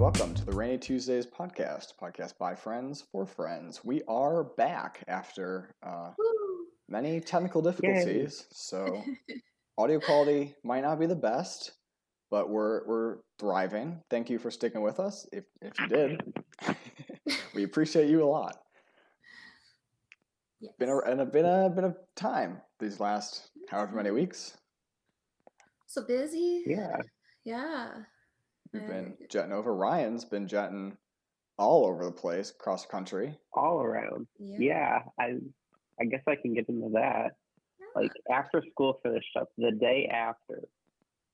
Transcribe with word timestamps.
welcome 0.00 0.32
to 0.32 0.46
the 0.46 0.52
Rainy 0.52 0.78
Tuesdays 0.78 1.26
podcast, 1.26 1.88
podcast 2.00 2.38
by 2.38 2.54
friends 2.54 3.04
for 3.12 3.26
friends. 3.26 3.84
We 3.84 4.00
are 4.08 4.44
back 4.44 5.04
after 5.08 5.74
uh, 5.82 6.12
many 6.88 7.20
technical 7.20 7.60
difficulties, 7.60 8.46
so 8.50 9.04
audio 9.78 10.00
quality 10.00 10.54
might 10.64 10.80
not 10.80 10.98
be 10.98 11.04
the 11.04 11.14
best, 11.14 11.72
but 12.30 12.48
we're 12.48 12.88
we're 12.88 13.16
thriving. 13.38 14.00
Thank 14.08 14.30
you 14.30 14.38
for 14.38 14.50
sticking 14.50 14.80
with 14.80 15.00
us. 15.00 15.28
If 15.34 15.44
if 15.60 15.78
you 15.78 15.88
did, 15.88 16.22
we 17.54 17.64
appreciate 17.64 18.08
you 18.08 18.22
a 18.22 18.24
lot. 18.24 18.56
Yes. 20.60 20.72
Been 20.78 20.88
a 20.88 20.96
and 21.00 21.20
a 21.20 21.26
been 21.26 21.44
a 21.44 21.68
bit 21.68 21.84
of 21.84 21.98
time 22.16 22.62
these 22.78 23.00
last 23.00 23.50
however 23.68 23.96
many 23.96 24.12
weeks. 24.12 24.56
so 25.86 26.02
busy. 26.06 26.62
Yeah. 26.66 26.96
Yeah. 27.44 27.90
We've 28.72 28.86
been 28.86 29.14
jetting 29.28 29.52
over. 29.52 29.74
Ryan's 29.74 30.24
been 30.24 30.46
jetting 30.46 30.96
all 31.58 31.86
over 31.86 32.04
the 32.04 32.12
place, 32.12 32.50
across 32.50 32.86
the 32.86 32.92
country. 32.92 33.36
all 33.52 33.80
around. 33.82 34.26
Yeah, 34.38 35.00
I 35.18 35.36
I 36.00 36.04
guess 36.04 36.22
I 36.26 36.36
can 36.36 36.54
get 36.54 36.68
into 36.68 36.90
that. 36.94 37.32
Like 37.94 38.12
after 38.30 38.62
school 38.70 39.00
finished 39.02 39.36
up, 39.38 39.48
the 39.58 39.72
day 39.72 40.08
after, 40.12 40.62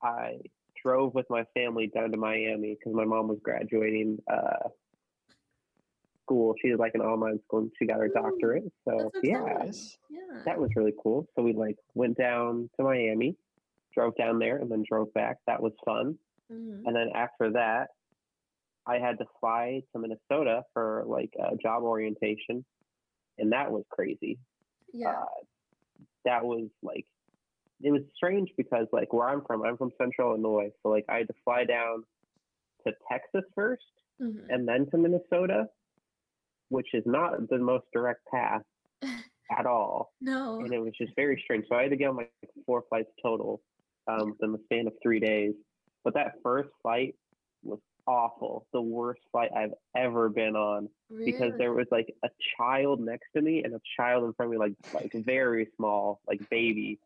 I 0.03 0.39
drove 0.83 1.15
with 1.15 1.27
my 1.29 1.45
family 1.55 1.89
down 1.89 2.11
to 2.13 2.17
Miami 2.17 2.77
because 2.79 2.95
my 2.95 3.05
mom 3.05 3.29
was 3.29 3.39
graduating 3.43 4.19
uh, 4.33 4.69
school. 6.23 6.55
She 6.61 6.69
did 6.69 6.79
like 6.79 6.95
an 6.95 7.03
online 7.03 7.39
school 7.45 7.61
and 7.61 7.71
she 7.79 7.87
got 7.87 7.99
her 7.99 8.07
Ooh, 8.07 8.13
doctorate. 8.15 8.65
So 8.87 9.11
yeah. 9.23 9.41
Nice. 9.59 9.99
yeah. 10.11 10.41
that 10.45 10.59
was 10.59 10.71
really 10.75 10.95
cool. 11.03 11.29
So 11.37 11.43
we 11.43 11.53
like 11.53 11.77
went 11.95 12.17
down 12.17 12.71
to 12.77 12.83
Miami, 12.85 13.37
drove 13.95 14.17
down 14.17 14.39
there, 14.39 14.57
and 14.57 14.71
then 14.71 14.83
drove 14.89 15.13
back. 15.15 15.37
That 15.47 15.63
was 15.63 15.73
fun. 15.85 16.19
Mhm. 16.51 16.83
And 16.87 16.95
then 16.97 17.11
after 17.15 17.53
that, 17.53 17.91
I 18.87 18.99
had 18.99 19.19
to 19.19 19.27
fly 19.41 19.83
to 19.93 19.99
Minnesota 19.99 20.65
for 20.73 21.05
like 21.07 21.35
a 21.39 21.57
job 21.57 21.83
orientation, 21.83 22.65
and 23.39 23.53
that 23.53 23.71
was 23.71 23.85
crazy. 23.91 24.39
Yeah. 24.93 25.11
Uh, 25.23 25.27
that 26.25 26.45
was 26.45 26.71
like, 26.83 27.07
it 27.83 27.91
was 27.91 28.03
strange 28.15 28.51
because 28.57 28.87
like 28.93 29.13
where 29.13 29.29
I'm 29.29 29.45
from, 29.45 29.63
I'm 29.65 29.77
from 29.77 29.93
Central 29.99 30.31
Illinois, 30.31 30.71
so 30.83 30.89
like 30.91 31.05
I 31.09 31.19
had 31.19 31.29
to 31.29 31.35
fly 31.45 31.65
down 31.65 32.05
to 32.87 32.95
Texas 33.11 33.45
first 33.55 33.85
Mhm. 34.21 34.47
and 34.49 34.67
then 34.69 34.87
to 34.91 34.99
Minnesota, 34.99 35.69
which 36.69 36.95
is 36.95 37.05
not 37.07 37.49
the 37.49 37.59
most 37.59 37.87
direct 37.93 38.25
path 38.27 38.63
at 39.51 39.67
all 39.67 40.13
no. 40.21 40.61
and 40.61 40.73
it 40.73 40.79
was 40.81 40.93
just 40.97 41.15
very 41.17 41.41
strange. 41.45 41.67
So 41.69 41.77
I 41.77 41.83
had 41.83 41.91
to 41.91 41.97
get 41.97 42.09
on 42.09 42.17
like 42.17 42.33
four 42.65 42.83
flights 42.89 43.11
total 43.23 43.63
um, 44.09 44.37
in 44.43 44.53
the 44.53 44.59
span 44.65 44.87
of 44.87 44.95
three 45.03 45.21
days. 45.21 45.55
But 46.07 46.15
that 46.15 46.35
first 46.41 46.69
flight 46.83 47.17
was 47.65 47.81
awful, 48.07 48.65
the 48.73 48.81
worst 48.81 49.23
flight 49.33 49.51
I've 49.57 49.75
ever 49.97 50.29
been 50.29 50.55
on 50.55 50.89
because 51.25 51.53
there 51.59 51.73
was 51.73 51.89
like 51.91 52.15
a 52.25 52.29
child 52.57 53.01
next 53.01 53.27
to 53.35 53.43
me 53.43 53.65
and 53.65 53.75
a 53.75 53.81
child 53.97 54.23
in 54.23 54.33
front 54.35 54.51
of 54.51 54.53
me, 54.53 54.59
like 54.59 54.75
like 54.93 55.11
very 55.25 55.67
small, 55.77 56.21
like 56.29 56.49
baby, 56.49 57.01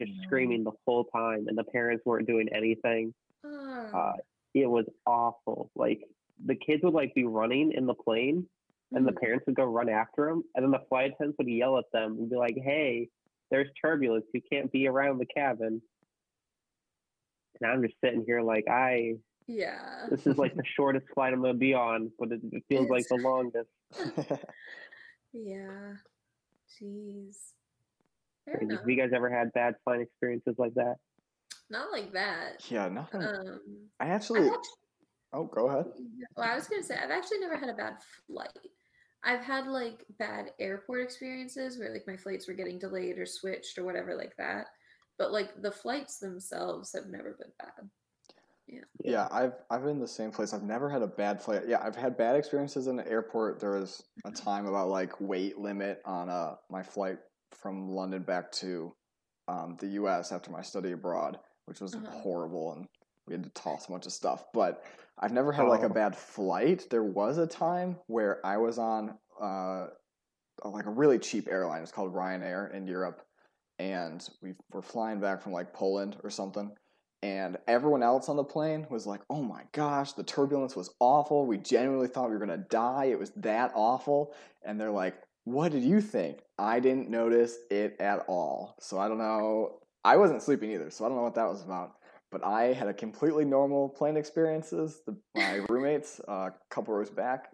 just 0.00 0.10
No. 0.10 0.22
screaming 0.24 0.64
the 0.64 0.72
whole 0.84 1.04
time, 1.04 1.46
and 1.46 1.56
the 1.56 1.62
parents 1.62 2.04
weren't 2.04 2.26
doing 2.26 2.48
anything. 2.52 3.14
Ah. 3.44 4.08
Uh, 4.10 4.16
it 4.52 4.66
was 4.66 4.86
awful. 5.06 5.70
Like 5.76 6.02
the 6.44 6.56
kids 6.56 6.82
would 6.82 6.94
like 6.94 7.14
be 7.14 7.22
running 7.24 7.70
in 7.70 7.86
the 7.86 7.94
plane, 7.94 8.48
and 8.90 9.06
the 9.06 9.12
Mhm. 9.12 9.20
parents 9.20 9.46
would 9.46 9.54
go 9.54 9.64
run 9.64 9.88
after 9.88 10.26
them, 10.26 10.42
and 10.56 10.64
then 10.64 10.72
the 10.72 10.84
flight 10.88 11.12
attendants 11.12 11.38
would 11.38 11.46
yell 11.48 11.78
at 11.78 11.88
them 11.92 12.18
and 12.18 12.28
be 12.28 12.34
like, 12.34 12.56
"Hey, 12.56 13.10
there's 13.52 13.68
turbulence. 13.80 14.26
You 14.34 14.42
can't 14.42 14.72
be 14.72 14.88
around 14.88 15.18
the 15.18 15.26
cabin." 15.26 15.80
And 17.60 17.70
I'm 17.70 17.82
just 17.82 17.94
sitting 18.02 18.24
here 18.26 18.40
like, 18.40 18.64
I 18.68 19.14
yeah. 19.46 20.06
this 20.10 20.26
is 20.26 20.38
like 20.38 20.54
the 20.54 20.62
shortest 20.76 21.06
flight 21.14 21.32
I'm 21.32 21.40
gonna 21.42 21.54
be 21.54 21.74
on, 21.74 22.10
but 22.18 22.32
it, 22.32 22.40
it 22.52 22.62
feels 22.68 22.88
like 22.88 23.04
the 23.08 23.16
longest. 23.22 23.70
Yeah. 25.32 25.94
Jeez. 26.80 27.36
Fair 28.44 28.60
Have 28.70 28.88
you 28.88 28.96
guys 28.96 29.10
ever 29.14 29.28
had 29.30 29.52
bad 29.52 29.74
flight 29.84 30.00
experiences 30.00 30.54
like 30.58 30.74
that? 30.74 30.96
Not 31.70 31.92
like 31.92 32.12
that. 32.12 32.64
yeah, 32.70 32.88
nothing. 32.88 33.22
Um, 33.22 33.60
I 34.00 34.06
I've 34.06 34.10
actually. 34.12 34.40
actually, 34.40 34.62
Oh, 35.34 35.44
go 35.44 35.68
ahead. 35.68 35.84
well, 36.36 36.48
I 36.50 36.54
was 36.54 36.66
gonna 36.68 36.82
say 36.82 36.96
I've 36.96 37.10
actually 37.10 37.40
never 37.40 37.56
had 37.56 37.68
a 37.68 37.74
bad 37.74 37.96
flight. 38.26 38.48
I've 39.22 39.42
had 39.42 39.66
like 39.66 40.04
bad 40.18 40.52
airport 40.58 41.02
experiences 41.02 41.78
where 41.78 41.92
like 41.92 42.06
my 42.06 42.16
flights 42.16 42.48
were 42.48 42.54
getting 42.54 42.78
delayed 42.78 43.18
or 43.18 43.26
switched 43.26 43.76
or 43.76 43.84
whatever 43.84 44.14
like 44.16 44.34
that. 44.38 44.68
But 45.18 45.32
like 45.32 45.60
the 45.60 45.72
flights 45.72 46.18
themselves 46.18 46.92
have 46.94 47.06
never 47.06 47.36
been 47.38 47.52
bad. 47.58 47.90
Yeah, 48.66 48.84
yeah, 49.02 49.28
I've 49.30 49.54
I've 49.70 49.82
been 49.82 49.92
in 49.92 50.00
the 50.00 50.08
same 50.08 50.30
place. 50.32 50.52
I've 50.52 50.62
never 50.62 50.90
had 50.90 51.02
a 51.02 51.06
bad 51.06 51.40
flight. 51.40 51.62
Yeah, 51.68 51.80
I've 51.82 51.96
had 51.96 52.16
bad 52.16 52.36
experiences 52.36 52.86
in 52.88 52.96
the 52.96 53.08
airport. 53.08 53.60
There 53.60 53.78
was 53.78 54.02
a 54.24 54.30
time 54.32 54.66
about 54.66 54.88
like 54.88 55.20
weight 55.20 55.58
limit 55.58 56.02
on 56.04 56.28
uh 56.28 56.56
my 56.70 56.82
flight 56.82 57.18
from 57.52 57.88
London 57.88 58.22
back 58.22 58.50
to 58.52 58.94
um, 59.46 59.76
the 59.80 59.86
U.S. 59.88 60.32
after 60.32 60.50
my 60.50 60.62
study 60.62 60.92
abroad, 60.92 61.38
which 61.66 61.80
was 61.80 61.94
Uh-huh. 61.94 62.10
horrible, 62.10 62.72
and 62.72 62.88
we 63.26 63.34
had 63.34 63.44
to 63.44 63.50
toss 63.50 63.86
a 63.88 63.92
bunch 63.92 64.06
of 64.06 64.12
stuff. 64.12 64.44
But 64.52 64.84
I've 65.18 65.32
never 65.32 65.52
had 65.52 65.68
like 65.68 65.82
a 65.84 65.88
Oh. 65.88 65.88
bad 65.88 66.16
flight. 66.16 66.86
There 66.90 67.04
was 67.04 67.38
a 67.38 67.46
time 67.46 67.98
where 68.08 68.44
I 68.44 68.56
was 68.58 68.78
on 68.78 69.18
uh 69.40 69.88
like 70.64 70.86
a 70.86 70.90
really 70.90 71.18
cheap 71.18 71.48
airline. 71.48 71.82
It's 71.82 71.92
called 71.92 72.14
Ryanair 72.14 72.72
in 72.74 72.86
Europe, 72.86 73.22
and 73.78 74.28
we 74.42 74.54
were 74.72 74.82
flying 74.82 75.20
back 75.20 75.42
from 75.42 75.52
like 75.52 75.72
Poland 75.72 76.16
or 76.22 76.30
something 76.30 76.72
and 77.22 77.56
everyone 77.66 78.02
else 78.02 78.28
on 78.28 78.36
the 78.36 78.44
plane 78.44 78.86
was 78.90 79.06
like, 79.06 79.22
"Oh 79.28 79.42
my 79.42 79.64
gosh, 79.72 80.12
the 80.12 80.22
turbulence 80.22 80.76
was 80.76 80.94
awful. 81.00 81.46
We 81.46 81.58
genuinely 81.58 82.06
thought 82.06 82.28
we 82.28 82.34
were 82.36 82.44
gonna 82.44 82.58
die. 82.70 83.06
It 83.06 83.18
was 83.18 83.30
that 83.36 83.72
awful." 83.74 84.34
And 84.62 84.80
they're 84.80 84.90
like, 84.90 85.20
"What 85.44 85.72
did 85.72 85.82
you 85.82 86.00
think?" 86.00 86.42
I 86.58 86.78
didn't 86.80 87.10
notice 87.10 87.58
it 87.70 87.96
at 88.00 88.24
all. 88.28 88.76
So 88.80 88.98
I 88.98 89.08
don't 89.08 89.18
know. 89.18 89.80
I 90.04 90.16
wasn't 90.16 90.42
sleeping 90.42 90.70
either, 90.70 90.90
so 90.90 91.04
I 91.04 91.08
don't 91.08 91.16
know 91.16 91.24
what 91.24 91.34
that 91.34 91.48
was 91.48 91.62
about. 91.62 91.96
But 92.30 92.44
I 92.44 92.72
had 92.72 92.88
a 92.88 92.94
completely 92.94 93.44
normal 93.44 93.88
plane 93.88 94.16
experiences. 94.16 95.02
The, 95.04 95.16
my 95.34 95.56
roommates, 95.68 96.20
uh, 96.28 96.50
a 96.50 96.54
couple 96.70 96.94
rows 96.94 97.10
back, 97.10 97.50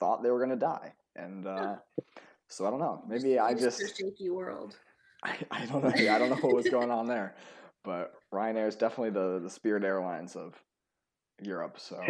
thought 0.00 0.22
they 0.22 0.30
were 0.30 0.40
gonna 0.40 0.56
die, 0.56 0.92
and 1.14 1.46
uh, 1.46 1.76
so 2.48 2.66
I 2.66 2.70
don't 2.70 2.80
know. 2.80 3.04
Maybe 3.06 3.38
I 3.38 3.54
just 3.54 3.80
a 3.80 3.86
shaky 3.86 4.30
world. 4.30 4.76
I, 5.24 5.36
I 5.50 5.66
don't 5.66 5.82
know. 5.82 5.88
I 5.90 6.18
don't 6.18 6.30
know 6.30 6.36
what 6.36 6.54
was 6.54 6.68
going 6.68 6.90
on 6.90 7.06
there, 7.06 7.34
but 7.82 8.12
Ryanair 8.32 8.68
is 8.68 8.76
definitely 8.76 9.10
the 9.10 9.40
the 9.40 9.50
Spirit 9.50 9.84
Airlines 9.84 10.36
of 10.36 10.54
Europe. 11.42 11.78
So 11.78 12.00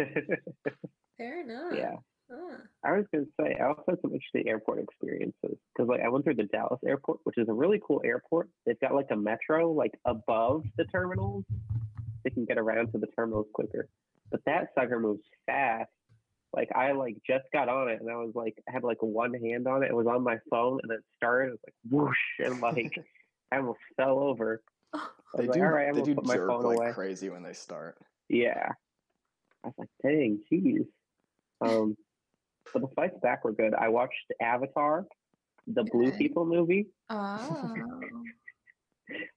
Fair 1.17 1.41
enough. 1.41 1.73
yeah. 1.75 1.95
Huh. 2.29 2.57
I 2.83 2.91
was 2.93 3.05
gonna 3.13 3.25
say 3.39 3.55
I 3.59 3.67
also 3.67 3.83
had 3.87 4.01
some 4.01 4.11
interesting 4.11 4.47
airport 4.47 4.79
experiences 4.79 5.33
because 5.43 5.87
like 5.87 6.01
I 6.01 6.09
went 6.09 6.25
through 6.25 6.35
the 6.35 6.43
Dallas 6.43 6.79
airport, 6.85 7.19
which 7.23 7.37
is 7.37 7.47
a 7.49 7.53
really 7.53 7.79
cool 7.85 8.01
airport. 8.03 8.49
They've 8.65 8.79
got 8.79 8.95
like 8.95 9.07
a 9.11 9.15
metro 9.15 9.71
like 9.71 9.93
above 10.05 10.63
the 10.77 10.85
terminals. 10.85 11.45
They 12.23 12.31
can 12.31 12.45
get 12.45 12.57
around 12.57 12.91
to 12.91 12.97
the 12.97 13.07
terminals 13.15 13.47
quicker. 13.53 13.87
But 14.31 14.41
that 14.45 14.69
sucker 14.73 14.99
moves 14.99 15.21
fast. 15.45 15.89
Like 16.55 16.69
I 16.73 16.93
like 16.93 17.17
just 17.27 17.43
got 17.51 17.67
on 17.67 17.89
it 17.89 17.99
and 18.01 18.09
I 18.09 18.15
was 18.15 18.31
like 18.33 18.55
I 18.67 18.71
had 18.71 18.83
like 18.83 19.01
one 19.01 19.33
hand 19.33 19.67
on 19.67 19.83
it. 19.83 19.89
It 19.89 19.95
was 19.95 20.07
on 20.07 20.23
my 20.23 20.37
phone 20.49 20.79
and 20.83 20.91
it 20.91 21.01
started. 21.17 21.49
It 21.49 21.51
was 21.51 21.59
like 21.67 21.75
whoosh 21.91 22.17
and 22.39 22.61
like 22.61 22.97
I 23.51 23.57
almost 23.57 23.79
fell 23.97 24.19
over. 24.19 24.61
I 24.93 24.99
they 25.37 25.47
like, 25.47 25.53
do 25.59 25.63
all 25.63 25.69
right, 25.71 25.89
I'm 25.89 25.95
they 25.95 26.01
do 26.01 26.15
put 26.15 26.25
my 26.25 26.35
jerk 26.35 26.47
phone 26.47 26.63
like 26.63 26.77
away. 26.77 26.91
crazy 26.93 27.29
when 27.29 27.43
they 27.43 27.53
start. 27.53 27.97
Yeah. 28.29 28.69
I 29.63 29.67
was 29.67 29.73
like, 29.77 29.89
dang, 30.01 30.39
jeez. 30.51 30.85
Um, 31.61 31.97
but 32.71 32.81
the 32.81 32.87
fights 32.95 33.17
back 33.21 33.43
were 33.43 33.51
good. 33.51 33.73
I 33.73 33.89
watched 33.89 34.13
Avatar, 34.41 35.05
the 35.67 35.83
Blue 35.83 36.11
People 36.11 36.45
movie, 36.45 36.87
Oh. 37.09 37.73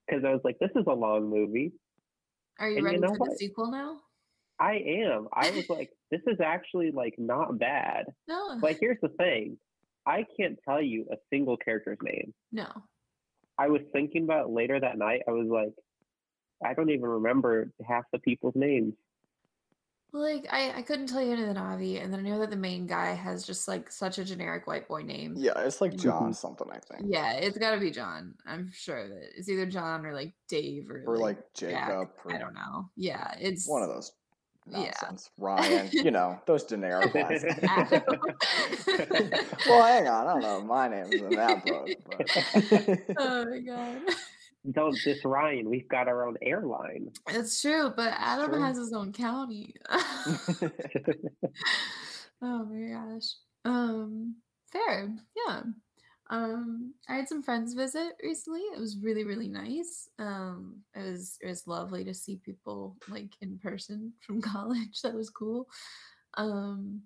because 0.07 0.23
I 0.23 0.31
was 0.31 0.41
like, 0.43 0.57
this 0.59 0.71
is 0.75 0.85
a 0.87 0.93
long 0.93 1.29
movie. 1.29 1.73
Are 2.59 2.69
you 2.69 2.77
And 2.77 2.83
you 2.83 2.85
ready 2.85 2.99
know 2.99 3.15
for 3.15 3.27
the 3.29 3.35
sequel 3.35 3.71
now? 3.71 3.99
I 4.59 4.75
am. 4.75 5.27
I 5.33 5.51
was 5.51 5.69
like, 5.69 5.91
this 6.11 6.21
is 6.27 6.39
actually 6.39 6.91
like 6.91 7.15
not 7.17 7.57
bad. 7.59 8.05
No. 8.27 8.59
But 8.59 8.77
here's 8.79 8.99
the 9.01 9.09
thing 9.09 9.57
I 10.05 10.25
can't 10.39 10.57
tell 10.67 10.81
you 10.81 11.05
a 11.11 11.17
single 11.31 11.57
character's 11.57 11.99
name. 12.03 12.33
no. 12.51 12.67
I 13.57 13.67
was 13.67 13.81
thinking 13.91 14.23
about 14.23 14.45
it 14.47 14.51
later 14.53 14.79
that 14.79 14.97
night. 14.97 15.21
I 15.27 15.31
was 15.31 15.47
like, 15.49 15.73
I 16.65 16.73
don't 16.73 16.89
even 16.91 17.03
remember 17.09 17.73
half 17.85 18.05
the 18.13 18.19
people's 18.19 18.55
names. 18.55 18.93
Like 20.11 20.47
I, 20.49 20.71
I 20.77 20.81
couldn't 20.81 21.07
tell 21.07 21.21
you 21.21 21.33
any 21.33 21.43
of 21.43 21.49
the 21.49 21.53
Na'vi, 21.59 22.01
and 22.03 22.11
then 22.11 22.21
I 22.25 22.29
know 22.29 22.39
that 22.39 22.49
the 22.49 22.55
main 22.55 22.87
guy 22.87 23.11
has 23.13 23.45
just 23.45 23.67
like 23.67 23.91
such 23.91 24.17
a 24.17 24.23
generic 24.23 24.65
white 24.65 24.87
boy 24.87 25.01
name. 25.03 25.33
Yeah, 25.37 25.59
it's 25.59 25.81
like 25.81 25.95
John 25.97 26.31
Mhm. 26.31 26.35
something 26.35 26.67
I 26.71 26.79
think, 26.79 27.13
Yeah, 27.13 27.33
it's 27.33 27.57
got 27.59 27.75
to 27.75 27.79
be 27.79 27.91
John. 27.91 28.33
I'm 28.45 28.71
sure 28.71 29.07
that 29.07 29.21
it's 29.37 29.49
either 29.49 29.67
John 29.67 30.05
or 30.05 30.13
like 30.13 30.33
Dave 30.47 30.89
or, 30.89 31.03
or 31.05 31.17
like 31.17 31.37
Jack. 31.53 31.89
Jacob, 31.89 32.09
or 32.25 32.33
I 32.33 32.39
don't 32.39 32.55
know. 32.55 32.89
Yeah, 32.95 33.35
it's 33.39 33.67
one 33.69 33.83
of 33.83 33.89
those 33.89 34.11
Yeah. 34.71 35.11
Ryan, 35.37 35.89
you 35.91 36.11
know 36.11 36.39
those 36.45 36.63
generic 36.69 37.13
ones. 37.13 37.43
Adam. 37.63 38.01
well, 39.67 39.83
hang 39.83 40.07
on, 40.07 40.27
I 40.27 40.33
don't 40.33 40.41
know. 40.41 40.59
if 40.59 40.65
My 40.65 40.87
name's 40.87 41.15
in 41.15 41.29
that 41.31 41.65
boat. 41.65 41.89
But 42.05 43.15
oh 43.17 43.45
my 43.45 43.59
god. 43.59 44.01
don't 44.71 44.97
diss 45.03 45.23
Ryan. 45.25 45.69
We've 45.69 45.87
got 45.87 46.07
our 46.07 46.27
own 46.27 46.37
airline. 46.41 47.11
It's 47.29 47.61
true, 47.61 47.91
but 47.95 48.13
Adam 48.17 48.51
true. 48.51 48.61
has 48.61 48.77
his 48.77 48.93
own 48.93 49.13
county. 49.13 49.73
oh 52.41 52.65
my 52.65 52.93
gosh. 52.93 53.35
Um, 53.65 54.35
fair. 54.71 55.09
Yeah. 55.35 55.61
Um, 56.29 56.93
I 57.07 57.15
had 57.15 57.27
some 57.27 57.41
friends 57.41 57.73
visit 57.73 58.13
recently. 58.23 58.61
It 58.61 58.79
was 58.79 58.97
really, 59.01 59.23
really 59.23 59.47
nice. 59.47 60.07
Um, 60.19 60.83
it 60.95 61.01
was 61.01 61.37
it 61.41 61.47
was 61.47 61.67
lovely 61.67 62.03
to 62.05 62.13
see 62.13 62.37
people 62.37 62.97
like 63.09 63.33
in 63.41 63.57
person 63.57 64.13
from 64.21 64.41
college. 64.41 65.01
That 65.03 65.15
was 65.15 65.29
cool. 65.29 65.67
Um, 66.35 67.01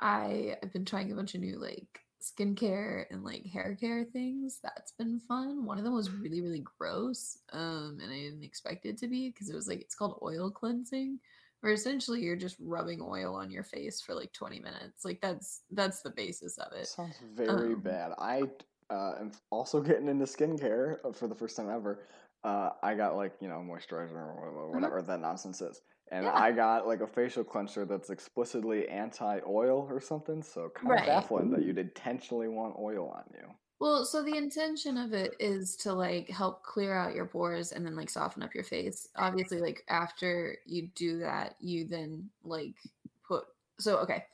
I 0.00 0.56
I've 0.62 0.72
been 0.72 0.86
trying 0.86 1.12
a 1.12 1.14
bunch 1.14 1.34
of 1.34 1.42
new 1.42 1.58
like 1.58 2.00
skincare 2.22 3.04
and 3.10 3.24
like 3.24 3.44
hair 3.46 3.76
care 3.78 4.04
things. 4.04 4.58
That's 4.62 4.92
been 4.92 5.20
fun. 5.20 5.66
One 5.66 5.78
of 5.78 5.84
them 5.84 5.94
was 5.94 6.10
really, 6.10 6.40
really 6.40 6.64
gross. 6.78 7.38
Um, 7.52 7.98
and 8.02 8.10
I 8.10 8.16
didn't 8.16 8.44
expect 8.44 8.86
it 8.86 8.96
to 8.98 9.08
be 9.08 9.30
because 9.30 9.50
it 9.50 9.56
was 9.56 9.68
like 9.68 9.80
it's 9.80 9.94
called 9.94 10.18
oil 10.22 10.50
cleansing 10.50 11.18
where 11.60 11.72
essentially 11.72 12.20
you're 12.22 12.36
just 12.36 12.56
rubbing 12.60 13.00
oil 13.02 13.34
on 13.34 13.50
your 13.50 13.64
face 13.64 14.00
for 14.00 14.14
like 14.14 14.32
20 14.32 14.60
minutes 14.60 15.04
like 15.04 15.20
that's 15.20 15.62
that's 15.72 16.02
the 16.02 16.10
basis 16.10 16.58
of 16.58 16.72
it 16.72 16.86
Sounds 16.86 17.16
very 17.34 17.74
Um, 17.74 17.80
bad. 17.80 18.12
I 18.18 18.42
uh, 18.90 19.14
am 19.20 19.32
also 19.50 19.80
getting 19.88 20.08
into 20.08 20.24
skincare 20.24 20.98
uh, 21.04 21.12
for 21.12 21.28
the 21.28 21.34
first 21.34 21.56
time 21.56 21.70
ever. 21.70 22.06
Uh, 22.42 22.70
I 22.82 22.94
got 22.94 23.16
like 23.16 23.34
you 23.40 23.48
know 23.48 23.58
moisturizer 23.58 24.12
or 24.14 24.52
wha- 24.68 24.74
whatever 24.74 25.02
that 25.02 25.20
nonsense 25.20 25.60
is, 25.60 25.82
and. 26.10 26.24
Yeah. 26.24 26.32
I 26.34 26.50
got 26.52 26.86
like 26.86 27.02
a 27.02 27.06
facial 27.06 27.44
cleanser 27.44 27.84
that's 27.84 28.08
explicitly 28.10 28.88
anti-oil 28.88 29.86
or 29.90 30.00
something. 30.00 30.42
So 30.42 30.70
kind 30.74 30.88
Right. 30.88 31.00
of 31.00 31.06
baffling 31.06 31.50
that 31.50 31.62
you'd 31.62 31.78
intentionally 31.78 32.48
want 32.48 32.76
oil 32.78 33.08
on 33.14 33.24
you. 33.34 33.46
Well 33.80 34.04
so 34.04 34.22
the 34.22 34.36
intention 34.36 34.96
of 34.98 35.12
it 35.14 35.34
is 35.40 35.76
to 35.78 35.92
like 35.92 36.28
help 36.28 36.62
clear 36.64 36.94
out 36.94 37.14
your 37.14 37.26
pores 37.26 37.72
and 37.72 37.84
then 37.86 37.96
like 37.96 38.10
soften 38.10 38.42
up 38.42 38.54
your 38.54 38.64
face. 38.64 39.08
Obviously 39.16 39.60
like 39.60 39.84
after 39.88 40.58
you 40.66 40.88
do 40.88 41.18
that 41.20 41.56
you 41.60 41.86
then 41.86 42.30
like 42.44 42.76
put 43.24 43.46
so 43.78 43.98
okay. 43.98 44.26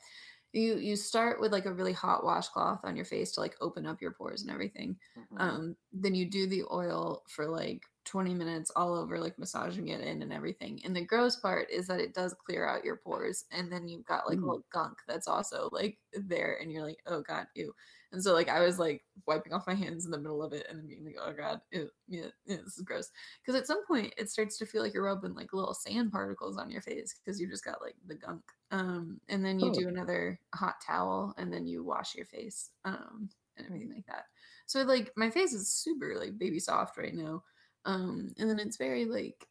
You 0.53 0.77
you 0.77 0.95
start 0.95 1.41
with 1.41 1.51
like 1.53 1.65
a 1.65 1.73
really 1.73 1.93
hot 1.93 2.23
washcloth 2.23 2.81
on 2.85 2.95
your 2.95 3.05
face 3.05 3.33
to 3.33 3.41
like 3.41 3.57
open 3.61 3.85
up 3.85 4.01
your 4.01 4.11
pores 4.13 4.41
and 4.41 4.51
everything. 4.51 4.99
Mhm. 5.15 5.37
um 5.37 5.77
then 5.93 6.15
you 6.15 6.29
do 6.29 6.47
the 6.47 6.63
oil 6.71 7.23
for 7.29 7.47
like 7.47 7.83
20 8.05 8.33
minutes 8.33 8.71
all 8.75 8.95
over 8.95 9.19
like 9.19 9.37
massaging 9.39 9.89
it 9.89 10.01
in 10.01 10.21
and 10.23 10.33
everything. 10.33 10.81
And 10.85 10.95
the 10.95 11.05
gross 11.05 11.35
part 11.37 11.69
is 11.71 11.87
that 11.87 11.99
it 12.01 12.13
does 12.13 12.33
clear 12.33 12.67
out 12.67 12.85
your 12.85 12.97
pores 12.97 13.45
and 13.51 13.71
then 13.71 13.87
you've 13.89 14.05
got 14.05 14.27
like 14.29 14.39
Mm. 14.39 14.43
little 14.43 14.65
gunk 14.71 14.99
that's 15.07 15.27
also 15.27 15.69
like 15.73 15.99
there 16.13 16.55
and 16.61 16.71
you're 16.71 16.83
like 16.85 17.01
oh 17.07 17.21
god 17.21 17.47
ew 17.55 17.73
and 18.11 18.23
so 18.23 18.33
like 18.33 18.49
i 18.49 18.59
was 18.61 18.79
like 18.79 19.03
wiping 19.27 19.53
off 19.53 19.67
my 19.67 19.73
hands 19.73 20.05
in 20.05 20.11
the 20.11 20.17
middle 20.17 20.41
of 20.43 20.53
it 20.53 20.65
and 20.69 20.79
then 20.79 20.87
being 20.87 21.03
like 21.05 21.15
oh 21.21 21.33
god 21.33 21.59
ew, 21.71 21.89
yeah, 22.07 22.27
yeah, 22.45 22.57
this 22.57 22.77
is 22.77 22.83
gross 22.83 23.09
because 23.41 23.59
at 23.59 23.67
some 23.67 23.85
point 23.85 24.13
it 24.17 24.29
starts 24.29 24.57
to 24.57 24.65
feel 24.65 24.81
like 24.81 24.93
you're 24.93 25.03
rubbing 25.03 25.33
like 25.33 25.51
little 25.53 25.73
sand 25.73 26.11
particles 26.11 26.57
on 26.57 26.69
your 26.71 26.81
face 26.81 27.13
because 27.19 27.39
you 27.39 27.47
just 27.49 27.65
got 27.65 27.81
like 27.81 27.95
the 28.07 28.15
gunk 28.15 28.41
um 28.71 29.19
and 29.29 29.43
then 29.45 29.59
you 29.59 29.69
Oh. 29.69 29.73
do 29.73 29.87
another 29.87 30.39
hot 30.55 30.75
towel 30.85 31.33
and 31.37 31.51
then 31.51 31.65
you 31.67 31.83
wash 31.83 32.15
your 32.15 32.25
face 32.25 32.69
um 32.85 33.29
and 33.57 33.65
everything 33.67 33.91
like 33.93 34.05
that 34.07 34.25
so 34.67 34.81
like 34.83 35.11
my 35.15 35.29
face 35.29 35.53
is 35.53 35.69
super 35.69 36.15
like 36.17 36.37
baby 36.37 36.59
soft 36.59 36.97
right 36.97 37.15
now. 37.15 37.41
Um 37.85 38.33
and 38.37 38.49
then 38.49 38.59
it's 38.59 38.75
very 38.75 39.05
like 39.05 39.47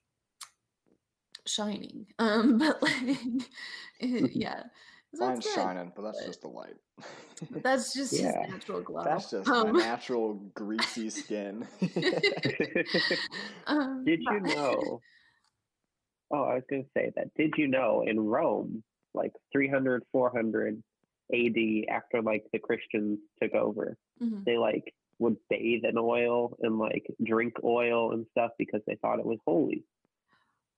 shining. 1.46 2.06
Um 2.18 2.58
but 2.58 2.82
like 2.82 3.16
it- 4.00 4.32
yeah. 4.36 4.64
So 5.16 5.26
Mine's 5.26 5.44
good. 5.44 5.54
shining, 5.54 5.92
but 5.94 6.02
that's 6.02 6.18
but- 6.20 6.26
just 6.26 6.40
the 6.42 6.48
light. 6.48 6.76
That's 7.62 7.92
just 7.92 8.12
his 8.12 8.22
natural 8.22 8.80
glow. 8.80 9.04
that's 9.04 9.30
just 9.30 9.48
um, 9.48 9.72
my 9.72 9.78
natural 9.80 10.34
greasy 10.54 11.10
skin. 11.22 11.66
um, 13.66 14.04
Did 14.04 14.20
you 14.22 14.40
know? 14.40 15.00
Oh, 16.32 16.42
I 16.42 16.54
was 16.54 16.64
going 16.68 16.82
to 16.82 16.88
say 16.92 17.12
that. 17.14 17.32
Did 17.36 17.54
you 17.56 17.68
know 17.68 18.02
in 18.04 18.18
Rome, 18.18 18.82
like 19.14 19.30
300, 19.52 20.02
400 20.10 20.82
AD, 21.32 21.56
after 21.88 22.20
like 22.20 22.44
the 22.52 22.58
Christians 22.58 23.20
took 23.40 23.54
over, 23.54 23.96
Mhm. 24.20 24.44
they 24.44 24.58
like 24.58 24.92
would 25.20 25.36
bathe 25.48 25.84
in 25.84 25.96
oil 25.96 26.56
and 26.62 26.80
like 26.80 27.06
drink 27.22 27.54
oil 27.62 28.10
and 28.10 28.26
stuff 28.32 28.50
because 28.58 28.80
they 28.88 28.96
thought 28.96 29.20
it 29.20 29.24
was 29.24 29.38
holy. 29.46 29.84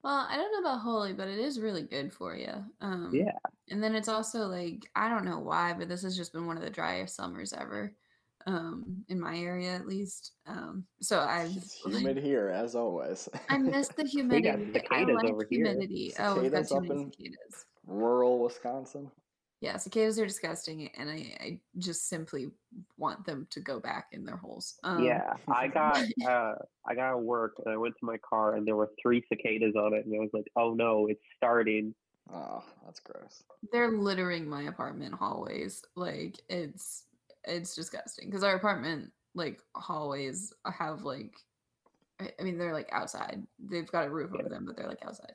Well, 0.04 0.26
I 0.30 0.36
don't 0.36 0.52
know 0.52 0.68
about 0.70 0.80
holy, 0.80 1.12
but 1.12 1.28
it 1.28 1.38
is 1.38 1.60
really 1.60 1.82
good 1.82 2.12
for 2.12 2.36
you. 2.36 2.52
Um, 2.80 3.10
Yeah. 3.12 3.32
And 3.70 3.82
then 3.82 3.94
it's 3.94 4.08
also 4.08 4.46
like 4.46 4.88
I 4.94 5.08
don't 5.08 5.24
know 5.24 5.40
why, 5.40 5.74
but 5.74 5.88
this 5.88 6.02
has 6.02 6.16
just 6.16 6.32
been 6.32 6.46
one 6.46 6.56
of 6.56 6.62
the 6.62 6.70
driest 6.70 7.14
summers 7.16 7.52
ever, 7.52 7.92
um, 8.46 9.04
in 9.08 9.20
my 9.20 9.36
area 9.38 9.74
at 9.74 9.86
least. 9.86 10.32
Um, 10.46 10.84
so 11.00 11.20
I've 11.20 11.54
it's 11.56 11.74
humid 11.84 12.16
here, 12.16 12.48
as 12.48 12.74
always. 12.74 13.28
I 13.50 13.58
miss 13.58 13.88
the 13.88 14.02
got 14.04 14.10
humidity. 14.10 14.70
I 14.70 14.72
cicadas 14.72 15.16
like 15.16 15.24
over 15.32 15.46
here. 15.50 15.64
humidity. 15.66 16.14
Oh, 16.18 16.40
we've 16.40 16.52
got 16.52 16.66
too 16.68 16.76
up 16.76 16.82
many 16.84 17.02
in- 17.02 17.12
cicadas. 17.12 17.66
Rural 17.86 18.38
Wisconsin. 18.38 19.10
Yeah, 19.60 19.76
cicadas 19.76 20.20
are 20.20 20.26
disgusting, 20.26 20.88
and 20.96 21.10
I, 21.10 21.37
I 21.40 21.60
just 21.78 22.08
simply 22.08 22.50
want 22.96 23.26
them 23.26 23.49
to 23.50 23.60
go 23.60 23.81
back 23.81 24.06
in 24.12 24.25
their 24.25 24.37
holes. 24.37 24.78
Um, 24.84 25.05
yeah, 25.05 25.34
I 25.49 25.66
got 25.66 25.96
uh, 26.26 26.55
I 26.87 26.94
got 26.94 27.10
to 27.10 27.19
work 27.19 27.55
and 27.64 27.75
I 27.75 27.76
went 27.76 27.94
to 27.99 28.06
my 28.06 28.19
car 28.19 28.55
and 28.55 28.66
there 28.66 28.76
were 28.76 28.90
three 29.02 29.25
cicadas 29.28 29.75
on 29.75 29.94
it 29.94 30.06
and 30.06 30.14
I 30.14 30.20
was 30.20 30.31
like, 30.32 30.46
oh 30.56 30.75
no, 30.75 31.06
it's 31.08 31.22
starting. 31.37 31.94
Oh, 32.32 32.62
that's 32.84 33.00
gross. 33.00 33.43
they're 33.72 33.90
littering 33.90 34.49
my 34.49 34.64
apartment 34.64 35.14
hallways. 35.14 35.82
Like 35.96 36.40
it's 36.49 37.04
it's 37.44 37.75
disgusting 37.75 38.28
because 38.28 38.44
our 38.44 38.54
apartment 38.54 39.11
like 39.34 39.61
hallways 39.75 40.52
have 40.66 41.02
like 41.02 41.34
I 42.20 42.31
I 42.38 42.43
mean 42.44 42.58
they're 42.58 42.75
like 42.75 42.90
outside. 42.93 43.43
They've 43.58 43.90
got 43.90 44.06
a 44.06 44.11
roof 44.11 44.31
over 44.38 44.49
them, 44.49 44.66
but 44.66 44.76
they're 44.76 44.88
like 44.88 45.04
outside. 45.04 45.32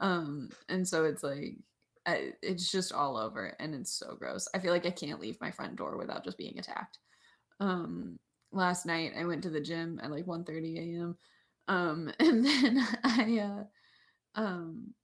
Um, 0.00 0.48
and 0.70 0.88
so 0.88 1.04
it's 1.04 1.22
like 1.22 1.58
I, 2.06 2.34
it's 2.42 2.70
just 2.70 2.92
all 2.92 3.16
over, 3.16 3.56
and 3.60 3.74
it's 3.74 3.92
so 3.92 4.14
gross. 4.16 4.48
I 4.54 4.58
feel 4.58 4.72
like 4.72 4.86
I 4.86 4.90
can't 4.90 5.20
leave 5.20 5.40
my 5.40 5.50
front 5.50 5.76
door 5.76 5.96
without 5.96 6.24
just 6.24 6.38
being 6.38 6.58
attacked. 6.58 6.98
Um, 7.60 8.20
last 8.52 8.86
night 8.86 9.12
I 9.16 9.24
went 9.26 9.42
to 9.44 9.50
the 9.50 9.60
gym 9.60 10.00
at 10.02 10.10
like 10.10 10.26
1:30 10.26 10.78
a.m. 10.78 11.18
Um, 11.68 12.12
and 12.20 12.44
then 12.44 12.78
I 13.04 13.38
uh, 14.36 14.40
um 14.40 14.94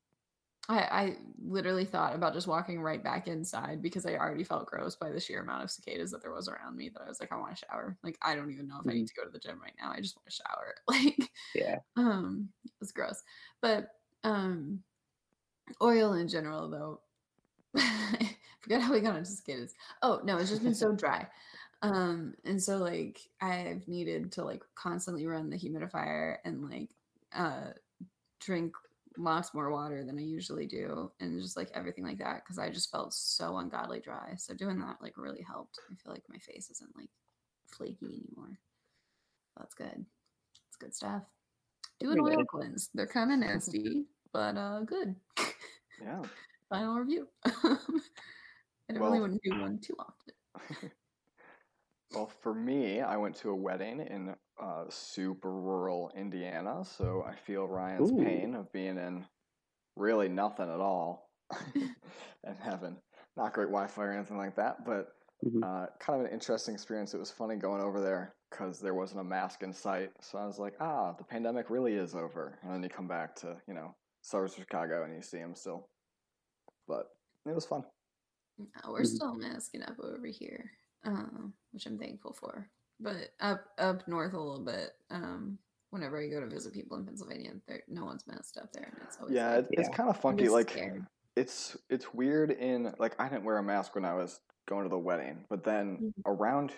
I, 0.68 0.80
I 0.82 1.18
literally 1.38 1.84
thought 1.84 2.16
about 2.16 2.34
just 2.34 2.48
walking 2.48 2.80
right 2.82 3.02
back 3.02 3.28
inside 3.28 3.80
because 3.82 4.04
I 4.04 4.16
already 4.16 4.42
felt 4.42 4.66
gross 4.66 4.96
by 4.96 5.10
the 5.12 5.20
sheer 5.20 5.40
amount 5.40 5.62
of 5.62 5.70
cicadas 5.70 6.10
that 6.10 6.22
there 6.22 6.32
was 6.32 6.48
around 6.48 6.76
me 6.76 6.88
that 6.88 7.02
I 7.02 7.08
was 7.08 7.20
like, 7.20 7.30
I 7.30 7.36
want 7.36 7.56
to 7.56 7.64
shower. 7.70 7.96
Like, 8.02 8.18
I 8.20 8.34
don't 8.34 8.50
even 8.50 8.66
know 8.66 8.80
if 8.80 8.88
I 8.88 8.94
need 8.94 9.06
to 9.06 9.14
go 9.14 9.24
to 9.24 9.30
the 9.30 9.38
gym 9.38 9.60
right 9.62 9.76
now. 9.80 9.92
I 9.92 10.00
just 10.00 10.16
want 10.16 10.26
to 10.26 10.32
shower. 10.32 10.74
Like, 10.88 11.30
Yeah. 11.54 11.80
um, 11.96 12.52
it 12.64 12.72
was 12.80 12.92
gross. 12.92 13.22
But 13.62 13.90
um 14.24 14.84
oil 15.82 16.14
in 16.14 16.28
general 16.28 16.68
though. 16.68 17.00
I 17.76 18.36
forgot 18.60 18.82
how 18.82 18.92
we 18.92 19.00
got 19.00 19.16
into 19.16 19.30
cicadas. 19.30 19.74
Oh 20.02 20.20
no, 20.24 20.38
it's 20.38 20.50
just 20.50 20.62
been 20.62 20.74
so 20.74 20.92
dry. 20.92 21.26
Um, 21.82 22.34
and 22.44 22.62
so 22.62 22.78
like 22.78 23.20
I've 23.40 23.86
needed 23.86 24.32
to 24.32 24.44
like 24.44 24.62
constantly 24.74 25.26
run 25.26 25.50
the 25.50 25.58
humidifier 25.58 26.36
and 26.44 26.68
like 26.68 26.90
uh 27.34 27.72
drink 28.40 28.74
lots 29.18 29.54
more 29.54 29.70
water 29.70 30.04
than 30.04 30.18
I 30.18 30.22
usually 30.22 30.66
do 30.66 31.10
and 31.20 31.40
just 31.40 31.56
like 31.56 31.70
everything 31.74 32.04
like 32.04 32.18
that 32.18 32.42
because 32.44 32.58
I 32.58 32.70
just 32.70 32.90
felt 32.90 33.14
so 33.14 33.58
ungodly 33.58 34.00
dry. 34.00 34.34
So 34.36 34.54
doing 34.54 34.78
that 34.80 34.96
like 35.00 35.16
really 35.16 35.42
helped. 35.42 35.78
I 35.90 35.94
feel 35.96 36.12
like 36.12 36.24
my 36.28 36.38
face 36.38 36.70
isn't 36.70 36.96
like 36.96 37.10
flaky 37.66 38.22
anymore. 38.26 38.58
That's 39.56 39.74
good. 39.74 40.04
It's 40.68 40.76
good 40.78 40.94
stuff. 40.94 41.22
Do 41.98 42.10
an 42.10 42.20
oil 42.20 42.44
cleanse. 42.44 42.90
They're 42.92 43.06
kind 43.06 43.32
of 43.32 43.38
nasty, 43.38 44.04
but 44.32 44.56
uh 44.56 44.80
good. 44.80 45.14
Yeah. 46.02 46.22
Final 46.70 46.98
review. 46.98 47.28
I 47.44 47.50
definitely 48.88 49.00
Well- 49.00 49.20
wouldn't 49.22 49.42
do 49.42 49.60
one 49.60 49.78
too 49.80 49.94
often. 49.98 50.90
Well, 52.14 52.30
for 52.40 52.54
me, 52.54 53.00
I 53.00 53.16
went 53.16 53.34
to 53.38 53.50
a 53.50 53.54
wedding 53.54 54.00
in 54.00 54.34
uh, 54.62 54.84
super 54.88 55.50
rural 55.52 56.12
Indiana, 56.16 56.84
so 56.84 57.24
I 57.26 57.34
feel 57.34 57.66
Ryan's 57.66 58.12
Ooh. 58.12 58.24
pain 58.24 58.54
of 58.54 58.72
being 58.72 58.96
in 58.96 59.26
really 59.96 60.28
nothing 60.28 60.70
at 60.70 60.80
all 60.80 61.28
and 62.44 62.56
having 62.60 62.96
not 63.36 63.52
great 63.52 63.66
Wi-Fi 63.66 64.02
or 64.04 64.12
anything 64.12 64.36
like 64.38 64.54
that. 64.56 64.84
But 64.86 65.08
Mhm. 65.44 65.62
uh, 65.62 65.88
kind 65.98 66.20
of 66.20 66.26
an 66.26 66.32
interesting 66.32 66.74
experience. 66.74 67.12
It 67.12 67.18
was 67.18 67.30
funny 67.32 67.56
going 67.56 67.82
over 67.82 68.00
there 68.00 68.36
because 68.50 68.80
there 68.80 68.94
wasn't 68.94 69.20
a 69.20 69.24
mask 69.24 69.62
in 69.64 69.72
sight. 69.72 70.12
So 70.22 70.38
I 70.38 70.46
was 70.46 70.58
like, 70.60 70.74
ah, 70.80 71.12
the 71.12 71.24
pandemic 71.24 71.68
really 71.70 71.96
is 71.96 72.14
over. 72.14 72.58
And 72.62 72.72
then 72.72 72.82
you 72.84 72.88
come 72.88 73.08
back 73.08 73.34
to 73.36 73.60
you 73.66 73.74
know 73.74 73.94
suburbs 74.26 74.54
of 74.54 74.60
Chicago 74.60 75.04
and 75.04 75.14
you 75.14 75.22
see 75.22 75.38
them 75.38 75.54
still. 75.54 75.88
But 76.88 77.06
it 77.46 77.54
was 77.54 77.66
fun. 77.66 77.84
Uh, 78.60 78.90
we're 78.90 79.02
Mhm. 79.02 79.06
still 79.06 79.34
masking 79.34 79.82
up 79.82 79.98
over 80.00 80.26
here, 80.26 80.70
um, 81.04 81.54
which 81.72 81.86
I'm 81.86 81.98
thankful 81.98 82.32
for. 82.32 82.70
But 82.98 83.34
up 83.40 83.72
up 83.78 84.08
north 84.08 84.32
a 84.32 84.40
little 84.40 84.64
bit, 84.64 84.92
um, 85.10 85.58
whenever 85.90 86.18
I 86.20 86.28
go 86.28 86.40
to 86.40 86.46
visit 86.46 86.72
people 86.72 86.96
in 86.96 87.04
Pennsylvania, 87.04 87.60
no 87.88 88.04
one's 88.06 88.26
masked 88.26 88.56
up 88.56 88.72
there, 88.72 88.84
and 88.84 89.02
it's 89.02 89.18
always 89.20 89.34
Yeah, 89.34 89.56
like, 89.56 89.66
it's 89.76 89.88
Yeah. 89.88 89.96
kind 89.96 90.08
of 90.10 90.16
funky. 90.20 90.48
Like 90.48 90.70
scared. 90.70 91.06
it's 91.36 91.76
it's 91.90 92.14
weird 92.14 92.50
in 92.50 92.94
like 92.98 93.18
I 93.20 93.28
didn't 93.28 93.44
wear 93.44 93.58
a 93.58 93.62
mask 93.62 93.94
when 93.94 94.04
I 94.04 94.14
was 94.14 94.40
going 94.66 94.84
to 94.84 94.88
the 94.88 94.98
wedding, 94.98 95.44
but 95.48 95.62
then 95.64 96.00
Mhm. 96.00 96.12
around 96.24 96.72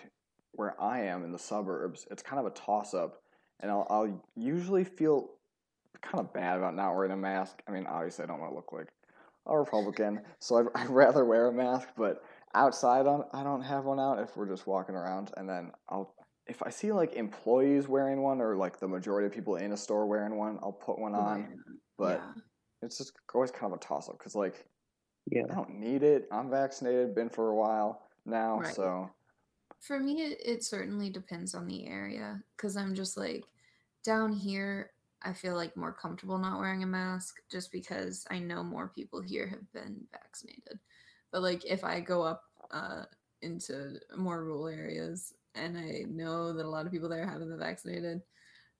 where 0.51 0.79
I 0.81 1.01
am 1.01 1.23
in 1.23 1.31
the 1.31 1.39
suburbs, 1.39 2.07
it's 2.11 2.23
kind 2.23 2.39
of 2.39 2.45
a 2.45 2.51
toss 2.55 2.93
up. 2.93 3.23
and 3.61 3.69
I'll, 3.71 3.85
I'll 3.89 4.23
usually 4.35 4.83
feel 4.85 5.38
kind 6.01 6.19
of 6.19 6.33
bad 6.33 6.57
about 6.57 6.75
not 6.75 6.95
wearing 6.95 7.11
a 7.11 7.17
mask. 7.17 7.61
I 7.67 7.71
mean, 7.71 7.85
obviously, 7.87 8.23
I 8.23 8.27
don't 8.27 8.39
want 8.39 8.51
to 8.51 8.55
look 8.55 8.71
like 8.71 8.87
a 9.45 9.57
Republican, 9.57 10.21
so 10.39 10.57
I'd, 10.57 10.65
I'd 10.75 10.89
rather 10.89 11.25
wear 11.25 11.47
a 11.47 11.53
mask. 11.53 11.89
But 11.97 12.23
outside, 12.53 13.07
on 13.07 13.25
I 13.33 13.43
don't 13.43 13.61
have 13.61 13.85
one 13.85 13.99
out 13.99 14.19
if 14.19 14.35
we're 14.35 14.47
just 14.47 14.67
walking 14.67 14.95
around, 14.95 15.31
and 15.37 15.47
then 15.47 15.71
I'll 15.89 16.13
if 16.49 16.63
I 16.63 16.69
see 16.69 16.91
like 16.91 17.13
employees 17.13 17.87
wearing 17.87 18.21
one 18.21 18.41
or 18.41 18.55
like 18.55 18.79
the 18.79 18.87
majority 18.87 19.27
of 19.27 19.31
people 19.33 19.57
in 19.57 19.71
a 19.71 19.77
store 19.77 20.07
wearing 20.07 20.35
one, 20.35 20.57
I'll 20.63 20.71
put 20.71 20.97
one 20.99 21.13
on. 21.13 21.47
But 21.97 22.21
yeah. 22.21 22.41
it's 22.81 22.97
just 22.97 23.13
always 23.33 23.51
kind 23.51 23.71
of 23.71 23.77
a 23.77 23.81
toss 23.81 24.09
up 24.09 24.17
because 24.17 24.35
like 24.35 24.65
Yeah. 25.27 25.43
I 25.49 25.53
don't 25.53 25.79
need 25.79 26.01
it. 26.01 26.27
I'm 26.31 26.49
vaccinated, 26.49 27.13
been 27.13 27.29
for 27.29 27.49
a 27.49 27.55
while 27.55 28.01
now, 28.25 28.59
Right. 28.59 28.75
so 28.75 29.11
For 29.79 29.99
me, 29.99 30.23
it, 30.23 30.41
it 30.43 30.63
certainly 30.63 31.11
depends 31.11 31.53
on 31.53 31.67
the 31.67 31.85
area 31.85 32.41
because 32.57 32.75
I'm 32.75 32.95
just 32.95 33.15
like 33.15 33.45
down 34.03 34.31
here, 34.33 34.91
I 35.23 35.33
feel 35.33 35.55
like 35.55 35.75
more 35.75 35.93
comfortable 35.93 36.37
not 36.37 36.59
wearing 36.59 36.83
a 36.83 36.87
mask 36.87 37.37
just 37.51 37.71
because 37.71 38.25
I 38.29 38.39
know 38.39 38.63
more 38.63 38.89
people 38.89 39.21
here 39.21 39.47
have 39.47 39.71
been 39.73 40.07
vaccinated. 40.11 40.79
But 41.31 41.41
like 41.41 41.65
if 41.65 41.83
I 41.83 41.99
go 41.99 42.23
up 42.23 42.43
uh, 42.71 43.05
into 43.41 43.99
more 44.17 44.43
rural 44.43 44.67
areas 44.67 45.33
and 45.55 45.77
I 45.77 46.03
know 46.07 46.53
that 46.53 46.65
a 46.65 46.69
lot 46.69 46.85
of 46.85 46.91
people 46.91 47.09
there 47.09 47.27
haven't 47.27 47.49
been 47.49 47.59
vaccinated, 47.59 48.21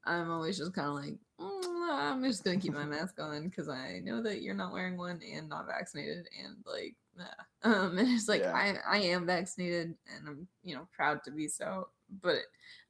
I'm 0.05 0.31
always 0.31 0.57
just 0.57 0.73
kind 0.73 0.87
of 0.87 0.95
like, 0.95 1.19
"Mm, 1.39 1.89
I'm 1.91 2.23
just 2.23 2.43
gonna 2.43 2.57
keep 2.59 2.73
my 2.73 2.85
mask 2.85 3.19
on 3.19 3.49
because 3.49 3.69
I 3.69 3.99
know 3.99 4.21
that 4.23 4.41
you're 4.41 4.55
not 4.55 4.71
wearing 4.73 4.97
one 4.97 5.21
and 5.21 5.49
not 5.49 5.67
vaccinated, 5.67 6.27
and 6.41 6.57
like, 6.65 6.95
nah. 7.15 7.25
um, 7.63 7.97
and 7.97 8.07
it's 8.09 8.27
like 8.29 8.43
Yeah. 8.43 8.53
I 8.53 8.77
I 8.87 8.97
am 8.99 9.25
vaccinated 9.25 9.95
and 10.15 10.27
I'm 10.27 10.47
you 10.63 10.75
know 10.75 10.87
proud 10.95 11.23
to 11.25 11.31
be 11.31 11.47
so, 11.47 11.89
but 12.09 12.39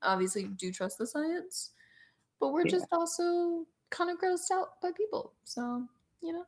obviously 0.01 0.47
do 0.47 0.71
trust 0.71 0.97
the 0.99 1.07
science, 1.07 1.71
but 2.39 2.49
we're 2.53 2.65
Yeah. 2.65 2.71
just 2.71 2.87
also 2.91 3.65
kind 3.89 4.09
of 4.09 4.17
grossed 4.19 4.51
out 4.51 4.79
by 4.81 4.91
people, 4.91 5.33
so 5.43 5.87
you 6.21 6.33
know. 6.33 6.45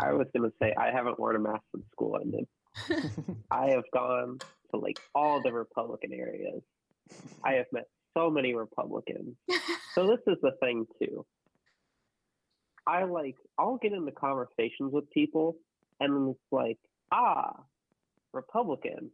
I 0.00 0.12
was 0.12 0.28
gonna 0.34 0.52
say 0.60 0.74
I 0.78 0.90
haven't 0.90 1.18
worn 1.18 1.36
a 1.36 1.38
mask 1.40 1.62
since 1.74 1.84
school 1.90 2.18
ended. 2.20 2.46
I 3.50 3.70
have 3.70 3.84
gone 3.92 4.38
to 4.70 4.76
like 4.78 4.98
all 5.14 5.42
the 5.42 5.52
Republican 5.52 6.12
areas. 6.12 6.62
I 7.44 7.54
have 7.54 7.66
met 7.72 7.88
so 8.16 8.30
many 8.30 8.54
Republicans. 8.54 9.36
So 9.94 10.06
this 10.10 10.20
is 10.26 10.40
the 10.42 10.52
thing 10.60 10.86
too. 11.00 11.26
I 12.86 13.04
like 13.04 13.36
I'll 13.58 13.76
get 13.78 13.92
into 13.92 14.12
conversations 14.12 14.92
with 14.92 15.10
people 15.10 15.56
and 16.00 16.14
then 16.14 16.28
it's 16.30 16.52
like, 16.52 16.78
ah, 17.12 17.52
Republican. 18.32 19.10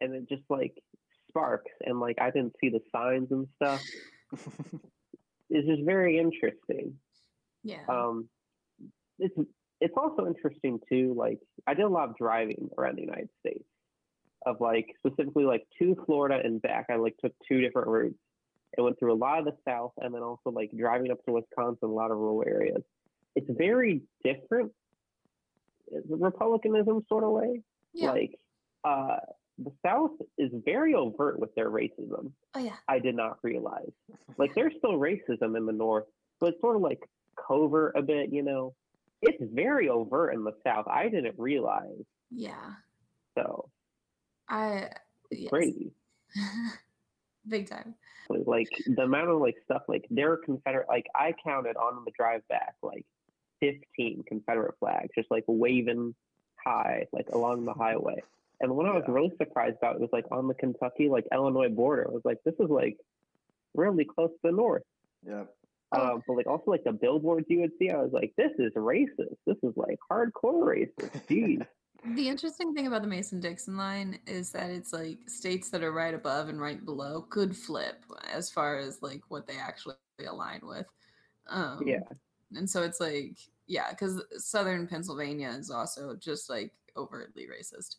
And 0.00 0.14
it 0.14 0.28
just 0.28 0.44
like 0.48 0.74
sparks 1.28 1.72
and 1.84 1.98
like 2.00 2.20
I 2.20 2.30
didn't 2.30 2.56
see 2.60 2.68
the 2.68 2.80
signs 2.92 3.30
and 3.32 3.46
stuff. 3.56 3.82
It's 5.50 5.66
just 5.66 5.82
very 5.84 6.18
interesting. 6.18 6.94
yeah. 7.62 7.84
Um 7.88 8.28
it's 9.18 9.34
it's 9.80 9.94
also 9.96 10.26
interesting 10.26 10.80
too, 10.88 11.14
like 11.16 11.38
I 11.66 11.74
did 11.74 11.84
a 11.84 11.88
lot 11.88 12.08
of 12.08 12.16
driving 12.16 12.70
around 12.76 12.96
the 12.96 13.02
United 13.02 13.30
States. 13.40 13.64
Of 14.46 14.60
like 14.60 14.86
specifically 15.04 15.44
like 15.44 15.66
to 15.80 15.96
Florida 16.06 16.40
and 16.42 16.62
back. 16.62 16.86
I 16.90 16.96
like 16.96 17.16
took 17.18 17.32
two 17.48 17.60
different 17.60 17.88
routes. 17.88 18.18
It 18.76 18.82
went 18.82 18.98
through 18.98 19.12
a 19.12 19.16
lot 19.16 19.40
of 19.40 19.44
the 19.46 19.56
south 19.66 19.92
and 19.98 20.14
then 20.14 20.22
also 20.22 20.50
like 20.50 20.70
driving 20.78 21.10
up 21.10 21.18
to 21.24 21.32
Wisconsin, 21.32 21.88
a 21.88 21.92
lot 21.92 22.12
of 22.12 22.18
rural 22.18 22.44
areas. 22.46 22.82
It's 23.34 23.48
very 23.50 24.02
different 24.24 24.72
republicanism 26.08 27.04
sort 27.08 27.24
of 27.24 27.30
way. 27.30 27.62
yeah. 27.92 28.12
Like 28.12 28.38
uh 28.84 29.16
the 29.58 29.72
South 29.84 30.12
is 30.36 30.50
very 30.64 30.94
overt 30.94 31.38
with 31.38 31.54
their 31.54 31.70
racism. 31.70 32.32
oh 32.54 32.60
yeah. 32.60 32.76
I 32.88 32.98
did 32.98 33.14
not 33.14 33.38
realize. 33.42 33.90
Like 34.36 34.54
there's 34.54 34.74
still 34.78 34.92
racism 34.92 35.56
in 35.56 35.66
the 35.66 35.72
North, 35.72 36.04
but 36.38 36.50
it's 36.50 36.60
sort 36.60 36.76
of 36.76 36.82
like 36.82 37.00
covert 37.34 37.96
a 37.96 38.02
bit, 38.02 38.32
you 38.32 38.44
know. 38.44 38.72
It's 39.20 39.42
very 39.52 39.88
overt 39.88 40.32
in 40.32 40.44
the 40.44 40.52
South. 40.64 40.86
I 40.86 41.08
didn't 41.08 41.34
realize. 41.38 42.04
Yeah. 42.30 42.74
So 43.36 43.68
I 44.48 44.90
yes. 45.32 45.50
crazy. 45.50 45.90
Big 47.48 47.68
time. 47.68 47.96
Like 48.28 48.68
the 48.86 49.02
amount 49.02 49.30
of 49.30 49.40
like 49.40 49.56
stuff 49.64 49.82
like 49.88 50.06
there 50.08 50.32
are 50.32 50.36
Confederate 50.36 50.88
like 50.88 51.06
I 51.16 51.34
counted 51.42 51.76
on 51.76 52.04
the 52.04 52.12
drive 52.16 52.46
back 52.48 52.74
like 52.82 53.06
fifteen 53.58 54.22
Confederate 54.28 54.74
flags 54.78 55.08
just 55.16 55.32
like 55.32 55.44
waving 55.48 56.14
high 56.64 57.06
like 57.12 57.30
along 57.30 57.64
the 57.64 57.74
highway. 57.74 58.22
And 58.60 58.74
what 58.74 58.86
I 58.86 58.94
was 58.94 59.04
Yeah. 59.06 59.14
really 59.14 59.32
surprised 59.36 59.76
about 59.78 60.00
was 60.00 60.10
like 60.12 60.26
on 60.30 60.48
the 60.48 60.54
Kentucky 60.54 61.08
like 61.08 61.26
Illinois 61.32 61.68
border. 61.68 62.06
I 62.08 62.12
was 62.12 62.24
like, 62.24 62.38
this 62.44 62.54
is 62.58 62.68
like 62.68 62.98
really 63.74 64.04
close 64.04 64.30
to 64.30 64.38
the 64.44 64.52
north. 64.52 64.82
yeah. 65.22 65.44
Um, 65.90 66.22
but 66.26 66.34
like 66.36 66.46
also 66.46 66.70
like 66.70 66.84
the 66.84 66.92
billboards 66.92 67.46
you 67.48 67.60
would 67.60 67.72
see, 67.78 67.90
I 67.90 67.96
was 67.96 68.12
like, 68.12 68.34
this 68.36 68.52
is 68.58 68.74
racist. 68.74 69.36
This 69.46 69.56
is 69.62 69.72
like 69.76 69.98
hardcore 70.10 70.62
racist. 70.64 71.26
Jeez. 71.28 71.66
The 72.14 72.28
interesting 72.28 72.74
thing 72.74 72.86
about 72.86 73.00
the 73.02 73.08
Mason 73.08 73.40
Dixon 73.40 73.76
line 73.76 74.18
is 74.26 74.52
that 74.52 74.70
it's 74.70 74.92
like 74.92 75.18
states 75.28 75.70
that 75.70 75.82
are 75.82 75.92
right 75.92 76.12
above 76.14 76.48
and 76.50 76.60
right 76.60 76.84
below 76.84 77.22
could 77.22 77.56
flip 77.56 78.04
as 78.32 78.50
far 78.50 78.78
as 78.78 79.00
like 79.02 79.22
what 79.28 79.46
they 79.46 79.56
actually 79.56 79.96
align 80.28 80.60
with. 80.62 80.86
Um, 81.48 81.82
yeah. 81.86 82.00
And 82.54 82.68
so 82.68 82.82
it's 82.82 83.00
like, 83.00 83.38
yeah, 83.66 83.90
because 83.90 84.22
southern 84.36 84.86
Pennsylvania 84.86 85.48
is 85.58 85.70
also 85.70 86.16
just 86.16 86.50
like 86.50 86.72
overtly 86.96 87.46
racist. 87.46 87.96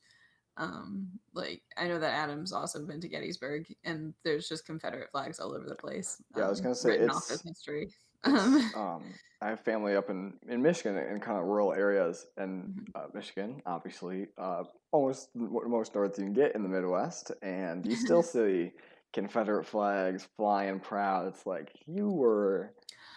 Um, 0.60 1.08
like 1.34 1.62
I 1.78 1.88
know 1.88 2.00
that 2.00 2.14
Adam's 2.14 2.52
also 2.52 2.86
been 2.86 3.00
to 3.02 3.08
Gettysburg, 3.08 3.74
and 3.86 4.14
there's 4.24 4.48
just 4.48 4.66
Confederate 4.66 5.10
flags 5.10 5.40
all 5.40 5.56
over 5.56 5.66
the 5.66 5.76
place. 5.76 6.22
Yeah, 6.36 6.46
I 6.46 6.50
was 6.50 6.60
um, 6.60 6.64
gonna 6.64 6.76
say, 6.76 6.90
written 6.90 7.10
off 7.10 7.24
it's- 7.32 7.40
as 7.40 7.42
history. 7.44 7.90
Um, 8.26 8.72
um, 8.76 9.04
I 9.42 9.48
have 9.48 9.62
family 9.62 9.96
up 9.96 10.10
in, 10.10 10.34
in 10.50 10.62
Michigan 10.62 10.98
in 10.98 11.22
kind 11.22 11.40
of 11.40 11.46
rural 11.46 11.72
areas, 11.72 12.28
and 12.36 12.66
Mhm. 12.66 12.88
uh, 12.94 13.08
Michigan, 13.14 13.62
obviously, 13.66 14.28
uh, 14.38 14.66
almost 14.92 15.30
the 15.34 15.40
most 15.46 15.96
north 15.96 16.18
you 16.20 16.26
can 16.26 16.34
get 16.34 16.54
in 16.56 16.62
the 16.64 16.68
Midwest, 16.68 17.32
and 17.42 17.86
you 17.86 17.96
still 17.96 18.22
see 18.24 18.74
Confederate 19.14 19.66
flags 19.66 20.28
flying 20.36 20.82
proud. 20.82 21.28
It's 21.28 21.46
like 21.46 21.72
you 21.86 22.12
were 22.12 22.74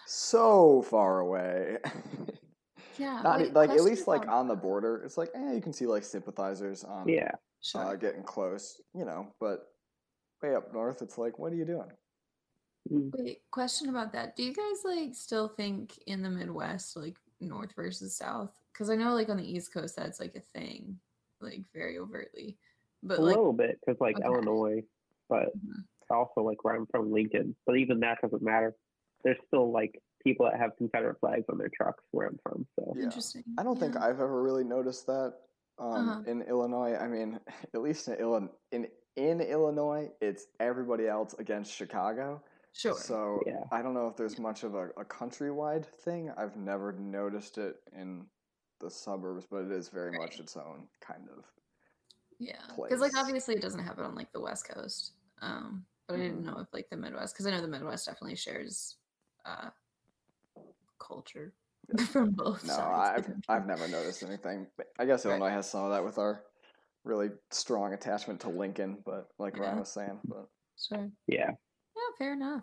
so 0.06 0.82
far 0.82 1.18
away. 1.18 1.78
yeah, 2.98 3.20
Not 3.22 3.40
wait, 3.40 3.52
like 3.54 3.70
at 3.70 3.82
least 3.82 4.06
like 4.08 4.28
on 4.28 4.48
the 4.48 4.56
border, 4.56 5.02
it's 5.04 5.16
like 5.18 5.30
eh, 5.34 5.52
you 5.54 5.60
can 5.60 5.72
see 5.72 5.86
like 5.86 6.04
sympathizers 6.04 6.84
on 6.84 7.08
Yeah. 7.08 7.30
Sure. 7.60 7.82
uh, 7.84 7.94
getting 7.96 8.22
close, 8.24 8.80
you 8.94 9.04
know. 9.04 9.28
But 9.38 9.68
way 10.42 10.54
up 10.54 10.72
north, 10.72 11.00
it's 11.02 11.16
like, 11.16 11.38
what 11.38 11.52
are 11.52 11.56
you 11.56 11.64
doing? 11.64 11.90
Mm. 12.90 13.12
Wait, 13.16 13.42
question 13.50 13.88
about 13.88 14.12
that. 14.12 14.34
Do 14.34 14.42
you 14.42 14.52
guys 14.52 14.82
like 14.84 15.14
still 15.14 15.48
think 15.48 15.98
in 16.06 16.22
the 16.22 16.30
Midwest, 16.30 16.96
like 16.96 17.16
North 17.40 17.72
versus 17.76 18.16
South? 18.16 18.58
Because 18.72 18.90
I 18.90 18.96
know 18.96 19.14
like 19.14 19.28
on 19.28 19.36
the 19.36 19.48
East 19.48 19.72
Coast 19.72 19.94
that's 19.94 20.18
like 20.18 20.34
a 20.34 20.58
thing, 20.58 20.98
like 21.40 21.62
very 21.72 21.98
overtly. 21.98 22.58
But 23.02 23.18
a 23.18 23.22
like 23.22 23.36
little 23.36 23.52
bit 23.52 23.78
because 23.80 24.00
like 24.00 24.16
Okay. 24.16 24.26
Illinois, 24.26 24.82
but 25.28 25.56
Mhm. 25.56 25.84
also 26.10 26.42
like 26.42 26.64
where 26.64 26.74
I'm 26.74 26.86
from, 26.86 27.12
Lincoln. 27.12 27.54
But 27.66 27.76
even 27.76 28.00
that 28.00 28.20
doesn't 28.20 28.42
matter. 28.42 28.74
There's 29.24 29.38
still 29.46 29.70
like 29.70 30.02
people 30.22 30.46
that 30.50 30.58
have 30.58 30.76
Confederate 30.76 31.18
flags 31.20 31.44
on 31.48 31.58
their 31.58 31.68
trucks 31.68 32.04
where 32.12 32.26
I'm 32.28 32.38
from. 32.42 32.66
So 32.78 32.92
Yeah. 32.96 33.04
interesting. 33.04 33.44
I 33.58 33.62
don't 33.62 33.78
think. 33.78 33.96
I've 33.96 34.20
ever 34.20 34.42
really 34.42 34.64
noticed 34.64 35.06
that 35.06 35.34
um, 35.78 36.08
Uh-huh. 36.08 36.22
in 36.26 36.42
Illinois. 36.42 36.94
I 36.96 37.08
mean, 37.08 37.40
at 37.74 37.82
least 37.82 38.08
in 38.08 38.14
Illinois, 38.14 38.50
in 38.72 38.88
in 39.16 39.40
Illinois, 39.42 40.10
it's 40.22 40.46
everybody 40.58 41.06
else 41.06 41.34
against 41.38 41.70
Chicago. 41.72 42.42
Sure. 42.72 42.94
So 42.94 43.42
Yeah. 43.46 43.64
I 43.70 43.82
don't 43.82 43.92
know 43.92 44.08
if 44.08 44.16
there's 44.16 44.38
much 44.38 44.62
of 44.64 44.74
a, 44.74 44.88
a 44.96 45.04
countrywide 45.04 45.84
thing. 45.84 46.30
I've 46.30 46.56
never 46.56 46.92
noticed 46.92 47.58
it 47.58 47.76
in 47.92 48.26
the 48.80 48.90
suburbs, 48.90 49.46
but 49.50 49.64
it 49.66 49.70
is 49.70 49.88
very 49.90 50.12
much 50.12 50.40
its 50.40 50.56
own 50.56 50.88
kind 51.00 51.28
of. 51.36 51.44
yeah. 52.38 52.56
Because 52.76 53.00
like 53.00 53.14
obviously 53.16 53.54
it 53.54 53.60
doesn't 53.62 53.80
happen 53.84 54.04
on 54.04 54.14
like 54.14 54.32
the 54.32 54.40
West 54.40 54.66
Coast. 54.68 55.12
Um, 55.42 55.84
but 56.08 56.14
I 56.14 56.18
didn't 56.22 56.42
Mhm. 56.42 56.46
know 56.46 56.58
if 56.60 56.72
like 56.72 56.88
the 56.90 56.96
Midwest, 56.96 57.34
because 57.34 57.46
I 57.46 57.50
know 57.50 57.60
the 57.60 57.68
Midwest 57.68 58.06
definitely 58.06 58.36
shares 58.36 58.96
uh 59.44 59.70
culture 61.02 61.52
from 62.12 62.30
both 62.30 62.64
No, 62.64 62.74
sides. 62.74 63.18
of 63.18 63.26
the 63.26 63.32
I've. 63.48 63.62
I've 63.62 63.66
never 63.66 63.88
noticed 63.88 64.22
anything. 64.22 64.66
But 64.76 64.86
I 64.98 65.04
guess 65.04 65.24
Right. 65.24 65.32
Illinois 65.32 65.50
has 65.54 65.70
some 65.70 65.84
of 65.84 65.90
that 65.90 66.04
with 66.04 66.18
our 66.18 66.44
really 67.04 67.30
strong 67.50 67.92
attachment 67.94 68.40
to 68.40 68.48
Lincoln, 68.48 68.98
but 69.04 69.28
like 69.38 69.58
Ryan 69.58 69.80
was 69.80 69.92
saying, 69.92 70.20
but 70.24 70.48
Sure. 70.78 71.10
yeah. 71.26 71.50
Yeah, 71.50 72.16
fair 72.18 72.32
enough. 72.34 72.62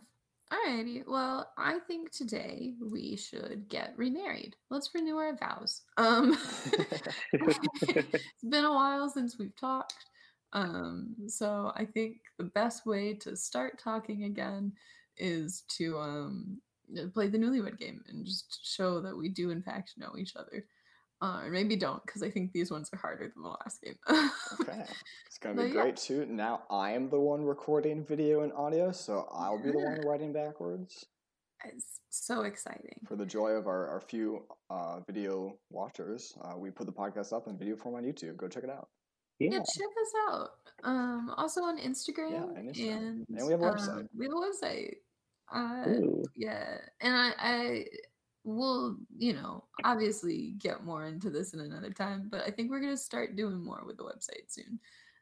Alrighty. 0.52 1.04
Well, 1.06 1.52
I 1.58 1.78
think 1.88 2.10
today 2.12 2.74
we 2.82 3.16
should 3.16 3.70
get 3.70 3.94
remarried. 3.98 4.56
Let's 4.72 4.90
renew 4.96 5.18
our 5.18 5.36
vows. 5.38 5.84
Um 5.98 6.36
it's 7.34 8.44
been 8.50 8.66
a 8.66 8.72
while 8.72 9.10
since 9.10 9.38
we've 9.38 9.56
talked. 9.56 9.94
Um, 10.54 11.16
so 11.28 11.72
I 11.76 11.86
think 11.86 12.18
the 12.40 12.46
best 12.46 12.86
way 12.88 13.14
to 13.16 13.36
start 13.36 13.78
talking 13.78 14.24
again 14.24 14.74
is 15.18 15.64
to 15.78 16.00
um 16.00 16.60
play 17.14 17.28
the 17.28 17.38
newlywed 17.38 17.78
game 17.80 18.02
and 18.10 18.26
just 18.26 18.60
show 18.64 19.02
that 19.02 19.16
we 19.18 19.30
do 19.30 19.50
in 19.52 19.62
fact 19.62 19.94
know 19.98 20.14
each 20.18 20.36
other. 20.36 20.66
Uh, 21.22 21.42
or 21.44 21.50
maybe 21.50 21.76
don't, 21.76 22.02
because 22.06 22.24
I 22.24 22.30
think 22.30 22.54
these 22.54 22.72
ones 22.72 22.90
are 22.94 22.98
harder 22.98 23.30
than 23.34 23.44
the 23.44 23.50
last 23.50 23.82
game. 23.82 23.96
Okay. 24.62 24.84
It's 25.28 25.38
gonna 25.38 25.56
be 25.56 25.62
But 25.64 25.68
yeah. 25.76 25.82
great 25.82 25.98
too. 25.98 26.26
Now 26.26 26.64
I 26.72 26.92
am 26.92 27.10
the 27.10 27.20
one 27.20 27.44
recording 27.44 28.06
video 28.06 28.42
and 28.42 28.54
audio, 28.54 28.92
so 28.94 29.28
I'll 29.32 29.62
be 29.62 29.72
the 29.72 29.80
one 29.80 30.00
writing 30.08 30.32
backwards 30.32 31.06
It's 31.66 32.00
so 32.10 32.44
exciting. 32.44 33.00
for 33.08 33.18
the 33.18 33.26
joy 33.26 33.50
of 33.52 33.68
our, 33.68 33.88
our 33.90 34.00
few 34.00 34.46
uh, 34.70 35.02
video 35.06 35.58
watchers. 35.70 36.34
Uh, 36.42 36.58
we 36.58 36.72
put 36.72 36.86
the 36.86 36.94
podcast 36.94 37.34
up 37.34 37.48
in 37.50 37.58
video 37.58 37.76
form 37.76 37.96
on 37.96 38.04
YouTube. 38.04 38.38
Go 38.38 38.48
check 38.48 38.64
it 38.64 38.70
out. 38.70 38.88
Yeah. 39.40 39.50
Yeah, 39.52 39.60
check 39.60 39.88
us 40.02 40.14
out. 40.30 40.50
Um, 40.86 41.34
also 41.38 41.62
on 41.64 41.78
Instagram, 41.80 42.58
and 42.58 42.70
Instagram. 42.70 42.98
and 42.98 43.26
And 43.30 43.46
we 43.46 43.52
have 43.52 43.62
a 43.62 43.66
website. 43.66 43.90
um, 44.00 44.10
we 44.18 44.26
have 44.26 44.34
a 44.34 44.38
website. 44.66 44.94
Uh, 45.54 45.84
Ooh. 45.88 46.24
yeah, 46.36 46.78
and 47.02 47.16
I, 47.16 47.34
I 47.40 47.86
will, 48.44 48.98
you 49.18 49.34
know, 49.34 49.64
obviously 49.84 50.56
get 50.60 50.84
more 50.84 51.06
into 51.06 51.30
this 51.30 51.54
in 51.54 51.60
another 51.60 51.92
time, 51.92 52.28
but 52.32 52.42
I 52.46 52.52
think 52.52 52.70
we're 52.70 52.82
gonna 52.82 52.98
start 52.98 53.36
doing 53.36 53.64
more 53.64 53.84
with 53.86 53.98
the 53.98 54.04
website 54.04 54.48
soon, 54.48 54.80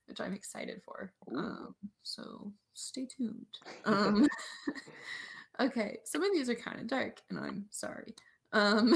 which 0.07 0.19
I'm 0.19 0.34
excited 0.34 0.81
for. 0.84 1.12
Um, 1.36 1.75
so 2.03 2.51
stay 2.74 3.05
tuned. 3.05 3.46
Um, 3.86 4.27
okay, 5.60 5.98
some 6.03 6.24
of 6.24 6.31
these 6.34 6.50
are 6.50 6.55
kind 6.55 6.79
of 6.79 6.88
dark, 6.88 7.22
and 7.29 7.39
I'm 7.39 7.65
sorry. 7.69 8.13
Um. 8.53 8.96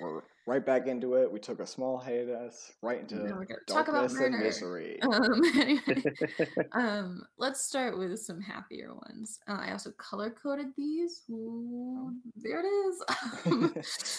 We're 0.00 0.22
right 0.46 0.64
back 0.64 0.86
into 0.86 1.14
it. 1.14 1.30
We 1.30 1.38
took 1.38 1.60
a 1.60 1.66
small 1.66 1.98
hiatus 1.98 2.72
right 2.82 3.00
into 3.00 3.16
Now 3.16 3.36
we're 3.36 3.44
gonna 3.44 3.60
talk 3.66 3.88
about 3.88 4.10
darkness 4.10 4.20
and 4.20 4.32
murder. 4.32 4.44
misery. 4.44 5.02
um, 6.72 6.72
um, 6.72 7.22
let's 7.38 7.60
start 7.60 7.98
with 7.98 8.18
some 8.18 8.40
happier 8.40 8.94
ones. 8.94 9.40
Uh, 9.48 9.58
I 9.60 9.72
also 9.72 9.90
color 9.92 10.30
coded 10.30 10.68
these. 10.76 11.22
Ooh, 11.30 12.14
there 12.36 12.60
it 12.60 12.66
is. 12.66 13.02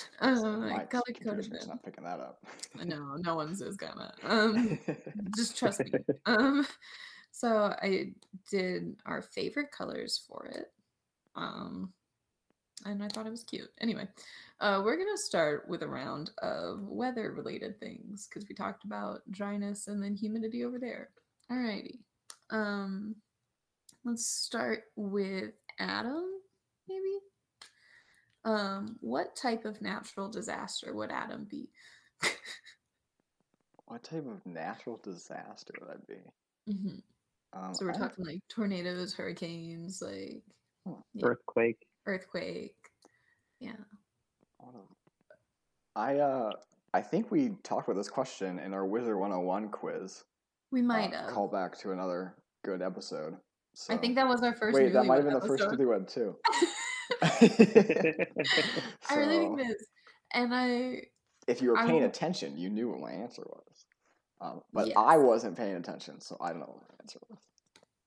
um, 0.21 0.63
I 0.63 0.85
color 0.85 1.03
coded 1.23 1.51
them. 1.51 1.67
not 1.67 1.83
picking 1.83 2.03
that 2.03 2.19
up. 2.19 2.43
No, 2.83 3.15
no 3.17 3.35
one's 3.35 3.61
is 3.61 3.75
gonna. 3.75 4.13
Um, 4.23 4.79
just 5.35 5.57
trust 5.57 5.81
me. 5.81 5.91
Um, 6.25 6.65
so 7.31 7.73
I 7.81 8.11
did 8.49 8.95
our 9.05 9.21
favorite 9.21 9.71
colors 9.71 10.23
for 10.27 10.45
it. 10.45 10.71
Um, 11.35 11.93
and 12.85 13.03
I 13.03 13.07
thought 13.07 13.27
it 13.27 13.31
was 13.31 13.43
cute. 13.43 13.69
Anyway, 13.79 14.07
uh, 14.59 14.81
we're 14.83 14.97
gonna 14.97 15.17
start 15.17 15.67
with 15.67 15.81
a 15.83 15.87
round 15.87 16.31
of 16.41 16.81
weather-related 16.87 17.79
things 17.79 18.27
because 18.27 18.47
we 18.47 18.55
talked 18.55 18.83
about 18.83 19.21
dryness 19.31 19.87
and 19.87 20.01
then 20.03 20.15
humidity 20.15 20.63
over 20.63 20.79
there. 20.79 21.09
Alrighty. 21.51 21.99
Um, 22.49 23.15
let's 24.03 24.25
start 24.27 24.83
with 24.95 25.51
Adam, 25.79 26.25
maybe. 26.87 27.19
Um, 28.43 28.97
what 29.01 29.35
type 29.35 29.65
of 29.65 29.81
natural 29.81 30.29
disaster 30.29 30.93
would 30.95 31.11
Adam 31.11 31.45
be? 31.49 31.69
what 33.85 34.03
type 34.03 34.25
of 34.27 34.45
natural 34.45 34.99
disaster 35.03 35.73
would 35.79 35.89
that 35.89 36.07
be? 36.07 36.71
hmm 36.73 36.99
Um, 37.53 37.73
So 37.75 37.85
we're 37.85 37.91
I- 37.91 37.97
talking 37.97 38.25
like 38.25 38.41
tornadoes, 38.49 39.13
hurricanes, 39.13 40.01
like 40.01 40.43
yeah, 41.13 41.25
Earthquake. 41.25 41.85
Earthquake. 42.05 42.75
Yeah. 43.59 43.73
I 45.95 46.17
uh 46.17 46.51
I 46.93 47.01
think 47.01 47.31
we 47.31 47.55
talked 47.63 47.87
about 47.87 47.97
this 47.97 48.09
question 48.09 48.59
in 48.59 48.73
our 48.73 48.85
Wizard 48.85 49.17
101 49.17 49.69
quiz. 49.69 50.23
We 50.71 50.81
might 50.81 51.13
Uh, 51.13 51.23
have. 51.23 51.29
Call 51.31 51.47
back 51.47 51.77
to 51.79 51.91
another 51.91 52.35
good 52.63 52.81
episode. 52.81 53.35
I 53.89 53.97
think 53.97 54.15
that 54.15 54.27
was 54.27 54.41
our 54.43 54.53
first. 54.53 54.75
Wait, 54.77 54.91
that 54.93 55.05
might 55.05 55.17
have 55.17 55.25
newlywed 55.25 55.31
been 55.31 55.39
the 55.39 55.47
first 55.47 55.63
episode. 55.63 55.79
newlywed 55.79 56.13
too. 56.13 56.35
I 59.09 59.15
really 59.15 59.37
think 59.39 59.57
this, 59.59 59.85
and 60.33 60.53
I 60.53 61.03
if 61.47 61.61
you 61.61 61.69
were 61.69 61.77
I 61.77 61.85
paying 61.87 62.01
will- 62.01 62.09
attention, 62.09 62.57
you 62.57 62.69
knew 62.69 62.89
what 62.89 62.99
my 62.99 63.11
answer 63.11 63.43
was. 63.45 63.85
Um, 64.41 64.61
but 64.73 64.87
Yes. 64.87 64.95
I 64.97 65.17
wasn't 65.17 65.55
paying 65.57 65.75
attention, 65.75 66.19
so 66.19 66.35
I 66.41 66.49
don't 66.49 66.59
know 66.59 66.65
what 66.67 66.81
my 66.89 66.95
answer 67.01 67.19
was. 67.29 67.39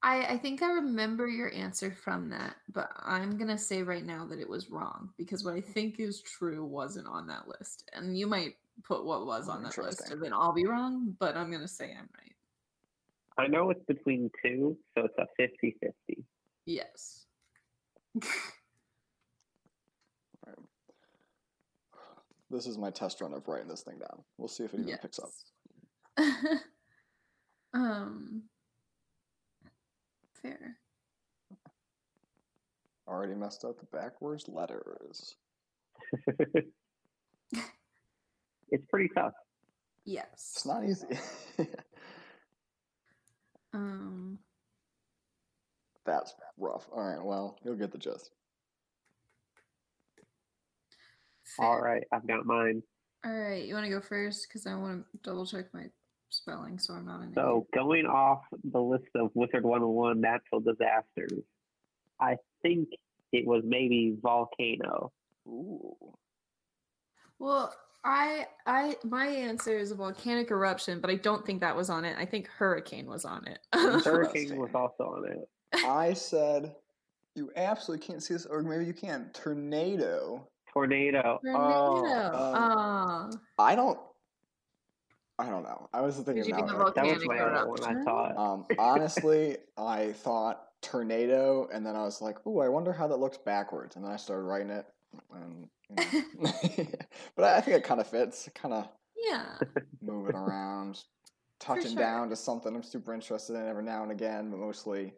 I, 0.05 0.33
I 0.33 0.37
think 0.37 0.61
I 0.61 0.67
remember 0.67 1.27
your 1.27 1.51
answer 1.51 1.91
from 1.91 2.29
that, 2.29 2.57
but 2.71 2.91
I'm 2.99 3.39
gonna 3.39 3.57
say 3.57 3.81
right 3.81 4.05
now 4.05 4.23
that 4.27 4.39
it 4.39 4.47
was 4.47 4.69
wrong 4.69 5.09
because 5.17 5.43
what 5.43 5.55
I 5.55 5.61
think 5.61 5.99
is 5.99 6.21
true 6.21 6.63
wasn't 6.63 7.07
on 7.07 7.25
that 7.25 7.47
list, 7.47 7.89
and 7.91 8.15
you 8.15 8.27
might 8.27 8.55
put 8.83 9.03
what 9.03 9.25
was 9.25 9.49
on 9.49 9.63
that 9.63 9.75
list, 9.79 10.11
and 10.11 10.21
then 10.21 10.31
I'll 10.31 10.53
be 10.53 10.67
wrong. 10.67 11.15
But 11.17 11.35
I'm 11.35 11.49
gonna 11.49 11.67
say 11.67 11.85
I'm 11.85 12.07
right. 12.19 12.35
I 13.39 13.47
know 13.47 13.71
it's 13.71 13.83
between 13.85 14.29
two, 14.43 14.77
so 14.95 15.05
it's 15.05 15.17
a 15.17 15.25
50 15.37 15.75
50. 15.81 16.23
Yes. 16.65 17.25
This 22.51 22.67
is 22.67 22.77
my 22.77 22.91
test 22.91 23.19
run 23.21 23.33
of 23.33 23.45
writing 23.47 23.67
this 23.67 23.81
thing 23.81 23.97
down. 23.97 24.23
We'll 24.37 24.47
see 24.47 24.63
if 24.63 24.73
it 24.75 24.81
even 24.81 24.97
picks 24.99 25.19
up. 25.19 25.31
Um. 27.73 28.43
Fair. 30.45 30.77
Already 33.07 33.33
messed 33.33 33.65
up 33.65 33.79
the 33.79 33.85
backwards 33.97 34.47
letters. 34.47 35.35
it's 38.69 38.85
pretty 38.89 39.09
tough. 39.15 39.33
Yes. 40.05 40.27
It's 40.33 40.65
not 40.65 40.83
easy. 40.85 41.07
Um. 43.73 44.39
That's 46.05 46.33
rough. 46.57 46.87
All 46.95 47.03
right, 47.03 47.21
well, 47.21 47.57
you'll 47.61 47.75
get 47.75 47.91
the 47.91 47.97
gist. 47.97 48.31
All 51.59 51.73
fair. 51.73 51.83
right, 51.83 52.03
I've 52.13 52.25
got 52.25 52.45
mine. 52.45 52.81
All 53.25 53.37
right. 53.37 53.65
You 53.65 53.73
want 53.73 53.85
to 53.85 53.89
go 53.89 53.99
first 53.99 54.47
because 54.47 54.65
I 54.65 54.75
want 54.75 55.03
to 55.11 55.17
double 55.23 55.45
check 55.45 55.65
my 55.73 55.87
spelling 56.45 56.77
so 56.77 56.93
I'm 56.93 57.05
not 57.05 57.21
an 57.21 57.33
So, 57.33 57.65
going 57.73 58.05
off 58.05 58.43
the 58.71 58.79
list 58.79 59.07
of 59.15 59.31
Wizard 59.33 59.63
101 59.63 60.21
natural 60.21 60.61
disasters, 60.61 61.43
I 62.19 62.37
think 62.61 62.89
it 63.31 63.45
was 63.47 63.63
maybe 63.65 64.15
volcano. 64.21 65.11
Ooh. 65.47 65.95
Well, 67.39 67.73
I 68.03 68.45
I 68.67 68.95
my 69.03 69.25
answer 69.25 69.77
is 69.77 69.91
a 69.91 69.95
volcanic 69.95 70.51
eruption, 70.51 70.99
but 71.01 71.09
I 71.09 71.15
don't 71.15 71.45
think 71.45 71.61
that 71.61 71.75
was 71.75 71.89
on 71.89 72.05
it. 72.05 72.15
I 72.17 72.25
think 72.25 72.47
hurricane 72.47 73.07
was 73.07 73.25
on 73.25 73.47
it. 73.47 73.59
Hurricane 73.73 74.55
was 74.57 74.69
also 74.75 75.03
on 75.03 75.31
it. 75.31 75.49
I 75.85 76.13
said, 76.13 76.75
you 77.35 77.51
absolutely 77.55 78.05
can't 78.05 78.21
see 78.23 78.35
this, 78.35 78.45
or 78.45 78.61
maybe 78.61 78.85
you 78.85 78.93
can. 78.93 79.29
Tornado. 79.33 80.47
Tornado. 80.71 81.39
Tornado. 81.43 81.59
Oh, 81.59 82.03
Ah. 82.55 83.29
I 83.57 83.75
don't. 83.75 83.99
I 85.37 85.49
don't 85.49 85.63
know. 85.63 85.89
I 85.93 86.01
was 86.01 86.15
thinking 86.15 86.39
about 86.39 86.47
you 86.47 86.53
Mount 86.53 86.69
think 86.69 86.81
Earth. 86.81 86.87
of 86.87 86.95
that 86.95 87.05
was 87.05 87.25
my 87.25 87.39
other 87.39 87.69
one. 87.69 87.83
I 87.83 88.03
thought. 88.03 88.37
Um, 88.37 88.65
honestly, 88.79 89.57
I 89.77 90.13
thought 90.13 90.67
tornado, 90.81 91.67
and 91.73 91.85
then 91.85 91.95
I 91.95 92.03
was 92.03 92.21
like, 92.21 92.45
"Ooh, 92.47 92.59
I 92.59 92.69
wonder 92.69 92.93
how 92.93 93.07
that 93.07 93.17
looks 93.17 93.37
backwards." 93.37 93.95
And 93.95 94.05
then 94.05 94.11
I 94.11 94.15
started 94.15 94.43
writing 94.43 94.69
it, 94.69 94.85
and 95.33 95.67
you 95.89 95.95
know. 96.39 96.51
but 97.35 97.45
I 97.45 97.61
think 97.61 97.77
it 97.77 97.83
kind 97.83 97.99
of 97.99 98.07
fits. 98.07 98.47
Kind 98.55 98.73
of 98.73 98.87
Yeah. 99.17 99.57
moving 100.01 100.35
around, 100.35 101.03
touching 101.59 101.91
sure. 101.91 101.99
down 101.99 102.29
to 102.29 102.35
something 102.35 102.73
I'm 102.73 102.83
super 102.83 103.13
interested 103.13 103.55
in 103.55 103.67
every 103.67 103.83
now 103.83 104.03
and 104.03 104.11
again, 104.11 104.51
but 104.51 104.59
mostly 104.59 105.13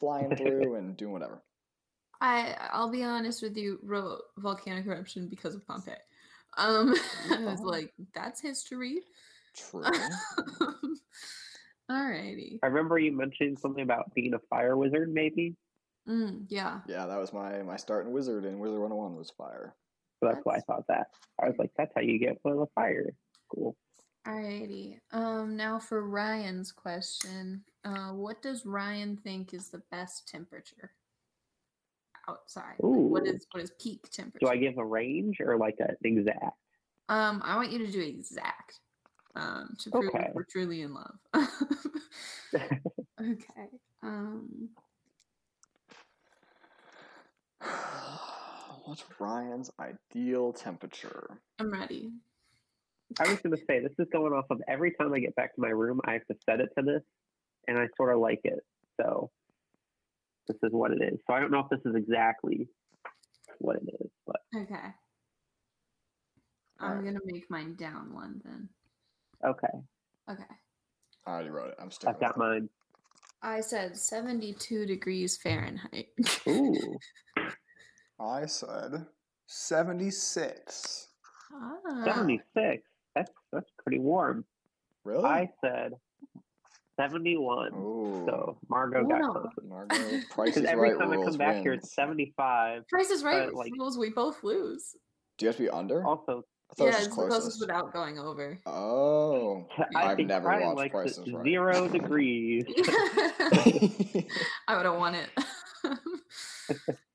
flying 0.00 0.36
through 0.36 0.74
and 0.74 0.96
doing 0.96 1.12
whatever. 1.12 1.42
I 2.20 2.56
I'll 2.72 2.90
be 2.90 3.04
honest 3.04 3.42
with 3.42 3.56
you, 3.56 3.78
wrote 3.82 4.20
volcanic 4.36 4.86
eruption 4.86 5.28
because 5.28 5.54
of 5.54 5.66
Pompeii. 5.66 5.94
Um 6.56 6.94
I 7.30 7.44
was 7.44 7.60
like, 7.60 7.92
that's 8.14 8.40
history. 8.40 9.02
True. 9.54 9.84
Alrighty. 11.90 12.58
I 12.62 12.66
remember 12.66 12.98
you 12.98 13.12
mentioned 13.12 13.58
something 13.58 13.82
about 13.82 14.14
being 14.14 14.34
a 14.34 14.38
fire 14.48 14.76
wizard, 14.76 15.12
maybe. 15.12 15.56
Mm, 16.08 16.46
yeah. 16.48 16.80
yeah, 16.86 17.06
that 17.06 17.18
was 17.18 17.32
my 17.32 17.62
my 17.62 17.76
start 17.76 17.80
starting 17.80 18.12
wizard 18.12 18.44
in 18.44 18.58
Wizard 18.58 18.80
101 18.80 19.16
was 19.16 19.30
fire. 19.30 19.74
So 20.18 20.28
that's 20.28 20.44
why 20.44 20.56
I 20.56 20.60
thought 20.60 20.86
that. 20.88 21.08
I 21.42 21.46
was 21.46 21.56
like, 21.58 21.70
that's 21.76 21.92
how 21.94 22.00
you 22.00 22.18
get 22.18 22.38
one 22.42 22.58
of 22.58 22.68
fire. 22.74 23.10
Cool. 23.52 23.76
Alrighty. 24.26 24.98
Um 25.12 25.56
now 25.56 25.78
for 25.78 26.06
Ryan's 26.06 26.72
question. 26.72 27.64
Uh 27.84 28.10
what 28.10 28.42
does 28.42 28.66
Ryan 28.66 29.16
think 29.16 29.52
is 29.52 29.68
the 29.68 29.82
best 29.90 30.28
temperature? 30.28 30.92
Outside. 32.28 32.76
Like, 32.78 33.10
what 33.10 33.22
Ooh. 33.26 33.32
is 33.32 33.46
what 33.52 33.62
is 33.62 33.72
peak 33.80 34.08
temperature? 34.10 34.38
Do 34.40 34.48
I 34.48 34.56
give 34.56 34.78
a 34.78 34.84
range 34.84 35.40
or 35.40 35.56
like 35.56 35.76
an 35.78 35.96
exact? 36.04 36.56
Um, 37.08 37.42
I 37.44 37.56
want 37.56 37.72
you 37.72 37.78
to 37.78 37.90
do 37.90 38.00
exact. 38.00 38.80
Um, 39.34 39.76
to 39.80 39.90
prove 39.90 40.14
Okay. 40.14 40.30
we're 40.34 40.44
truly 40.44 40.82
in 40.82 40.94
love. 40.94 41.16
okay. 43.20 43.68
Um, 44.02 44.70
What's 48.84 49.04
Ryan's 49.18 49.70
ideal 49.78 50.52
temperature? 50.52 51.40
I'm 51.58 51.72
ready. 51.72 52.10
I 53.18 53.28
was 53.28 53.40
going 53.40 53.56
to 53.56 53.62
say, 53.68 53.80
this 53.80 53.92
is 53.98 54.06
going 54.12 54.32
off 54.32 54.46
of 54.50 54.60
every 54.68 54.92
time 54.92 55.12
I 55.12 55.18
get 55.20 55.34
back 55.34 55.54
to 55.54 55.60
my 55.60 55.68
room, 55.68 56.00
I 56.04 56.12
have 56.12 56.26
to 56.26 56.36
set 56.44 56.60
it 56.60 56.70
to 56.78 56.84
this, 56.84 57.02
and 57.66 57.78
I 57.78 57.88
sort 57.96 58.14
of 58.14 58.20
like 58.20 58.40
it. 58.44 58.60
So 59.00 59.30
this 60.52 60.68
is 60.68 60.72
what 60.72 60.90
it 60.92 61.02
is. 61.02 61.18
So 61.26 61.34
I 61.34 61.40
don't 61.40 61.50
know 61.50 61.60
if 61.60 61.68
this 61.70 61.80
is 61.84 61.94
exactly 61.96 62.68
what 63.58 63.76
it 63.76 63.88
is, 64.00 64.10
but 64.26 64.36
Okay. 64.56 64.74
I'm 66.80 66.90
Alright. 66.90 67.04
gonna 67.04 67.18
make 67.24 67.50
mine 67.50 67.74
down 67.74 68.12
one 68.14 68.40
then. 68.44 68.68
Okay, 69.44 69.68
Okay. 70.30 70.42
I 71.26 71.30
already 71.30 71.50
wrote 71.50 71.68
it. 71.68 71.74
I'm 71.80 71.90
sticking. 71.90 72.14
I've 72.14 72.20
got 72.20 72.36
with 72.38 72.46
mine. 72.46 72.68
I 73.42 73.60
said 73.60 73.96
72 73.96 74.86
degrees 74.86 75.36
Fahrenheit. 75.38 76.08
Ooh, 76.48 76.98
I 78.20 78.46
said 78.46 79.06
76. 79.46 81.08
ah. 81.54 82.04
76. 82.04 82.82
That's 83.14 83.30
that's 83.52 83.70
pretty 83.82 83.98
warm. 83.98 84.44
Really? 85.04 85.24
I 85.24 85.50
said 85.62 85.92
71. 87.00 87.72
Ooh. 87.74 88.24
So 88.26 88.58
Margot 88.68 89.04
got 89.06 89.20
Wow. 89.22 89.32
close. 89.32 89.46
Margot, 89.68 89.96
Price 90.30 90.54
Because 90.54 90.56
is 90.64 90.64
every 90.68 90.90
Right 90.90 90.98
time 90.98 91.10
I 91.12 91.14
rules 91.16 91.28
come 91.30 91.38
back 91.38 91.62
here, 91.62 91.72
wins. 91.72 91.84
it's 91.84 91.94
75. 91.94 92.86
Price 92.88 93.10
is 93.10 93.22
right. 93.24 93.46
but, 93.46 93.54
like- 93.54 93.72
rules 93.78 93.96
we 93.98 94.10
both 94.10 94.42
lose. 94.44 94.94
Do 95.38 95.46
you 95.46 95.48
have 95.48 95.56
to 95.56 95.62
be 95.62 95.70
under? 95.70 96.04
Also, 96.04 96.44
I 96.70 96.74
thought 96.74 96.84
Yeah, 96.84 96.84
it 96.84 96.86
was 96.88 96.96
it's 96.96 97.06
just 97.06 97.10
the 97.10 97.14
closest 97.16 97.40
closest. 97.40 97.60
without 97.62 97.92
going 97.94 98.18
over. 98.18 98.58
Oh. 98.66 99.66
I 99.96 100.10
I've 100.10 100.16
think 100.16 100.28
never 100.28 100.44
Brian 100.44 100.66
watched 100.66 100.76
likes 100.76 100.92
Price 100.92 101.18
it 101.18 101.28
is 101.28 101.32
Right. 101.34 101.44
zero 101.44 101.88
degrees. 101.88 102.64
I 104.68 104.76
would 104.76 104.84
have 104.86 104.96
won 104.98 105.14
it. 105.14 105.30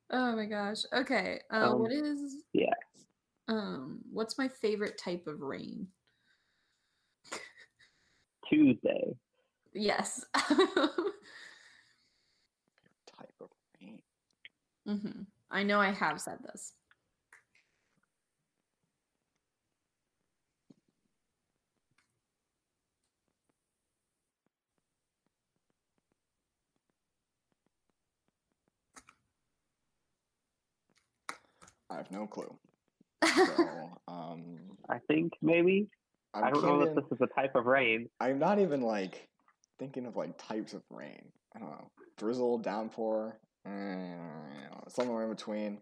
oh 0.09 0.35
my 0.35 0.45
gosh. 0.45 0.79
Okay. 0.91 1.39
Uh, 1.53 1.71
Um, 1.73 1.79
what 1.81 1.91
is 1.91 2.43
yeah. 2.53 2.73
Um, 3.47 3.99
what's 4.11 4.39
my 4.39 4.47
favorite 4.47 4.97
type 4.97 5.27
of 5.27 5.41
rain? 5.41 5.87
Tuesday. 8.49 9.15
Yes. 9.75 10.25
Type 10.33 10.57
of 13.41 13.49
rain. 13.81 14.01
hmm 14.87 15.21
I 15.51 15.63
know 15.63 15.79
I 15.79 15.91
have 15.91 16.19
said 16.19 16.39
this. 16.43 16.73
I 31.89 31.97
have 31.97 32.11
no 32.11 32.27
clue. 32.27 32.53
So, 33.35 33.91
um, 34.07 34.57
I 34.89 34.99
think 35.07 35.33
maybe. 35.41 35.87
I'm 36.33 36.43
I 36.45 36.49
don't 36.49 36.63
know 36.63 36.81
if 36.81 36.87
thinking- 36.87 37.03
this 37.09 37.17
is 37.17 37.21
a 37.21 37.39
type 37.39 37.55
of 37.55 37.65
rain. 37.65 38.09
I'm 38.19 38.39
not 38.39 38.59
even 38.59 38.81
like 38.81 39.27
thinking 39.79 40.05
of 40.05 40.15
like 40.15 40.37
types 40.37 40.73
of 40.73 40.83
rain. 40.89 41.31
I 41.55 41.59
don't 41.59 41.69
know. 41.69 41.91
Drizzle, 42.17 42.59
downpour, 42.59 43.37
mm, 43.67 44.17
somewhere 44.87 45.23
in 45.23 45.29
between. 45.29 45.81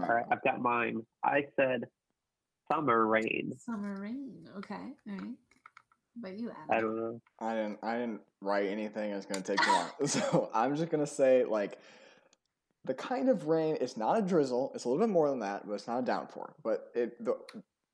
Alright. 0.00 0.26
I've 0.30 0.42
got 0.42 0.60
mine. 0.60 1.02
I 1.24 1.44
said 1.56 1.84
summer 2.70 3.06
rain. 3.06 3.52
Summer 3.58 4.00
rain. 4.00 4.48
Okay. 4.58 4.74
All 4.74 5.16
right. 5.16 5.28
But 6.16 6.38
you, 6.38 6.52
I 6.70 6.80
don't 6.80 6.96
know. 6.96 7.20
I 7.40 7.54
didn't. 7.54 7.78
I 7.82 7.94
didn't 7.94 8.20
write 8.42 8.68
anything. 8.68 9.12
It's 9.12 9.24
gonna 9.24 9.40
take 9.40 9.60
too 9.60 9.70
long. 9.70 9.90
so 10.06 10.50
I'm 10.52 10.76
just 10.76 10.90
gonna 10.90 11.06
say 11.06 11.44
like 11.44 11.78
the 12.84 12.92
kind 12.92 13.30
of 13.30 13.46
rain. 13.46 13.78
It's 13.80 13.96
not 13.96 14.18
a 14.18 14.22
drizzle. 14.22 14.72
It's 14.74 14.84
a 14.84 14.88
little 14.88 15.04
bit 15.04 15.10
more 15.10 15.30
than 15.30 15.40
that, 15.40 15.66
but 15.66 15.72
it's 15.74 15.86
not 15.86 16.00
a 16.00 16.02
downpour. 16.02 16.54
But 16.62 16.90
it 16.94 17.24
the 17.24 17.36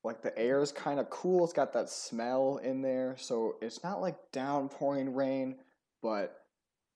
like 0.08 0.22
the 0.22 0.36
air 0.38 0.62
is 0.62 0.72
kind 0.72 0.98
of 0.98 1.10
cool. 1.10 1.44
It's 1.44 1.52
got 1.52 1.72
that 1.74 1.90
smell 1.90 2.60
in 2.64 2.80
there, 2.80 3.14
so 3.18 3.56
it's 3.60 3.84
not 3.84 4.00
like 4.00 4.16
downpouring 4.32 5.14
rain, 5.14 5.56
but 6.02 6.38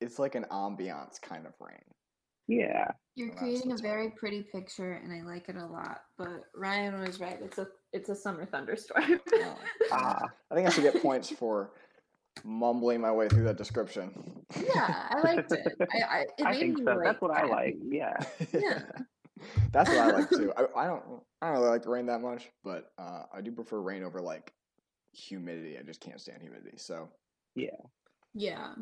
it's 0.01 0.18
like 0.18 0.35
an 0.35 0.46
ambiance 0.51 1.20
kind 1.20 1.46
of 1.46 1.53
rain. 1.61 1.79
Yeah. 2.48 2.88
You're 3.14 3.35
creating 3.35 3.66
a 3.66 3.68
what's 3.68 3.83
very 3.83 4.11
pretty 4.11 4.42
picture, 4.42 4.94
and 4.94 5.12
I 5.12 5.20
like 5.31 5.51
it 5.51 5.57
a 5.57 5.66
lot. 5.66 6.01
But 6.16 6.44
Ryan 6.57 7.01
was 7.01 7.20
right. 7.20 7.38
It's 7.42 7.59
a 7.59 7.68
it's 7.92 8.09
a 8.09 8.14
summer 8.16 8.46
thunderstorm. 8.46 9.20
Oh. 9.35 9.59
Ah, 9.92 10.22
I 10.51 10.55
think 10.55 10.66
I 10.66 10.70
should 10.70 10.85
get 10.85 11.03
points 11.03 11.29
for 11.29 11.72
mumbling 12.44 13.03
my 13.03 13.12
way 13.12 13.29
through 13.29 13.44
that 13.44 13.59
description. 13.59 14.42
yeah, 14.57 15.09
I 15.11 15.20
liked 15.20 15.53
it. 15.53 15.77
I, 15.81 15.98
I, 16.01 16.20
it 16.20 16.31
I 16.46 16.51
made 16.53 16.61
think 16.61 16.79
me, 16.79 16.85
so. 16.85 17.01
That's 17.05 17.05
like, 17.05 17.22
what 17.22 17.31
I 17.31 17.44
like. 17.44 17.77
Yeah. 17.85 18.16
Yeah. 18.55 18.81
That's 19.73 19.89
what 19.89 19.99
I 19.99 20.11
like 20.11 20.31
too. 20.31 20.53
I, 20.57 20.67
I 20.77 20.87
don't 20.87 21.03
I 21.41 21.47
don't 21.47 21.57
really 21.59 21.71
like 21.71 21.83
the 21.83 21.91
rain 21.91 22.07
that 22.07 22.21
much, 22.21 22.51
but 22.65 22.93
uh, 22.99 23.25
I 23.35 23.41
do 23.41 23.53
prefer 23.53 23.81
rain 23.81 24.03
over 24.05 24.21
like 24.21 24.53
humidity. 25.13 25.79
I 25.79 25.83
just 25.83 26.01
can't 26.01 26.21
stand 26.21 26.41
humidity. 26.43 26.77
So 26.79 27.09
Yeah. 27.55 27.71
Yeah. 28.35 28.75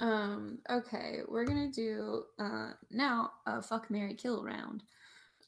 Um, 0.00 0.58
okay, 0.68 1.20
we're 1.28 1.44
gonna 1.44 1.70
do 1.70 2.24
uh 2.38 2.72
now 2.90 3.30
a 3.46 3.62
fuck 3.62 3.90
Mary 3.90 4.14
Kill 4.14 4.42
round. 4.44 4.82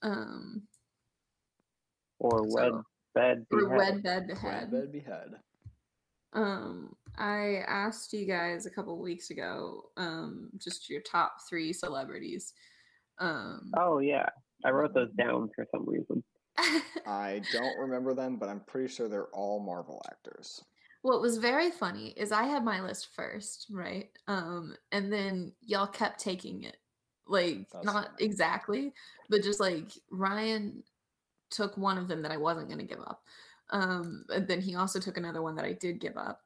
Um 0.03 0.62
Or 2.21 2.43
wed 2.43 2.73
So- 2.73 2.85
bed. 3.14 3.47
or 3.53 3.61
behead. 3.69 3.77
wed 3.79 4.03
bed 4.03 4.27
red 4.29 4.29
behead. 4.29 4.71
bed 4.71 4.93
behead. 4.93 5.35
Um 6.33 6.95
I 7.17 7.62
asked 7.69 8.12
you 8.12 8.27
guys 8.27 8.67
a 8.67 8.71
couple 8.71 8.99
weeks 9.01 9.31
ago, 9.31 9.85
um, 9.97 10.51
just 10.59 10.90
your 10.90 11.01
top 11.03 11.37
three 11.49 11.73
celebrities. 11.73 12.53
Um 13.19 13.71
Oh 13.77 13.99
yeah, 13.99 14.29
I 14.64 14.70
wrote 14.70 14.94
those 14.94 15.12
down 15.18 15.50
for 15.55 15.66
some 15.70 15.85
reason. 15.87 16.22
I 17.07 17.42
don't 17.53 17.79
remember 17.79 18.14
them, 18.14 18.37
but 18.37 18.48
I'm 18.48 18.61
pretty 18.61 18.88
sure 18.88 19.09
they're 19.09 19.27
all 19.33 19.61
Marvel 19.61 20.00
actors. 20.11 20.62
what 21.03 21.20
was 21.20 21.37
very 21.38 21.70
funny 21.70 22.14
is 22.16 22.33
I 22.33 22.44
had 22.44 22.64
my 22.64 22.81
list 22.81 23.09
first, 23.14 23.66
right? 23.70 24.09
Um, 24.29 24.74
and 24.92 25.12
then 25.12 25.53
y'all 25.61 25.87
kept 25.87 26.20
taking 26.20 26.62
it. 26.62 26.77
Like 27.27 27.68
That's 27.72 27.85
not 27.85 28.05
funny. 28.12 28.24
exactly, 28.24 28.92
but 29.31 29.42
just 29.42 29.61
like 29.61 29.90
Ryan 30.11 30.83
took 31.50 31.77
one 31.77 31.98
of 31.98 32.09
them 32.09 32.22
that 32.22 32.33
I 32.33 32.37
wasn't 32.37 32.68
gonna 32.68 32.85
give 32.85 33.00
up. 33.00 33.22
Um, 33.70 34.24
and 34.29 34.46
then 34.46 34.61
he 34.61 34.74
also 34.77 35.00
took 35.00 35.16
another 35.16 35.42
one 35.42 35.55
that 35.57 35.64
I 35.64 35.72
did 35.72 36.00
give 36.00 36.16
up. 36.16 36.40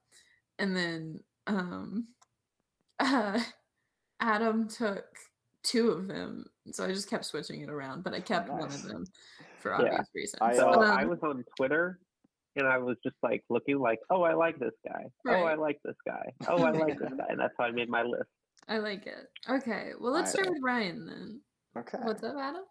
And 0.59 0.76
then 0.76 1.20
um 1.46 2.09
uh, 3.00 3.40
Adam 4.20 4.68
took 4.68 5.04
two 5.68 5.90
of 5.90 6.09
them. 6.09 6.46
So 6.72 6.85
I 6.85 6.88
just 6.88 7.11
kept 7.11 7.24
switching 7.24 7.61
it 7.61 7.68
around, 7.68 8.02
but 8.04 8.14
I 8.14 8.20
kept 8.20 8.48
one 8.48 8.72
of 8.72 8.83
them 8.83 9.04
for 9.59 9.70
Yeah. 9.72 9.78
obvious 9.78 10.09
reasons. 10.14 10.42
I, 10.42 10.57
So 10.57 10.68
uh, 10.70 10.85
I 10.87 11.02
Um, 11.04 11.09
was 11.11 11.18
on 11.22 11.44
Twitter 11.57 12.00
and 12.57 12.66
I 12.66 12.78
was 12.78 12.96
just 13.04 13.16
like 13.22 13.44
looking 13.50 13.78
like, 13.78 14.00
oh, 14.11 14.22
I 14.22 14.35
like 14.35 14.59
this 14.59 14.74
guy. 14.87 15.04
Oh, 15.26 15.42
I 15.44 15.54
like 15.54 15.78
this 15.85 15.96
guy. 16.07 16.33
Oh, 16.48 16.62
I 16.62 16.70
like 16.70 16.98
this 16.98 17.12
guy. 17.16 17.26
And 17.28 17.38
that's 17.38 17.54
how 17.59 17.64
I 17.64 17.70
made 17.70 17.88
my 17.88 18.02
list. 18.02 18.31
I 18.68 18.78
like 18.78 19.07
it. 19.07 19.28
Okay, 19.48 19.92
well 20.00 20.12
let's 20.12 20.33
start 20.33 20.48
with 20.48 20.62
Ryan 20.62 21.07
then. 21.07 21.40
Okay. 21.76 21.98
What's 22.02 22.22
up, 22.22 22.37
Adam? 22.37 22.62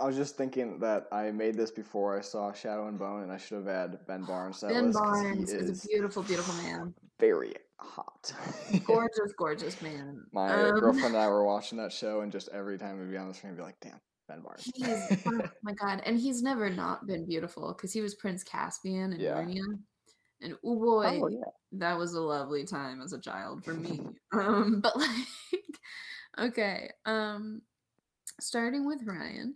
I 0.00 0.06
was 0.06 0.16
just 0.16 0.36
thinking 0.36 0.78
that 0.80 1.06
I 1.12 1.30
made 1.30 1.56
this 1.56 1.70
before 1.70 2.16
I 2.16 2.20
saw 2.22 2.52
Shadow 2.52 2.86
and 2.88 2.98
Bone, 2.98 3.22
and 3.22 3.32
I 3.32 3.36
should 3.36 3.58
have 3.58 3.66
had 3.66 4.06
Ben 4.06 4.24
Barnes. 4.24 4.60
to 4.60 4.68
Ben 4.68 4.86
list 4.86 4.98
'cause 4.98 5.22
Barnes 5.22 5.50
he 5.50 5.56
is, 5.58 5.68
is 5.70 5.84
a 5.84 5.88
beautiful, 5.88 6.22
beautiful 6.22 6.54
man. 6.62 6.94
very 7.18 7.54
hot. 7.78 8.32
Gorgeous, 8.84 9.32
gorgeous 9.36 9.82
man. 9.82 10.24
My 10.32 10.68
Um, 10.70 10.78
girlfriend 10.80 11.14
and 11.14 11.16
I 11.16 11.28
were 11.28 11.44
watching 11.44 11.78
that 11.78 11.92
show, 11.92 12.20
and 12.20 12.30
just 12.32 12.48
every 12.52 12.78
time 12.78 12.98
we'd 12.98 13.10
be 13.10 13.16
on 13.16 13.28
the 13.28 13.34
screen, 13.34 13.52
we'd 13.52 13.58
be 13.58 13.62
like, 13.64 13.78
"Damn, 13.80 14.00
Ben 14.28 14.40
Barnes." 14.42 14.70
He's 14.74 14.86
oh 15.26 15.42
my 15.62 15.72
god, 15.72 16.02
and 16.06 16.18
he's 16.18 16.42
never 16.42 16.70
not 16.70 17.06
been 17.06 17.26
beautiful 17.26 17.72
because 17.74 17.92
he 17.92 18.00
was 18.00 18.14
Prince 18.14 18.42
Caspian 18.44 19.12
in 19.12 19.20
Yeah. 19.20 19.34
Narnia, 19.42 19.62
and 20.40 20.54
oh 20.64 20.76
boy, 20.76 21.20
Oh 21.22 21.28
yeah. 21.28 21.40
that 21.72 21.98
was 21.98 22.14
a 22.14 22.20
lovely 22.20 22.64
time 22.64 23.00
as 23.02 23.12
a 23.12 23.20
child 23.20 23.64
for 23.64 23.74
me. 23.74 24.00
um, 24.32 24.80
but 24.80 24.96
like, 24.96 25.26
okay, 26.38 26.90
um, 27.06 27.62
starting 28.40 28.86
with 28.86 29.02
Ryan, 29.04 29.54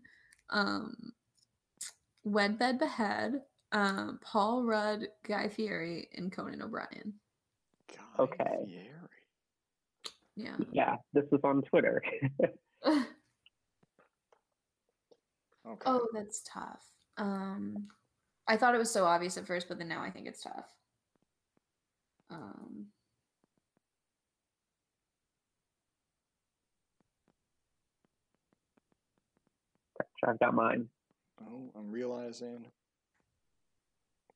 um, 0.50 1.12
Wed 2.24 2.58
Bed 2.58 2.78
Behead, 2.78 3.40
um, 3.72 4.18
Paul 4.22 4.64
Rudd, 4.64 5.08
Guy 5.26 5.48
Fieri, 5.48 6.08
and 6.14 6.30
Conan 6.32 6.62
O'Brien. 6.62 7.14
Guy 8.18 8.24
Okay. 8.24 8.56
Fieri. 8.66 8.90
Yeah. 10.36 10.56
Yeah. 10.72 10.96
This 11.12 11.24
is 11.32 11.40
on 11.44 11.62
Twitter. 11.62 12.02
Okay. 15.66 15.82
Oh, 15.84 16.06
that's 16.14 16.42
tough. 16.50 16.82
Um, 17.18 17.88
I 18.46 18.56
thought 18.56 18.74
it 18.74 18.78
was 18.78 18.90
so 18.90 19.04
obvious 19.04 19.36
at 19.36 19.46
first, 19.46 19.68
but 19.68 19.78
then 19.78 19.88
now 19.88 20.02
I 20.02 20.10
think 20.10 20.26
it's 20.26 20.42
tough. 20.42 20.72
Um, 22.30 22.86
I've 30.26 30.38
got 30.38 30.54
mine. 30.54 30.88
Oh, 31.42 31.70
I'm 31.76 31.90
realizing 31.90 32.66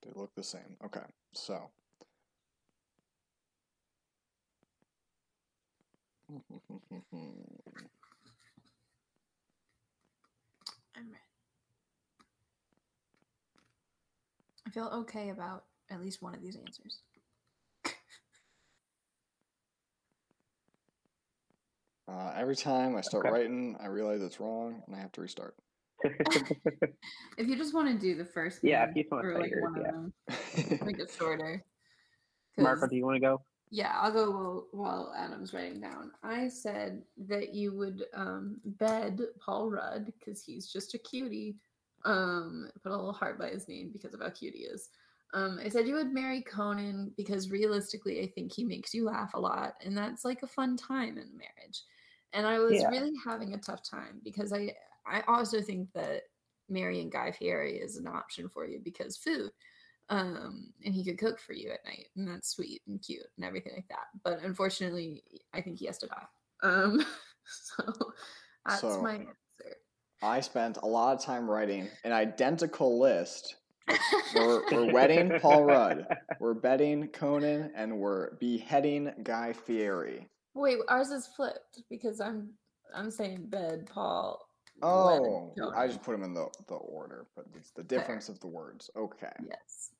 they 0.03 0.11
look 0.15 0.31
the 0.35 0.43
same. 0.43 0.77
Okay, 0.85 1.01
so. 1.33 1.69
I'm 6.33 6.41
ready. 10.95 11.19
I 14.65 14.69
feel 14.71 14.89
okay 15.01 15.29
about 15.29 15.65
at 15.91 16.01
least 16.01 16.21
one 16.21 16.33
of 16.33 16.41
these 16.41 16.55
answers. 16.55 17.01
Uh, 22.05 22.33
every 22.35 22.55
time 22.55 22.97
I 22.97 23.01
start 23.01 23.23
Okay. 23.23 23.31
writing, 23.31 23.77
I 23.81 23.85
realize 23.85 24.21
it's 24.21 24.37
wrong, 24.41 24.83
and 24.85 24.95
I 24.95 24.99
have 24.99 25.13
to 25.13 25.21
restart. 25.21 25.55
If 27.37 27.47
you 27.47 27.55
just 27.55 27.73
want 27.73 27.87
to 27.87 27.97
do 27.97 28.13
the 28.15 28.25
first, 28.25 28.61
Yeah, 28.61 28.81
name 28.85 28.89
if 28.89 28.97
you 28.97 29.05
wanna 29.09 29.39
like 29.39 29.53
one 29.61 29.75
yeah. 29.81 29.87
of 29.87 29.93
them, 29.93 30.13
make 30.85 30.99
it 30.99 31.09
shorter. 31.17 31.63
Margot, 32.57 32.87
do 32.87 32.95
you 32.95 33.05
want 33.05 33.15
to 33.15 33.21
go? 33.21 33.41
Yeah, 33.73 33.97
I'll 33.99 34.11
go 34.11 34.29
while, 34.29 34.67
while 34.71 35.13
Adam's 35.17 35.51
writing 35.51 35.81
down. 35.81 36.11
I 36.21 36.47
said 36.47 37.01
that 37.17 37.55
you 37.55 37.75
would 37.75 38.05
um, 38.13 38.61
bed 38.63 39.19
Paul 39.43 39.71
Rudd 39.71 40.05
because 40.05 40.43
he's 40.43 40.71
just 40.71 40.93
a 40.93 40.99
cutie. 40.99 41.57
Um, 42.05 42.69
put 42.83 42.91
a 42.91 42.95
little 42.95 43.13
heart 43.13 43.39
by 43.39 43.49
his 43.49 43.67
name 43.67 43.89
because 43.91 44.13
of 44.13 44.21
how 44.21 44.29
cute 44.29 44.53
he 44.53 44.65
is. 44.65 44.89
Um, 45.33 45.57
I 45.59 45.69
said 45.69 45.87
you 45.87 45.95
would 45.95 46.13
marry 46.13 46.43
Conan 46.43 47.15
because 47.17 47.49
realistically, 47.49 48.21
I 48.21 48.27
think 48.27 48.53
he 48.53 48.63
makes 48.63 48.93
you 48.93 49.05
laugh 49.05 49.33
a 49.33 49.39
lot, 49.39 49.73
and 49.81 49.97
that's 49.97 50.23
like 50.23 50.43
a 50.43 50.47
fun 50.47 50.77
time 50.77 51.17
in 51.17 51.35
marriage. 51.35 51.81
And 52.31 52.45
I 52.45 52.59
was 52.59 52.85
Yeah. 52.85 52.91
really 52.91 53.13
having 53.25 53.55
a 53.55 53.57
tough 53.57 53.81
time 53.89 54.21
because 54.23 54.53
I 54.53 54.75
I 55.07 55.21
also 55.27 55.63
think 55.63 55.91
that 55.93 56.25
marrying 56.69 57.09
Guy 57.09 57.31
Fieri 57.31 57.79
is 57.79 57.97
an 57.97 58.05
option 58.05 58.49
for 58.49 58.67
you 58.67 58.79
because 58.83 59.17
food 59.17 59.51
um 60.13 60.67
and 60.85 60.93
he 60.93 61.03
could 61.03 61.17
cook 61.17 61.39
for 61.39 61.53
you 61.53 61.69
at 61.71 61.83
night 61.85 62.07
and 62.15 62.27
that's 62.27 62.49
sweet 62.49 62.81
and 62.87 63.01
cute 63.01 63.25
and 63.37 63.45
everything 63.45 63.73
like 63.75 63.87
that 63.89 64.05
but 64.23 64.39
unfortunately 64.43 65.23
i 65.53 65.59
think 65.61 65.77
he 65.79 65.85
has 65.87 65.97
to 65.97 66.07
die 66.07 66.25
um 66.61 67.03
so 67.45 67.83
that's 68.65 68.81
So- 68.81 69.01
my 69.01 69.15
answer 69.15 69.35
I 70.21 70.39
spent 70.39 70.77
a 70.83 70.85
lot 70.87 71.17
of 71.17 71.21
time 71.21 71.51
writing 71.51 71.89
an 72.05 72.13
identical 72.13 72.97
list. 72.97 73.55
We're, 74.33 74.61
we're 74.71 74.93
wedding 74.93 75.33
Paul 75.41 75.65
Rudd. 75.65 76.07
We're 76.39 76.53
betting 76.53 77.09
Conan, 77.09 77.71
and 77.75 77.97
we're 77.97 78.35
beheading 78.35 79.11
Guy 79.23 79.51
Fieri. 79.51 80.29
wait 80.53 80.77
ours 80.87 81.09
is 81.11 81.27
flipped 81.27 81.81
because 81.89 82.21
i'm 82.21 82.51
i'm 82.95 83.11
saying 83.11 83.47
bed 83.47 83.85
paul 83.93 84.39
Oh, 84.81 85.53
I 85.75 85.87
just 85.87 86.01
put 86.01 86.13
them 86.13 86.23
in 86.23 86.33
the, 86.33 86.47
the 86.67 86.75
order, 86.75 87.27
but 87.35 87.45
it's 87.55 87.71
the 87.71 87.83
difference 87.83 88.27
of 88.27 88.39
the 88.39 88.47
words. 88.47 88.89
Okay. 88.97 89.31
yes 89.47 89.91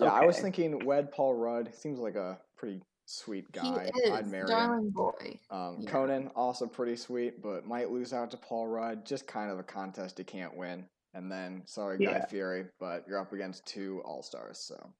Yeah, 0.00 0.12
I 0.12 0.24
was 0.24 0.38
thinking 0.38 0.84
wed 0.84 1.10
Paul 1.12 1.34
Rudd. 1.34 1.74
Seems 1.74 1.98
like 1.98 2.14
a 2.14 2.38
pretty 2.56 2.82
sweet 3.06 3.50
guy. 3.52 3.90
he 3.94 4.00
is 4.02 4.10
I'd 4.12 4.26
marry 4.26 4.42
him. 4.42 4.48
darling 4.48 4.90
boy 4.90 5.38
Um, 5.50 5.78
yeah. 5.80 5.90
Conan 5.90 6.30
also 6.36 6.66
pretty 6.66 6.96
sweet, 6.96 7.40
but 7.42 7.66
might 7.66 7.90
lose 7.90 8.12
out 8.12 8.30
to 8.32 8.36
Paul 8.36 8.66
Rudd. 8.68 9.04
Just 9.06 9.26
kind 9.26 9.50
of 9.50 9.58
a 9.58 9.62
contest 9.62 10.18
he 10.18 10.24
can't 10.24 10.56
win. 10.56 10.84
And 11.14 11.32
then 11.32 11.62
sorry, 11.66 11.98
Guy 11.98 12.10
Yeah. 12.12 12.26
Fieri, 12.26 12.66
but 12.78 13.04
you're 13.08 13.18
up 13.18 13.32
against 13.32 13.64
two 13.66 14.02
all 14.04 14.22
stars. 14.22 14.58
So 14.58 14.92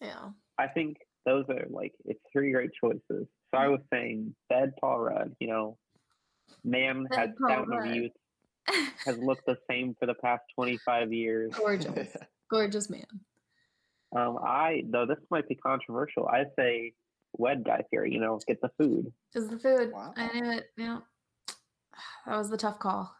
yeah 0.00 0.30
I 0.58 0.66
think 0.68 0.96
those 1.26 1.44
are 1.50 1.66
like 1.68 1.92
it's 2.06 2.20
three 2.32 2.52
great 2.52 2.70
choices. 2.82 3.02
So 3.50 3.58
I 3.58 3.68
was 3.68 3.80
saying 3.92 4.34
bed 4.48 4.72
Paul 4.80 5.00
Rudd, 5.00 5.34
you 5.38 5.48
know, 5.48 5.76
man 6.64 7.04
Bed 7.10 7.18
has 7.18 7.28
Paul 7.38 7.48
fountain 7.48 7.78
of 7.78 7.86
youth, 7.94 8.12
has 9.04 9.18
looked 9.18 9.44
the 9.46 9.56
same 9.70 9.94
for 10.00 10.06
the 10.06 10.14
past 10.14 10.42
twenty 10.54 10.78
five 10.78 11.12
years. 11.12 11.52
gorgeous 11.54 12.16
gorgeous 12.50 12.88
man 12.88 13.04
Um, 14.14 14.38
I 14.42 14.82
though 14.90 15.06
this 15.06 15.18
might 15.30 15.48
be 15.48 15.54
controversial. 15.56 16.26
I 16.28 16.44
say 16.56 16.92
wed 17.36 17.64
Guy 17.64 17.82
Fieri, 17.90 18.12
you 18.12 18.20
know, 18.20 18.38
get 18.46 18.60
the 18.60 18.70
food. 18.78 19.12
just 19.32 19.50
the 19.50 19.58
food 19.58 19.90
Wow. 19.92 20.12
i 20.16 20.28
knew 20.32 20.50
it 20.52 20.66
yeah 20.76 20.98
that 22.26 22.36
was 22.36 22.48
the 22.48 22.56
tough 22.56 22.78
call 22.78 23.12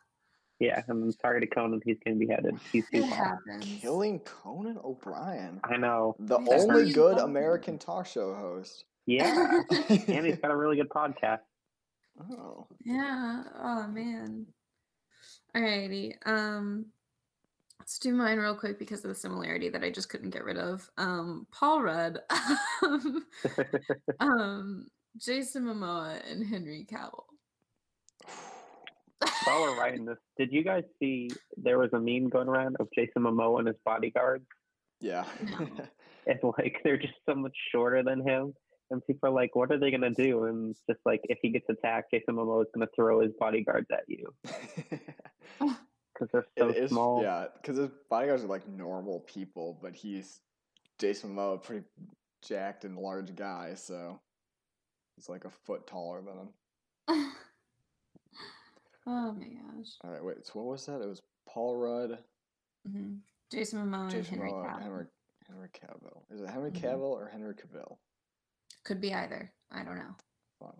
Yeah, 0.60 0.80
I'm 0.88 1.10
sorry 1.12 1.40
to 1.40 1.46
Conan, 1.48 1.80
he's 1.84 1.98
gonna 2.04 2.16
be 2.16 2.28
headed. 2.28 2.56
He's 2.72 2.88
too 2.90 2.98
it 3.02 3.10
far. 3.10 3.42
killing 3.60 4.20
Conan 4.20 4.78
O'Brien, 4.84 5.60
I 5.64 5.76
know. 5.76 6.14
the 6.20 6.38
That's 6.38 6.62
only 6.64 6.92
good 6.92 7.16
cool. 7.16 7.24
American 7.26 7.76
talk 7.78 8.06
show 8.06 8.34
host. 8.34 8.84
Yeah. 9.06 9.62
and 9.88 10.24
he's 10.26 10.38
got 10.38 10.50
a 10.52 10.56
really 10.56 10.76
good 10.76 10.88
podcast. 10.88 11.40
oh, 12.30 12.66
Yeah. 12.84 13.42
Oh 13.60 13.86
man. 13.88 14.46
Alrighty. 15.56 16.14
Um 16.24 16.86
let's 17.84 17.98
do 17.98 18.14
mine 18.14 18.38
real 18.38 18.54
quick 18.54 18.78
because 18.78 19.04
of 19.04 19.10
the 19.10 19.14
similarity 19.14 19.68
that 19.68 19.84
I 19.84 19.90
just 19.90 20.08
couldn't 20.08 20.30
get 20.30 20.42
rid 20.42 20.56
of. 20.56 20.90
Um 20.96 21.46
Paul 21.52 21.82
Rudd. 21.82 22.18
um 24.20 24.86
Jason 25.18 25.64
Momoa 25.64 26.18
and 26.30 26.46
Henry 26.46 26.86
Cavill. 26.90 27.24
While 29.44 29.60
we're 29.60 29.78
writing 29.78 30.06
this, 30.06 30.16
did 30.38 30.50
you 30.50 30.64
guys 30.64 30.84
see 30.98 31.28
there 31.58 31.78
was 31.78 31.90
a 31.92 32.00
meme 32.00 32.30
going 32.30 32.48
around 32.48 32.76
of 32.80 32.88
Jason 32.94 33.24
Momoa 33.24 33.58
and 33.58 33.68
his 33.68 33.76
bodyguards? 33.84 34.46
yeah. 35.00 35.26
No. 35.42 35.68
It's 36.24 36.42
like 36.42 36.80
they're 36.84 36.96
just 36.96 37.12
so 37.28 37.34
much 37.34 37.54
shorter 37.70 38.02
than 38.02 38.26
him. 38.26 38.54
And 38.90 39.06
people 39.06 39.28
are 39.28 39.32
like, 39.32 39.54
what 39.54 39.70
are 39.70 39.78
they 39.78 39.90
gonna 39.90 40.08
do? 40.08 40.44
And 40.44 40.70
it's 40.70 40.80
just 40.88 41.00
like 41.04 41.20
if 41.24 41.36
he 41.42 41.50
gets 41.50 41.66
attacked, 41.68 42.12
Jason 42.12 42.36
Momoa 42.36 42.62
is 42.62 42.68
gonna 42.72 42.88
throw 42.96 43.20
his 43.20 43.32
bodyguards 43.38 43.88
at 43.92 44.04
you 44.08 44.32
because 46.14 46.28
they're 46.30 46.46
so 46.58 46.68
It 46.68 46.76
is- 46.76 46.90
small. 46.90 47.22
Yeah, 47.22 47.48
because 47.54 47.76
his 47.76 47.90
bodyguards 48.08 48.44
are 48.44 48.48
like 48.48 48.66
normal 48.68 49.20
people, 49.20 49.78
but 49.82 49.94
he's 49.94 50.40
Jason 50.98 51.34
Momoa, 51.34 51.56
a 51.56 51.58
pretty 51.58 51.84
jacked 52.42 52.84
and 52.84 52.96
large 52.96 53.34
guy, 53.34 53.74
so 53.74 54.20
he's 55.16 55.28
like 55.28 55.44
a 55.44 55.50
foot 55.50 55.86
taller 55.86 56.22
than 56.22 56.38
him. 56.38 56.48
oh 59.06 59.32
my 59.32 59.46
gosh. 59.46 59.88
All 60.02 60.10
right, 60.10 60.24
wait. 60.24 60.46
So 60.46 60.52
what 60.54 60.66
was 60.66 60.86
that? 60.86 61.00
It 61.00 61.08
was 61.08 61.22
Paul 61.48 61.76
Rudd, 61.76 62.18
hmm 62.86 63.14
Jason 63.50 63.80
Momoa 63.84 64.02
and 64.02 64.10
Jason 64.10 64.34
Henry 64.38 64.50
Momoa, 64.52 64.66
Cavill. 64.78 64.82
Henry 64.82 65.06
Henry 65.46 65.68
Cavill. 65.68 66.22
Is 66.30 66.40
it 66.40 66.48
Henry 66.48 66.70
Mhm. 66.70 66.80
Cavill 66.80 67.10
or 67.10 67.28
Henry 67.28 67.54
Cavill? 67.54 67.98
Could 68.84 69.00
be 69.00 69.12
either. 69.14 69.52
I 69.70 69.82
don't 69.84 69.96
know. 69.98 70.14
Fun. 70.58 70.74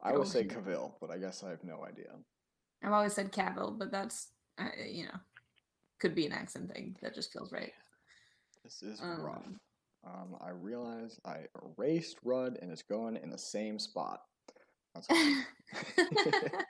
I 0.00 0.12
would 0.16 0.28
say. 0.28 0.44
Cavill, 0.44 0.94
but 1.00 1.10
I 1.10 1.18
guess 1.18 1.42
I 1.42 1.50
have 1.50 1.64
no 1.64 1.84
idea. 1.84 2.12
I've 2.82 2.92
always 2.92 3.14
said 3.14 3.32
Cavill, 3.32 3.78
but 3.78 3.90
that's 3.90 4.28
uh, 4.58 4.64
you 4.88 5.04
know, 5.04 5.18
could 6.00 6.14
be 6.14 6.26
an 6.26 6.32
accent 6.32 6.72
thing 6.72 6.96
that 7.02 7.14
just 7.14 7.32
feels 7.32 7.52
right. 7.52 7.72
This 8.62 8.82
is 8.82 9.00
rough. 9.00 9.36
Um, 9.46 9.58
Um, 10.06 10.36
I 10.40 10.50
realize 10.50 11.18
I 11.24 11.46
erased 11.78 12.18
Rudd 12.24 12.58
and 12.60 12.70
it's 12.70 12.82
going 12.82 13.16
in 13.16 13.30
the 13.30 13.38
same 13.38 13.78
spot. 13.78 14.20
That's 14.94 15.08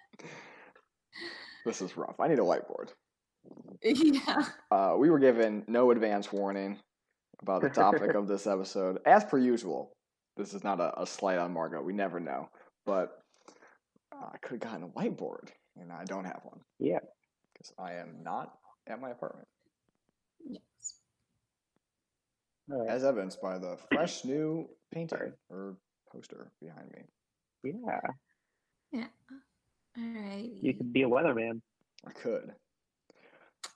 this 1.64 1.83
is 1.83 1.97
rough. 1.97 2.20
I 2.20 2.29
need 2.29 2.38
a 2.38 2.42
whiteboard. 2.42 2.90
yeah. 3.83 4.47
Uh, 4.70 4.94
we 4.99 5.11
were 5.11 5.18
given 5.18 5.64
no 5.66 5.90
advance 5.90 6.33
warning 6.33 6.79
about 7.42 7.62
the 7.62 7.70
topic 7.70 8.14
of 8.14 8.29
this 8.29 8.47
episode, 8.55 8.99
as 9.05 9.25
per 9.25 9.38
usual. 9.38 9.92
This 10.37 10.55
is 10.55 10.64
not 10.64 10.81
a, 10.81 11.03
a 11.03 11.07
slight 11.07 11.38
on 11.38 11.53
Margot. 11.53 11.83
We 11.83 11.92
never 11.92 12.18
know, 12.20 12.49
but 12.87 13.18
uh, 14.12 14.27
I 14.33 14.38
could 14.38 14.62
have 14.62 14.73
gotten 14.73 14.85
a 14.85 14.88
whiteboard, 14.88 15.49
and 15.77 15.92
I 15.92 16.05
don't 16.05 16.25
have 16.25 16.40
one 16.44 16.61
Yeah. 16.79 17.01
Because 17.64 17.74
I 17.79 17.94
am 17.94 18.22
not 18.22 18.55
at 18.87 19.00
my 19.00 19.11
apartment, 19.11 19.48
Yes. 20.46 20.61
All 22.70 22.81
right. 22.85 22.90
as 22.90 23.05
evidenced 23.05 23.40
by 23.40 23.59
the 23.59 23.77
fresh 23.92 24.24
new 24.24 24.68
painting 24.92 25.09
Sorry. 25.18 25.33
or 25.48 25.77
poster 26.12 26.50
behind 26.61 26.90
me. 26.92 27.03
Yeah. 27.64 28.00
Yeah. 28.92 29.07
All 29.96 30.05
right. 30.22 30.50
You 30.61 30.74
could 30.74 30.92
be 30.92 31.03
a 31.03 31.09
weatherman. 31.09 31.61
I 32.07 32.11
could. 32.12 32.53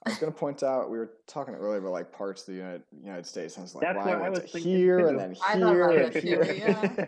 I 0.08 0.10
was 0.12 0.18
going 0.18 0.32
to 0.32 0.38
point 0.38 0.62
out 0.62 0.90
we 0.90 0.98
were 0.98 1.10
talking 1.26 1.54
earlier 1.54 1.78
about 1.78 1.92
like 1.92 2.10
parts 2.12 2.42
of 2.42 2.46
the 2.48 2.54
United, 2.54 2.82
United 3.02 3.26
States, 3.26 3.54
and 3.56 3.62
I 3.62 3.64
was 3.64 3.74
like, 3.74 3.82
That's 3.82 3.96
why 3.96 4.04
what 4.06 4.14
I 4.14 4.18
I 4.18 4.20
went 4.30 4.32
was 4.32 4.40
to 4.42 4.48
thinking 4.48 4.76
here 4.76 4.98
and 5.08 5.10
too. 5.10 5.16
then 5.18 5.36
I 5.46 5.58
thought 5.60 5.72
here 5.74 5.88
and 5.90 6.14
that 6.14 6.22
here. 6.22 6.44
too, 6.44 6.54
yeah. 6.56 7.04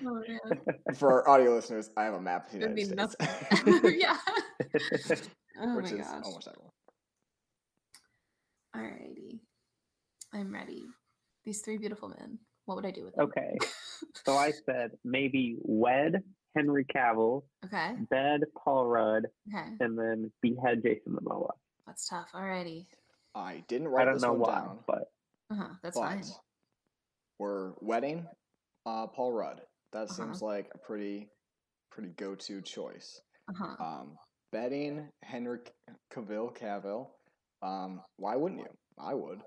Oh, 0.06 0.22
man. 0.26 0.94
For 0.96 1.12
our 1.12 1.28
audio 1.28 1.54
listeners, 1.54 1.90
I 1.96 2.04
have 2.04 2.14
a 2.14 2.20
map 2.20 2.46
of 2.46 2.52
the 2.52 2.58
That'd 2.60 2.78
United 2.78 3.16
be 3.16 3.16
States, 3.16 3.78
nothing. 3.80 3.98
yeah. 4.00 4.16
Oh 5.60 5.76
which 5.76 5.92
my 5.92 5.98
is 5.98 6.06
gosh. 6.06 6.22
almost 6.24 6.48
everywhere. 6.48 6.72
Alrighty. 8.76 9.38
I'm 10.32 10.52
ready. 10.52 10.84
These 11.44 11.60
three 11.62 11.78
beautiful 11.78 12.08
men. 12.10 12.38
What 12.66 12.76
would 12.76 12.86
I 12.86 12.90
do 12.90 13.04
with 13.04 13.14
them? 13.14 13.26
okay. 13.26 13.56
So 14.26 14.36
I 14.36 14.52
said 14.66 14.90
maybe 15.04 15.56
wed 15.62 16.22
Henry 16.54 16.84
Cavill, 16.84 17.44
Okay. 17.64 17.94
bed 18.10 18.42
Paul 18.62 18.86
Rudd, 18.86 19.26
Okay. 19.52 19.68
and 19.80 19.98
then 19.98 20.30
behead 20.42 20.82
Jason 20.82 21.12
Momoa. 21.14 21.50
That's 21.88 22.06
tough. 22.06 22.28
Alrighty. 22.34 22.84
I 23.34 23.64
didn't 23.66 23.86
I 23.88 23.90
write 23.90 24.04
don't 24.04 24.14
this 24.14 24.22
know 24.22 24.32
one 24.34 24.40
why, 24.40 24.54
down, 24.60 24.78
but 24.86 25.10
Uh 25.50 25.54
huh. 25.56 25.68
That's 25.82 25.98
but 25.98 26.04
fine. 26.06 26.22
we're 27.38 27.72
wedding 27.80 28.26
uh, 28.86 29.06
Paul 29.06 29.32
Rudd. 29.32 29.62
That 29.92 30.04
Uh-huh. 30.04 30.12
seems 30.14 30.42
like 30.42 30.68
a 30.74 30.78
pretty, 30.78 31.28
pretty 31.90 32.10
go-to 32.10 32.60
choice. 32.60 33.20
Uh 33.48 33.54
huh. 33.58 33.84
Um, 33.84 34.18
betting 34.52 35.08
Henry 35.22 35.60
Cavill, 36.12 36.54
Cavill. 36.54 37.08
Um, 37.62 38.02
why 38.18 38.36
wouldn't 38.36 38.60
you? 38.60 38.68
I 38.98 39.14
would. 39.14 39.40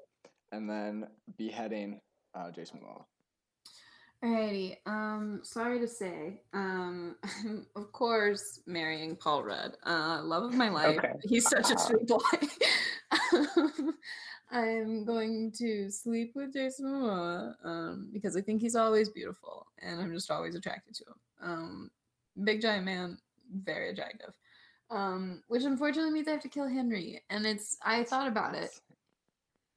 And 0.51 0.67
then 0.69 1.07
beheading 1.37 1.99
uh, 2.35 2.49
Jason 2.51 2.79
Momoa. 2.79 3.03
Alrighty. 4.23 4.77
Um, 4.85 5.39
sorry 5.43 5.79
to 5.79 5.87
say. 5.87 6.41
Um, 6.53 7.15
I'm 7.23 7.65
of 7.75 7.91
course, 7.91 8.61
marrying 8.67 9.15
Paul 9.15 9.43
Rudd. 9.43 9.77
Uh, 9.85 10.21
love 10.23 10.43
of 10.43 10.53
my 10.53 10.69
life. 10.69 10.99
Okay. 10.99 11.13
He's 11.23 11.47
such 11.49 11.71
a 11.71 11.73
Uh, 11.73 11.77
sweet 11.87 12.07
boy. 12.07 12.19
I'm 14.51 15.05
going 15.05 15.51
to 15.57 15.89
sleep 15.89 16.33
with 16.35 16.53
Jason 16.53 16.85
Momoa 16.85 17.55
um, 17.63 18.09
because 18.11 18.35
I 18.35 18.41
think 18.41 18.61
he's 18.61 18.75
always 18.75 19.09
beautiful, 19.09 19.65
and 19.79 19.99
I'm 20.01 20.13
just 20.13 20.29
always 20.29 20.55
attracted 20.55 20.93
to 20.95 21.05
him. 21.05 21.15
Um, 21.41 21.91
big 22.43 22.61
giant 22.61 22.85
man, 22.85 23.17
very 23.51 23.89
attractive. 23.89 24.35
Um, 24.91 25.41
which 25.47 25.63
unfortunately 25.63 26.11
means 26.11 26.27
I 26.27 26.31
have 26.31 26.41
to 26.41 26.49
kill 26.49 26.67
Henry, 26.67 27.23
and 27.29 27.45
it's 27.45 27.77
I 27.83 28.03
thought 28.03 28.27
about 28.27 28.53
it. 28.55 28.71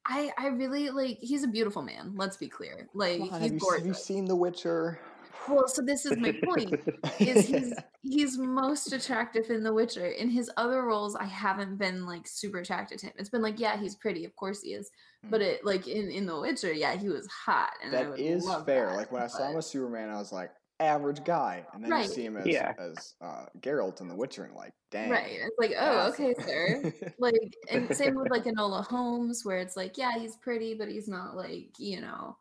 I 0.07 0.31
I 0.37 0.47
really 0.47 0.89
like 0.89 1.17
he's 1.19 1.43
a 1.43 1.47
beautiful 1.47 1.81
man. 1.81 2.13
Let's 2.15 2.37
be 2.37 2.47
clear. 2.47 2.87
Like 2.93 3.19
on, 3.21 3.27
he's 3.27 3.31
have, 3.31 3.53
you, 3.53 3.59
gorgeous. 3.59 3.79
have 3.79 3.87
you 3.87 3.93
seen 3.93 4.25
The 4.25 4.35
Witcher? 4.35 4.99
Well, 5.47 5.67
so 5.67 5.83
this 5.83 6.05
is 6.07 6.17
my 6.17 6.33
point. 6.43 6.73
Is 7.19 7.47
he's 7.47 7.73
he's 8.01 8.37
most 8.37 8.91
attractive 8.93 9.49
in 9.51 9.63
The 9.63 9.73
Witcher. 9.73 10.07
In 10.07 10.29
his 10.29 10.49
other 10.57 10.83
roles, 10.83 11.15
I 11.15 11.25
haven't 11.25 11.77
been 11.77 12.05
like 12.07 12.27
super 12.27 12.59
attracted 12.59 12.97
to 12.99 13.07
him. 13.07 13.13
It's 13.17 13.29
been 13.29 13.43
like, 13.43 13.59
yeah, 13.59 13.77
he's 13.79 13.95
pretty, 13.95 14.25
of 14.25 14.35
course 14.35 14.61
he 14.61 14.73
is. 14.73 14.89
But 15.29 15.41
Hmm. 15.41 15.47
it 15.47 15.65
like 15.65 15.87
in 15.87 16.09
in 16.09 16.25
The 16.25 16.39
Witcher, 16.39 16.71
yeah, 16.73 16.95
he 16.95 17.09
was 17.09 17.27
hot. 17.27 17.71
And 17.83 17.95
I 17.95 18.09
would 18.09 18.19
is 18.19 18.47
fair. 18.65 18.87
that, 18.87 18.95
like 18.95 19.11
when 19.11 19.21
I 19.23 19.27
saw 19.27 19.45
him 19.47 19.53
but- 19.53 19.59
as 19.59 19.67
Superman, 19.67 20.09
I 20.09 20.17
was 20.17 20.31
like, 20.31 20.51
average 20.79 21.23
guy, 21.23 21.65
and 21.73 21.83
then 21.83 21.91
Right. 21.91 22.03
you 22.07 22.09
see 22.13 22.25
him 22.25 22.37
as 22.37 22.45
Yeah. 22.47 22.73
as 22.77 23.15
uh, 23.21 23.45
Geralt 23.59 24.01
in 24.01 24.07
The 24.07 24.15
Witcher, 24.15 24.43
and 24.43 24.53
like, 24.55 24.73
dang, 24.91 25.09
right. 25.09 25.31
It's 25.41 25.55
like, 25.57 25.71
oh, 25.77 26.11
that's- 26.11 26.19
okay, 26.19 26.33
sir. 26.43 26.93
like 27.19 27.55
and 27.69 27.95
same 27.95 28.15
with 28.15 28.29
like 28.29 28.43
Enola 28.45 28.85
Holmes, 28.85 29.45
where 29.45 29.57
it's 29.59 29.77
like, 29.77 29.97
yeah, 29.97 30.17
he's 30.17 30.35
pretty, 30.37 30.73
but 30.73 30.89
he's 30.89 31.07
not 31.07 31.35
like 31.35 31.69
you 31.79 32.01
know, 32.01 32.37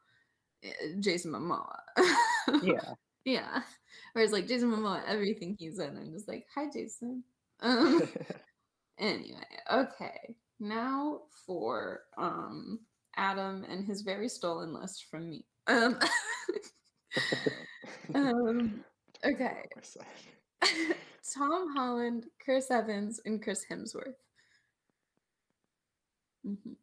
eh, 0.62 0.72
Jason 1.00 1.32
Momoa. 1.32 1.76
yeah. 2.62 2.94
yeah. 3.24 3.62
Whereas 4.12 4.32
like 4.32 4.46
Jason 4.48 4.70
Momoa, 4.70 5.02
everything 5.06 5.56
he's 5.58 5.78
in, 5.78 5.96
I'm 5.96 6.12
just 6.12 6.28
like, 6.28 6.46
hi, 6.54 6.68
Jason. 6.72 7.22
Um, 7.60 8.02
anyway, 8.98 9.46
okay. 9.72 10.36
Now 10.60 11.22
for 11.46 12.00
um 12.18 12.80
Adam 13.16 13.64
and 13.68 13.84
his 13.86 14.02
very 14.02 14.28
stolen 14.28 14.74
list 14.74 15.06
from 15.10 15.30
me. 15.30 15.44
Um, 15.68 15.98
um 18.14 18.84
okay. 19.24 19.62
Tom 21.34 21.74
Holland, 21.74 22.26
Chris 22.42 22.70
Evans, 22.70 23.20
and 23.24 23.42
Chris 23.42 23.64
Hemsworth. 23.70 24.14
Mhm. 26.46 26.76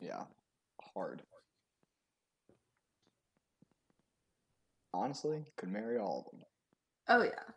Yeah, 0.00 0.24
hard. 0.94 1.22
Honestly, 4.94 5.44
could 5.56 5.70
marry 5.70 5.98
all 5.98 6.24
of 6.26 6.38
them. 6.38 6.46
Oh 7.08 7.22
yeah. 7.22 7.52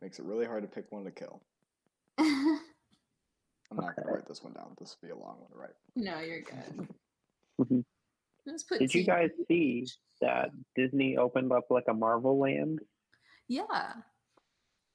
Makes 0.00 0.18
it 0.18 0.24
really 0.24 0.46
hard 0.46 0.62
to 0.62 0.68
pick 0.68 0.90
one 0.90 1.04
to 1.04 1.10
kill. 1.10 1.40
I'm 2.18 2.60
not 3.72 3.96
gonna 3.96 4.12
write 4.12 4.28
this 4.28 4.42
one 4.42 4.52
down. 4.52 4.74
This 4.78 4.96
will 5.00 5.08
be 5.08 5.12
a 5.12 5.16
long 5.16 5.40
one 5.40 5.50
to 5.50 5.58
write. 5.58 5.74
no, 5.96 6.20
you're 6.20 6.42
good. 6.42 7.84
Just 8.46 8.68
put 8.68 8.78
Did 8.80 8.94
you 8.94 9.04
guys 9.04 9.30
see 9.48 9.86
that 10.20 10.50
Disney 10.76 11.16
opened 11.16 11.52
up 11.52 11.64
like 11.70 11.84
a 11.88 11.94
Marvel 11.94 12.38
land 12.38 12.80
Yeah. 13.48 13.92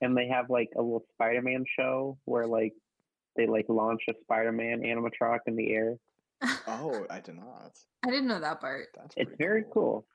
and 0.02 0.16
they 0.16 0.28
have 0.28 0.50
like 0.50 0.70
a 0.78 0.82
little 0.82 1.06
Spider-Man 1.14 1.66
show 1.78 2.18
where 2.26 2.46
like 2.48 2.74
they 3.36 3.48
like 3.48 3.66
launch 3.70 4.02
a 4.10 4.14
Spider-Man 4.22 4.82
animatronic 4.82 5.40
in 5.48 5.56
the 5.56 5.72
air. 5.74 5.98
Oh, 6.68 7.06
I 7.10 7.20
did 7.20 7.36
not. 7.36 7.78
I 8.06 8.10
didn't 8.10 8.28
know 8.28 8.40
that 8.40 8.62
part. 8.62 8.88
That's 8.96 9.14
It's 9.18 9.32
very 9.38 9.66
cool. 9.74 10.06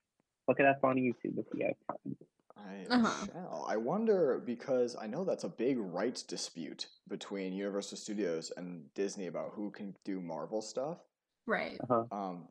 Look 0.49 0.59
at 0.61 0.65
that 0.65 0.87
on 0.87 0.97
YouTube 0.97 1.39
if 1.39 1.47
you 1.55 1.67
have 1.67 1.97
time. 1.99 2.17
I 2.57 2.87
Uh-huh. 2.95 3.27
shall. 3.27 3.67
I 3.69 3.77
wonder 3.77 4.41
because 4.45 4.97
I 4.99 5.07
know 5.07 5.25
that's 5.25 5.45
a 5.45 5.49
big 5.49 5.77
rights 5.79 6.23
dispute 6.23 6.87
between 7.09 7.53
Universal 7.53 7.99
Studios 7.99 8.53
and 8.57 8.93
Disney 8.95 9.27
about 9.27 9.53
who 9.55 9.71
can 9.71 9.95
do 10.05 10.21
Marvel 10.21 10.63
stuff. 10.63 10.99
Right. 11.47 11.79
Uh-huh. 11.91 12.05
Um, 12.11 12.49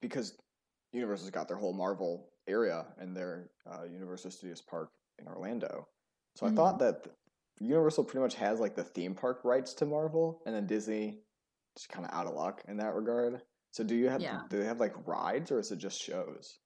because 0.00 0.36
Universal's 0.92 1.30
got 1.30 1.48
their 1.48 1.56
whole 1.56 1.72
Marvel 1.72 2.30
area 2.46 2.86
in 3.00 3.14
their 3.14 3.50
uh, 3.70 3.84
Universal 3.84 4.30
Studios 4.30 4.62
park 4.62 4.90
in 5.18 5.26
Orlando. 5.26 5.88
So 6.36 6.46
I 6.46 6.50
Mhm. 6.50 6.56
thought 6.56 6.78
that 6.78 7.06
Universal 7.60 8.04
pretty 8.04 8.20
much 8.22 8.34
has 8.36 8.60
like 8.60 8.74
the 8.74 8.84
theme 8.84 9.14
park 9.14 9.44
rights 9.44 9.74
to 9.74 9.86
Marvel, 9.86 10.42
and 10.46 10.54
then 10.54 10.66
Disney 10.66 11.24
just 11.76 11.88
kind 11.88 12.06
of 12.06 12.12
out 12.12 12.26
of 12.26 12.34
luck 12.34 12.64
in 12.68 12.76
that 12.78 12.94
regard. 12.94 13.42
So 13.72 13.84
do 13.84 13.94
you 13.94 14.08
have 14.08 14.22
Yeah. 14.22 14.46
do 14.48 14.58
they 14.58 14.64
have 14.64 14.80
like 14.80 15.06
rides 15.06 15.50
or 15.50 15.58
is 15.58 15.70
it 15.72 15.76
just 15.76 16.00
shows? 16.00 16.58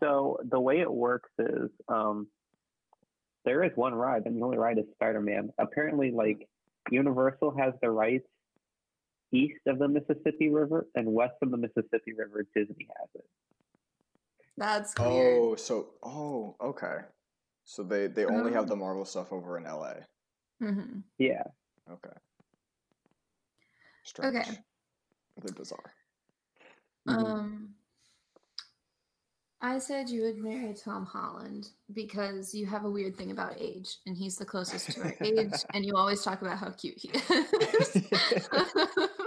So 0.00 0.38
the 0.44 0.60
way 0.60 0.80
it 0.80 0.92
works 0.92 1.30
is 1.38 1.70
um, 1.88 2.30
there 3.44 3.62
is 3.64 3.72
one 3.76 3.94
ride, 3.94 4.26
and 4.26 4.36
the 4.36 4.44
only 4.44 4.58
ride 4.58 4.78
is 4.78 4.84
Spider-Man. 4.92 5.52
Apparently, 5.58 6.10
like 6.10 6.48
Universal 6.90 7.56
has 7.56 7.74
the 7.80 7.90
rights 7.90 8.28
east 9.32 9.60
of 9.66 9.78
the 9.78 9.88
Mississippi 9.88 10.48
River 10.48 10.86
and 10.94 11.12
west 11.12 11.34
of 11.42 11.50
the 11.50 11.56
Mississippi 11.56 12.12
River. 12.16 12.46
Disney 12.54 12.88
has 13.00 13.08
it. 13.14 13.24
That's 14.56 14.94
weird. 14.98 15.38
Oh, 15.40 15.54
so 15.56 15.90
oh, 16.02 16.56
okay. 16.60 16.98
So 17.64 17.82
they 17.82 18.06
they 18.06 18.26
only 18.26 18.52
have 18.52 18.64
Um, 18.64 18.68
the 18.68 18.76
Marvel 18.76 19.04
stuff 19.04 19.32
over 19.32 19.56
in 19.56 19.64
LA. 19.64 19.94
Mm-hmm. 20.62 20.98
Yeah. 21.18 21.44
Okay. 21.90 22.16
Strange. 24.04 24.36
Okay. 24.36 24.58
They're 25.42 25.54
bizarre. 25.54 25.92
Mhm. 27.08 27.14
Um, 27.14 27.74
I 29.64 29.78
said 29.78 30.08
you 30.08 30.22
would 30.22 30.38
marry 30.38 30.74
Tom 30.74 31.06
Holland 31.06 31.68
because 31.92 32.52
you 32.52 32.66
have 32.66 32.84
a 32.84 32.90
weird 32.90 33.16
thing 33.16 33.30
about 33.30 33.54
age, 33.60 33.96
and 34.06 34.16
he's 34.16 34.36
the 34.36 34.44
closest 34.44 34.90
to 34.90 35.02
our 35.02 35.14
age, 35.20 35.52
and 35.74 35.84
you 35.84 35.94
always 35.96 36.22
talk 36.22 36.42
about 36.42 36.58
how 36.58 36.70
cute 36.70 36.98
he 36.98 37.10
is. 37.10 37.96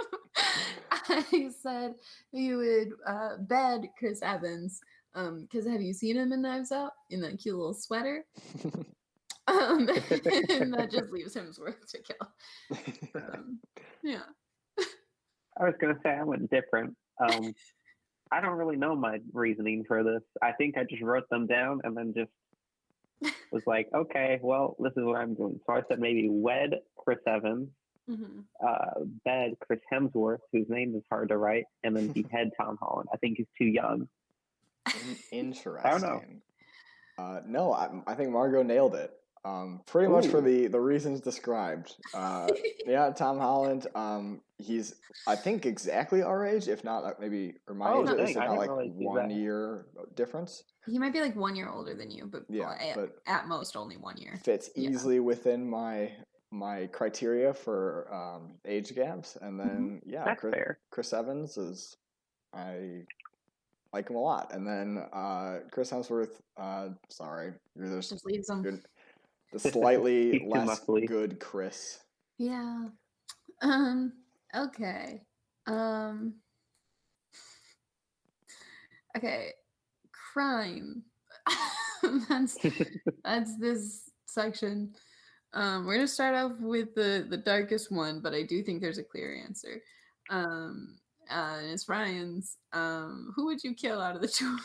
I 1.09 1.49
said 1.61 1.95
you 2.31 2.57
would 2.57 2.93
uh, 3.07 3.37
bed 3.39 3.89
Chris 3.97 4.21
Evans 4.21 4.79
because 5.13 5.65
have 5.65 5.81
you 5.81 5.93
seen 5.93 6.17
him 6.17 6.33
in 6.33 6.41
Knives 6.41 6.71
Out 6.71 6.91
in 7.09 7.21
that 7.21 7.39
cute 7.39 7.55
little 7.55 7.73
sweater? 7.73 8.25
Um, 9.47 9.87
and 9.89 10.73
that 10.73 10.89
just 10.91 11.11
leaves 11.11 11.35
Hemsworth 11.35 11.85
to 11.91 11.99
kill. 11.99 13.21
Um, 13.21 13.59
yeah. 14.01 14.23
I 15.59 15.65
was 15.65 15.75
gonna 15.79 15.99
say 16.01 16.09
I 16.09 16.23
went 16.23 16.49
different. 16.49 16.95
Um, 17.21 17.53
I 18.31 18.41
don't 18.41 18.57
really 18.57 18.75
know 18.75 18.95
my 18.95 19.19
reasoning 19.33 19.83
for 19.87 20.03
this. 20.03 20.23
I 20.41 20.51
think 20.53 20.77
I 20.77 20.83
just 20.83 21.03
wrote 21.03 21.29
them 21.29 21.45
down 21.45 21.79
and 21.83 21.95
then 21.95 22.13
just 22.15 22.31
was 23.51 23.63
like, 23.65 23.87
okay, 23.93 24.39
well, 24.41 24.75
this 24.79 24.93
is 24.97 25.03
what 25.03 25.17
I'm 25.17 25.35
doing. 25.35 25.59
So 25.65 25.73
I 25.73 25.81
said 25.87 25.99
maybe 25.99 26.27
wed 26.29 26.71
Chris 26.97 27.19
Evans, 27.27 27.69
hmm 28.07 28.41
uh, 28.65 29.01
bed 29.25 29.51
Chris 29.59 29.81
Hemsworth, 29.91 30.39
whose 30.53 30.67
name 30.69 30.95
is 30.95 31.03
hard 31.09 31.29
to 31.29 31.37
write, 31.37 31.65
and 31.83 31.95
then 31.95 32.07
behead 32.13 32.51
Tom 32.59 32.77
Holland. 32.81 33.09
I 33.13 33.17
think 33.17 33.37
he's 33.37 33.47
too 33.57 33.65
young. 33.65 34.07
In- 34.87 35.17
Interesting. 35.31 36.01
know. 36.01 36.21
Uh, 37.17 37.39
no, 37.45 37.73
I, 37.73 37.89
I 38.07 38.13
think 38.15 38.31
Margot 38.31 38.63
nailed 38.63 38.95
it. 38.95 39.11
Um, 39.43 39.81
pretty 39.85 40.11
much 40.11 40.27
for 40.27 40.41
the 40.41 40.67
the 40.67 40.79
reasons 40.79 41.21
described. 41.21 41.95
Uh, 42.13 42.47
yeah, 42.87 43.11
Tom 43.11 43.37
Holland. 43.37 43.87
Um, 43.93 44.41
he's 44.57 44.95
I 45.27 45.35
think 45.35 45.65
exactly 45.65 46.23
our 46.23 46.45
age, 46.45 46.67
if 46.67 46.83
not 46.83 47.03
uh, 47.03 47.13
maybe 47.19 47.55
or 47.67 47.75
my 47.75 47.91
Oh, 47.91 48.03
age. 48.03 48.09
at 48.09 48.17
least, 48.19 48.33
dang, 48.33 48.43
if 48.43 48.49
I 48.49 48.53
not 48.53 48.57
like 48.57 48.69
realize 48.69 48.91
he's 48.97 49.07
one 49.07 49.29
year 49.29 49.85
difference. 50.15 50.63
He 50.87 50.97
might 50.97 51.13
be 51.13 51.21
like 51.21 51.35
one 51.35 51.55
year 51.55 51.69
older 51.69 51.93
than 51.93 52.09
you, 52.11 52.25
but 52.25 52.45
Yeah, 52.49 52.65
well, 52.65 52.77
at, 52.79 52.95
but 52.95 53.15
at 53.27 53.47
most 53.47 53.75
only 53.75 53.97
one 53.97 54.17
year. 54.17 54.39
fits 54.43 54.69
Yeah. 54.75 54.89
easily 54.89 55.19
within 55.19 55.67
my 55.69 56.11
my 56.55 56.87
criteria 56.87 57.53
for 57.53 58.07
um, 58.13 58.53
age 58.65 58.95
gaps. 58.95 59.37
And 59.41 59.59
Mm-hmm. 59.59 59.67
then 59.69 60.01
yeah, 60.05 60.23
That's 60.25 60.39
Chris, 60.41 60.53
fair. 60.53 60.79
Chris 60.91 61.13
Evans 61.13 61.57
is 61.57 61.97
I 62.53 63.03
like 63.93 64.09
him 64.09 64.15
a 64.15 64.21
lot. 64.21 64.53
And 64.53 64.65
then 64.65 65.05
uh, 65.13 65.59
Chris 65.71 65.91
Hemsworth, 65.91 66.39
uh, 66.57 66.89
sorry, 67.09 67.53
you're 67.75 67.95
just 67.97 68.11
Just 68.11 68.25
leaves 68.25 68.49
him. 68.49 68.63
you're 68.63 68.79
the 69.51 69.59
slightly 69.71 70.39
less 70.47 70.79
muscly. 70.79 71.05
good 71.07 71.39
Chris. 71.39 71.99
Yeah. 72.37 72.87
Um. 73.61 74.13
Okay. 74.55 75.21
Um. 75.67 76.35
Okay. 79.17 79.51
Crime. 80.33 81.03
that's 82.29 82.57
that's 83.23 83.57
this 83.57 84.09
section. 84.25 84.93
Um, 85.55 85.85
we're 85.85 85.95
gonna 85.95 86.07
start 86.07 86.35
off 86.35 86.51
with 86.59 86.93
the 86.95 87.25
the 87.29 87.37
darkest 87.37 87.91
one, 87.91 88.19
but 88.19 88.33
I 88.33 88.43
do 88.43 88.61
think 88.61 88.81
there's 88.81 88.97
a 88.97 89.03
clear 89.03 89.41
answer. 89.45 89.81
Um, 90.29 90.97
uh, 91.31 91.57
and 91.61 91.71
it's 91.71 91.87
Ryan's. 91.89 92.57
Um, 92.73 93.31
who 93.35 93.45
would 93.45 93.63
you 93.63 93.73
kill 93.73 94.01
out 94.01 94.15
of 94.15 94.21
the 94.21 94.27
two? 94.39 94.57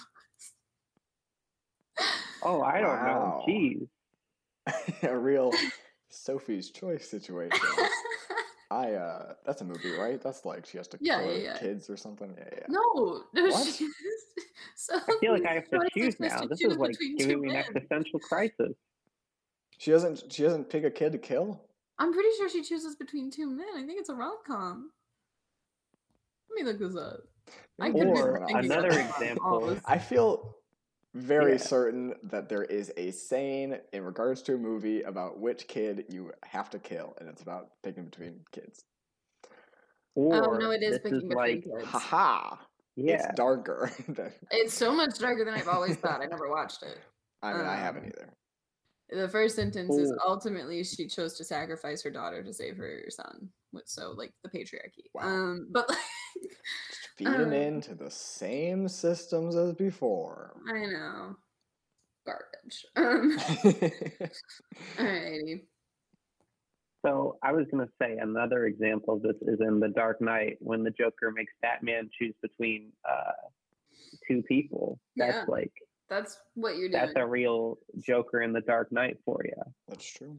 Oh, 2.43 2.63
I 2.63 2.81
don't 2.81 2.89
Wow. 2.97 3.45
know. 3.47 3.53
Jeez. 3.53 3.89
a 5.09 5.17
real 5.17 5.53
Sophie's 6.11 6.71
Choice 6.71 7.09
situation. 7.09 7.59
I 8.71 8.93
uh, 8.95 9.35
that's 9.45 9.63
a 9.63 9.65
movie, 9.65 9.91
right? 9.93 10.21
That's 10.23 10.45
like 10.45 10.65
she 10.67 10.77
has 10.79 10.89
to 10.89 10.99
Yeah, 11.01 11.23
kill 11.23 11.33
yeah, 11.33 11.39
yeah. 11.43 11.59
kids 11.59 11.91
or 11.91 11.97
something. 11.97 12.35
Yeah, 12.37 12.49
yeah. 12.53 12.67
no, 12.69 13.23
no. 13.35 13.49
What? 13.51 13.67
she- 13.67 13.89
so 14.77 14.97
I 14.97 15.17
feel 15.21 15.33
like 15.33 15.45
I 15.47 15.55
have 15.55 15.69
to 15.71 15.81
choose 15.95 16.19
now. 16.19 16.41
to 16.41 16.49
This 16.49 16.61
choose 16.61 16.73
is 16.73 16.79
like 16.79 16.97
giving 17.19 17.41
me 17.41 17.51
an 17.51 17.57
existential 17.57 18.19
crisis. 18.21 18.73
She 19.81 19.91
doesn't. 19.91 20.31
She 20.31 20.43
doesn't 20.43 20.69
pick 20.69 20.85
a 20.85 20.91
kid 20.91 21.13
to 21.13 21.19
kill. 21.19 21.59
I'm 21.99 22.13
pretty 22.13 22.29
sure 22.37 22.51
she 22.51 22.63
chooses 22.63 22.97
between 22.97 23.31
two 23.31 23.49
men. 23.49 23.67
I 23.75 23.87
think 23.87 23.99
it's 23.99 24.11
a 24.11 24.15
rom 24.15 24.37
com. 24.47 24.91
Let 26.51 26.57
me 26.67 26.71
look 26.71 26.79
this 26.79 26.95
up. 27.01 27.21
I 27.81 27.91
could 27.91 28.07
Or 28.09 28.37
another 28.51 28.89
example. 28.91 29.79
I 29.87 29.97
feel 29.97 30.55
very 31.15 31.53
Yeah. 31.53 31.57
certain 31.59 32.15
that 32.25 32.51
there 32.51 32.65
is 32.65 32.93
a 32.99 33.11
saying 33.11 33.79
in 33.95 34.05
regards 34.05 34.43
to 34.43 34.55
a 34.55 34.59
movie 34.59 35.01
about 35.03 35.39
which 35.41 35.67
kid 35.67 36.05
you 36.11 36.31
have 36.45 36.69
to 36.71 36.79
kill, 36.79 37.15
and 37.19 37.27
it's 37.27 37.41
about 37.41 37.71
picking 37.83 38.05
between 38.05 38.45
kids. 38.53 38.85
Or 40.15 40.35
oh 40.55 40.59
no, 40.59 40.73
it 40.73 40.83
is 40.83 40.99
picking 40.99 41.17
is 41.17 41.23
between 41.25 41.37
like, 41.39 41.65
kids. 41.65 41.85
Haha! 41.87 42.57
yeah, 42.97 43.15
It's 43.15 43.35
darker. 43.35 43.91
than- 44.09 44.35
It's 44.51 44.75
so 44.75 44.93
much 44.95 45.19
darker 45.19 45.43
than 45.47 45.55
I've 45.55 45.69
always 45.69 45.97
thought. 45.97 46.21
I 46.21 46.27
never 46.27 46.51
watched 46.51 46.83
it. 46.83 46.99
I 47.43 47.55
mean, 47.55 47.65
I 47.65 47.77
haven't 47.77 48.05
Um, 48.05 48.09
either. 48.15 48.35
The 49.13 49.29
first 49.29 49.57
sentence 49.57 49.97
is 49.97 50.13
ultimately 50.25 50.85
she 50.85 51.07
chose 51.09 51.35
to 51.39 51.45
sacrifice 51.45 52.03
her 52.03 52.11
daughter 52.11 52.43
to 52.45 52.53
save 52.53 52.77
her 52.77 53.05
son. 53.09 53.49
Wh- 53.75 53.81
So 53.85 54.13
like 54.17 54.33
the 54.45 54.51
patriarchy. 54.51 55.05
Wow. 55.15 55.23
Um, 55.25 55.69
but 55.71 55.89
like, 55.89 55.99
feeding 57.17 57.35
um, 57.35 57.53
into 57.53 57.95
the 57.95 58.11
same 58.11 58.87
systems 58.89 59.57
as 59.57 59.75
before. 59.75 60.55
I 60.69 60.87
know, 60.87 61.37
garbage. 62.25 62.87
Um, 62.97 63.39
alrighty. 64.99 65.63
So 67.05 67.39
I 67.43 67.53
was 67.53 67.67
gonna 67.71 67.89
say 68.01 68.19
another 68.19 68.67
example 68.67 69.15
of 69.15 69.23
this 69.23 69.37
is 69.43 69.59
in 69.61 69.81
The 69.81 69.89
Dark 69.89 70.21
Knight 70.21 70.59
when 70.61 70.83
the 70.85 70.91
Joker 70.91 71.33
makes 71.35 71.53
Batman 71.63 72.11
choose 72.17 72.35
between 72.43 72.93
uh, 73.09 73.33
two 74.29 74.43
people. 74.43 75.01
That's 75.17 75.39
Yeah. 75.39 75.45
like 75.49 75.73
That's 76.11 76.41
what 76.55 76.77
you're 76.77 76.89
doing. 76.89 77.01
that's 77.01 77.13
a 77.17 77.25
real 77.25 77.79
Joker 78.01 78.43
in 78.43 78.53
The 78.53 78.61
Dark 78.61 78.91
Knight 78.91 79.19
for 79.25 79.41
you. 79.45 79.63
That's 79.89 80.05
true. 80.05 80.37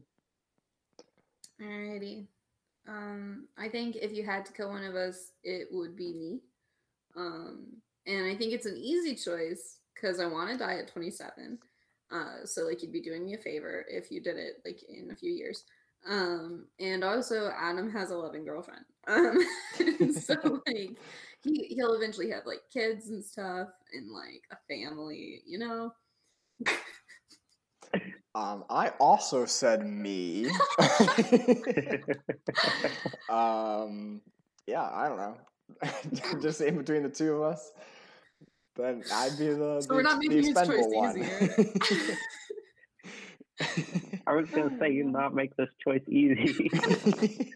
Alrighty. 1.60 2.26
Um, 2.86 3.48
I 3.56 3.68
think 3.68 3.96
if 3.96 4.12
you 4.12 4.22
had 4.22 4.44
to 4.46 4.52
kill 4.52 4.68
one 4.68 4.84
of 4.84 4.94
us, 4.94 5.32
it 5.42 5.68
would 5.70 5.96
be 5.96 6.12
me. 6.12 6.40
Um, 7.16 7.68
and 8.06 8.26
I 8.26 8.36
think 8.36 8.52
it's 8.52 8.66
an 8.66 8.76
easy 8.76 9.14
choice 9.14 9.78
because 9.94 10.20
I 10.20 10.26
want 10.26 10.50
to 10.50 10.58
die 10.58 10.76
at 10.78 10.92
27. 10.92 11.58
Uh, 12.10 12.44
so 12.44 12.62
like 12.64 12.82
you'd 12.82 12.92
be 12.92 13.00
doing 13.00 13.24
me 13.24 13.34
a 13.34 13.38
favor 13.38 13.86
if 13.88 14.10
you 14.10 14.20
did 14.20 14.36
it 14.36 14.60
like 14.66 14.82
in 14.88 15.10
a 15.10 15.16
few 15.16 15.32
years. 15.32 15.64
Um, 16.08 16.66
and 16.80 17.04
also 17.04 17.50
Adam 17.56 17.90
has 17.90 18.10
a 18.10 18.16
loving 18.16 18.44
girlfriend. 18.44 18.84
Um, 19.06 19.38
so 20.12 20.34
like 20.66 20.96
he 21.42 21.66
he'll 21.70 21.94
eventually 21.94 22.30
have 22.30 22.46
like 22.46 22.60
kids 22.72 23.08
and 23.08 23.24
stuff 23.24 23.68
and 23.92 24.10
like 24.10 24.42
a 24.50 24.56
family, 24.68 25.42
you 25.46 25.58
know. 25.58 25.92
Um, 28.34 28.64
I 28.70 28.88
also 28.98 29.44
said 29.44 29.86
me. 29.86 30.46
um, 33.28 34.22
yeah, 34.66 34.88
I 34.90 35.08
don't 35.08 35.18
know. 35.18 35.36
Just 36.40 36.62
in 36.62 36.78
between 36.78 37.02
the 37.02 37.10
two 37.10 37.34
of 37.34 37.42
us, 37.42 37.72
then 38.74 39.04
I'd 39.12 39.36
be 39.38 39.48
the, 39.48 39.82
So 39.82 39.88
the, 39.88 39.94
we're 39.94 40.02
not 40.02 40.20
the 40.20 40.28
making 40.28 40.54
choice 40.54 40.62
expendable 40.62 40.92
one. 40.94 41.18
easier. 41.18 42.16
I 44.32 44.34
was 44.34 44.48
gonna 44.48 44.78
say 44.78 44.90
you 44.90 45.04
not 45.04 45.34
make 45.34 45.54
this 45.56 45.68
choice 45.84 46.00
easy. 46.08 46.70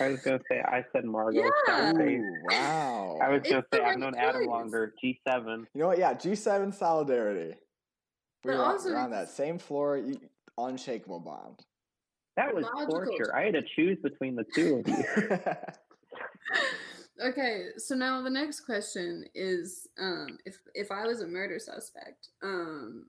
I 0.00 0.08
was 0.08 0.20
gonna 0.20 0.40
say 0.46 0.60
I 0.60 0.84
said 0.92 1.06
Margot. 1.06 1.42
Yeah. 1.68 1.92
Ooh, 1.94 2.34
wow. 2.50 3.18
I 3.22 3.30
was 3.30 3.42
gonna 3.42 3.64
say 3.72 3.80
I've 3.80 3.86
right 3.86 3.98
known 3.98 4.14
Adam 4.14 4.42
choice. 4.42 4.48
longer. 4.48 4.94
G 5.00 5.18
seven. 5.26 5.66
You 5.72 5.80
know 5.80 5.86
what? 5.88 5.98
Yeah, 5.98 6.12
G7 6.12 6.74
solidarity. 6.74 7.56
We're, 8.44 8.54
on, 8.54 8.72
also 8.72 8.90
we're 8.90 8.98
on 8.98 9.10
that 9.12 9.30
same 9.30 9.58
floor, 9.58 9.96
you, 9.96 10.20
unshakable 10.58 11.20
bond. 11.20 11.60
That 12.36 12.54
was 12.54 12.66
Logical 12.66 13.06
torture. 13.06 13.34
I 13.34 13.44
had 13.44 13.54
to 13.54 13.62
choose 13.74 13.96
between 14.02 14.36
the 14.36 14.44
two 14.54 14.84
of 14.86 14.88
you. 14.88 15.38
Okay, 17.18 17.68
so 17.78 17.94
now 17.94 18.20
the 18.20 18.28
next 18.28 18.60
question 18.60 19.24
is 19.34 19.88
um 19.98 20.36
if 20.44 20.58
if 20.74 20.92
I 20.92 21.06
was 21.06 21.22
a 21.22 21.26
murder 21.26 21.58
suspect, 21.58 22.28
um 22.42 23.06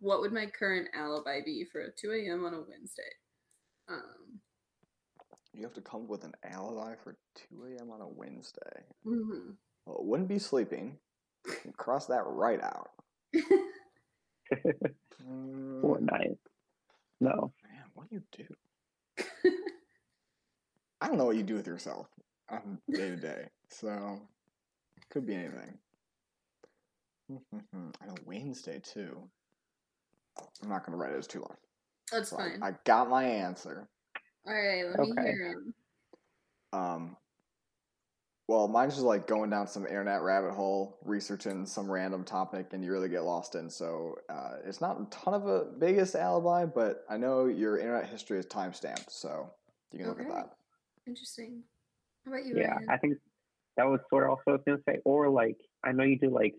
what 0.00 0.20
would 0.20 0.32
my 0.32 0.46
current 0.46 0.88
alibi 0.94 1.40
be 1.44 1.64
for 1.70 1.80
a 1.82 1.90
2 1.90 2.12
a.m. 2.12 2.44
on 2.44 2.54
a 2.54 2.60
Wednesday? 2.60 3.02
Um 3.88 4.40
you 5.52 5.62
have 5.64 5.74
to 5.74 5.80
come 5.80 6.02
up 6.02 6.08
with 6.08 6.22
an 6.24 6.34
alibi 6.44 6.94
for 7.02 7.16
2 7.50 7.64
a.m. 7.76 7.90
on 7.90 8.00
a 8.00 8.08
Wednesday. 8.08 8.84
mhm. 9.04 9.56
Well, 9.86 9.96
it 9.98 10.04
wouldn't 10.04 10.28
be 10.28 10.38
sleeping. 10.38 10.98
Cross 11.76 12.06
that 12.06 12.22
right 12.26 12.60
out. 12.62 12.90
Mm, 15.22 15.80
Fortnite. 15.82 16.38
No. 17.20 17.52
Man, 17.62 17.84
what 17.94 18.08
do 18.08 18.16
you 18.16 18.22
do? 18.32 19.52
I 21.00 21.06
don't 21.06 21.18
know 21.18 21.26
what 21.26 21.36
you 21.36 21.42
do 21.42 21.54
with 21.54 21.66
yourself 21.66 22.08
on 22.48 22.78
day 22.90 23.10
to 23.10 23.16
day. 23.16 23.44
So 23.68 24.20
could 25.10 25.26
be 25.26 25.34
anything. 25.34 25.78
On 27.72 27.92
a 28.08 28.14
Wednesday 28.26 28.80
too. 28.82 29.28
I'm 30.62 30.68
not 30.68 30.84
gonna 30.84 30.96
write 30.98 31.12
it. 31.12 31.16
It's 31.18 31.26
too 31.26 31.40
long. 31.40 31.56
That's 32.12 32.30
So 32.30 32.36
fine. 32.36 32.62
I, 32.62 32.72
got 32.84 33.08
my 33.08 33.24
answer. 33.24 33.88
All 34.46 34.54
right, 34.54 34.84
let 34.84 34.98
me 35.00 35.12
Okay. 35.12 35.22
hear 35.22 35.56
'em. 35.56 35.74
Um. 36.72 37.16
Well, 38.48 38.66
mine's 38.66 38.94
just 38.94 39.06
like 39.06 39.28
going 39.28 39.48
down 39.48 39.68
some 39.68 39.86
internet 39.86 40.22
rabbit 40.22 40.52
hole, 40.54 40.98
researching 41.04 41.64
some 41.66 41.88
random 41.88 42.24
topic, 42.24 42.72
and 42.72 42.82
you 42.82 42.90
really 42.90 43.08
get 43.08 43.22
lost 43.22 43.54
in. 43.54 43.70
So 43.70 44.18
uh, 44.28 44.56
it's 44.64 44.80
not 44.80 45.00
a 45.00 45.04
ton 45.04 45.34
of 45.34 45.46
a 45.46 45.66
biggest 45.78 46.16
alibi, 46.16 46.64
but 46.64 47.04
I 47.08 47.16
know 47.16 47.46
your 47.46 47.78
internet 47.78 48.08
history 48.08 48.40
is 48.40 48.46
time 48.46 48.72
stamped, 48.72 49.12
so 49.12 49.48
you 49.92 50.00
can 50.00 50.08
look 50.08 50.20
at 50.20 50.26
that. 50.26 50.56
Interesting. 51.06 51.62
How 52.24 52.32
about 52.32 52.44
you, 52.44 52.56
Yeah, 52.56 52.74
Ryan? 52.74 52.86
I 52.90 52.96
think 52.96 53.18
that 53.76 53.86
was 53.86 54.00
sort 54.10 54.24
of 54.24 54.30
also 54.30 54.42
what 54.46 54.52
I 54.52 54.56
was 54.56 54.62
gonna 54.66 54.96
say. 54.96 55.00
Or 55.04 55.28
like 55.28 55.56
I 55.84 55.92
know 55.92 56.02
you 56.02 56.18
do 56.18 56.30
like 56.30 56.56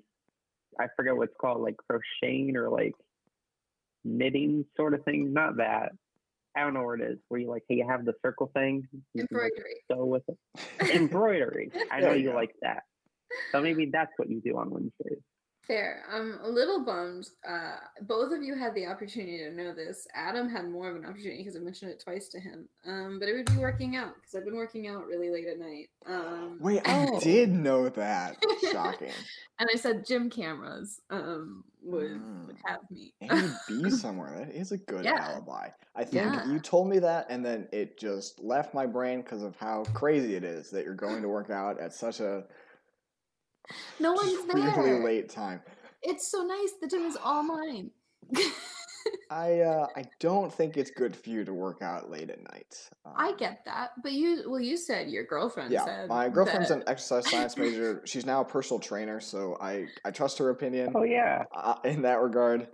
I 0.80 0.88
forget 0.96 1.16
what 1.16 1.28
it's 1.28 1.38
called, 1.42 1.62
like 1.62 1.76
crocheting 1.90 2.56
or 2.56 2.70
like 2.70 2.94
knitting 4.04 4.66
sort 4.76 4.94
of 4.94 5.04
thing. 5.04 5.34
Not 5.34 5.58
that. 5.58 5.92
I 6.56 6.62
don't 6.62 6.74
know 6.74 6.84
where 6.84 6.96
it 6.96 7.02
is. 7.02 7.18
Where 7.30 7.40
you 7.40 7.50
like 7.50 7.64
hey, 7.70 7.76
you 7.76 7.88
have 7.88 8.06
the 8.06 8.14
circle 8.22 8.52
thing. 8.54 8.88
You 9.14 9.28
can, 9.28 9.38
like, 9.38 9.52
Embroidery. 9.52 9.76
sew 9.90 10.06
with 10.06 10.24
it. 10.28 10.96
Embroidery. 10.96 11.72
I 11.92 12.02
know 12.02 12.14
you 12.14 12.34
like 12.34 12.54
that. 12.62 12.84
So 13.52 13.62
maybe 13.62 13.90
that's 13.92 14.12
what 14.18 14.30
you 14.30 14.42
do 14.42 14.58
on 14.58 14.70
Wednesdays. 14.70 15.24
Fair. 15.68 16.04
I'm 16.12 16.40
a 16.44 16.50
little 16.50 16.84
bummed. 16.84 17.30
Uh, 17.48 17.76
both 18.02 18.34
of 18.34 18.42
you 18.42 18.56
had 18.56 18.74
the 18.74 18.88
opportunity 18.88 19.38
to 19.38 19.52
know 19.52 19.74
this. 19.74 20.08
Adam 20.16 20.50
had 20.50 20.68
more 20.68 20.90
of 20.90 20.96
an 20.96 21.06
opportunity 21.06 21.38
because 21.38 21.56
I 21.56 21.60
mentioned 21.60 21.92
it 21.92 22.02
twice 22.04 22.30
to 22.30 22.40
him. 22.40 22.68
Um, 22.86 23.20
but 23.20 23.30
it 23.30 23.34
would 23.34 23.46
be 23.46 23.58
working 23.62 23.96
out 23.96 24.16
because 24.16 24.34
I've 24.36 24.44
been 24.46 24.56
working 24.56 24.88
out 24.88 25.06
really 25.06 25.30
late 25.30 25.48
at 25.48 25.60
night. 25.60 25.90
Um, 26.08 26.58
Wait, 26.60 26.82
I 26.86 27.18
did 27.20 27.52
know 27.52 27.90
that. 27.90 28.38
Shocking. 28.72 29.12
and 29.60 29.70
I 29.72 29.78
said 29.78 30.04
gym 30.06 30.32
cameras 30.32 31.00
um, 31.12 31.64
would, 31.84 32.12
Mm. 32.12 32.48
would 32.48 32.58
have 32.66 32.80
me. 32.90 33.14
And 33.22 33.54
be 33.68 33.90
somewhere. 33.92 34.46
That 34.46 34.56
is 34.56 34.72
a 34.72 34.78
good 34.78 35.06
Yeah. 35.06 35.18
alibi. 35.20 35.70
I 35.96 36.04
think 36.04 36.14
Yeah. 36.34 36.48
you 36.52 36.60
told 36.60 36.90
me 36.90 36.98
that, 37.00 37.28
and 37.30 37.46
then 37.46 37.68
it 37.72 38.00
just 38.00 38.40
left 38.40 38.74
my 38.74 38.88
brain 38.88 39.22
because 39.22 39.44
of 39.44 39.56
how 39.58 39.84
crazy 39.94 40.36
it 40.36 40.44
is 40.44 40.72
that 40.72 40.86
you're 40.86 40.96
going 40.96 41.22
to 41.22 41.28
work 41.30 41.52
out 41.52 41.80
at 41.80 41.94
such 41.94 42.20
a 42.20 42.46
no 44.00 44.14
one's 44.14 44.38
really 44.54 44.72
there. 44.72 45.04
late 45.04 45.30
time. 45.30 45.62
It's 46.02 46.32
so 46.32 46.42
nice. 46.44 46.72
The 46.82 46.88
gym 46.88 47.04
is 47.06 47.18
all 47.22 47.44
mine. 47.44 47.92
I 49.30 49.62
uh, 49.62 49.88
I 49.96 50.04
don't 50.20 50.54
think 50.54 50.78
it's 50.78 50.92
good 50.92 51.16
for 51.16 51.30
you 51.30 51.44
to 51.46 51.54
work 51.54 51.82
out 51.82 52.10
late 52.12 52.30
at 52.30 52.40
night. 52.52 52.90
I 53.16 53.30
Um, 53.32 53.38
get 53.38 53.64
that, 53.66 53.92
but 54.04 54.12
you 54.12 54.44
well, 54.48 54.60
you 54.60 54.78
said 54.78 55.10
your 55.10 55.24
girlfriend 55.24 55.72
Yeah, 55.72 55.86
said 55.86 56.10
my 56.10 56.28
girlfriend's 56.30 56.70
that- 56.70 56.78
an 56.80 56.84
exercise 56.88 57.30
science 57.30 57.58
major. 57.58 58.02
She's 58.06 58.26
now 58.26 58.42
a 58.42 58.46
personal 58.46 58.80
trainer, 58.80 59.20
so 59.20 59.58
I 59.62 59.88
I 60.06 60.12
trust 60.12 60.38
her 60.40 60.50
opinion 60.50 60.94
Oh 60.96 61.04
yeah. 61.04 61.46
uh, 61.56 61.76
in 61.86 62.02
that 62.04 62.20
regard. 62.22 62.68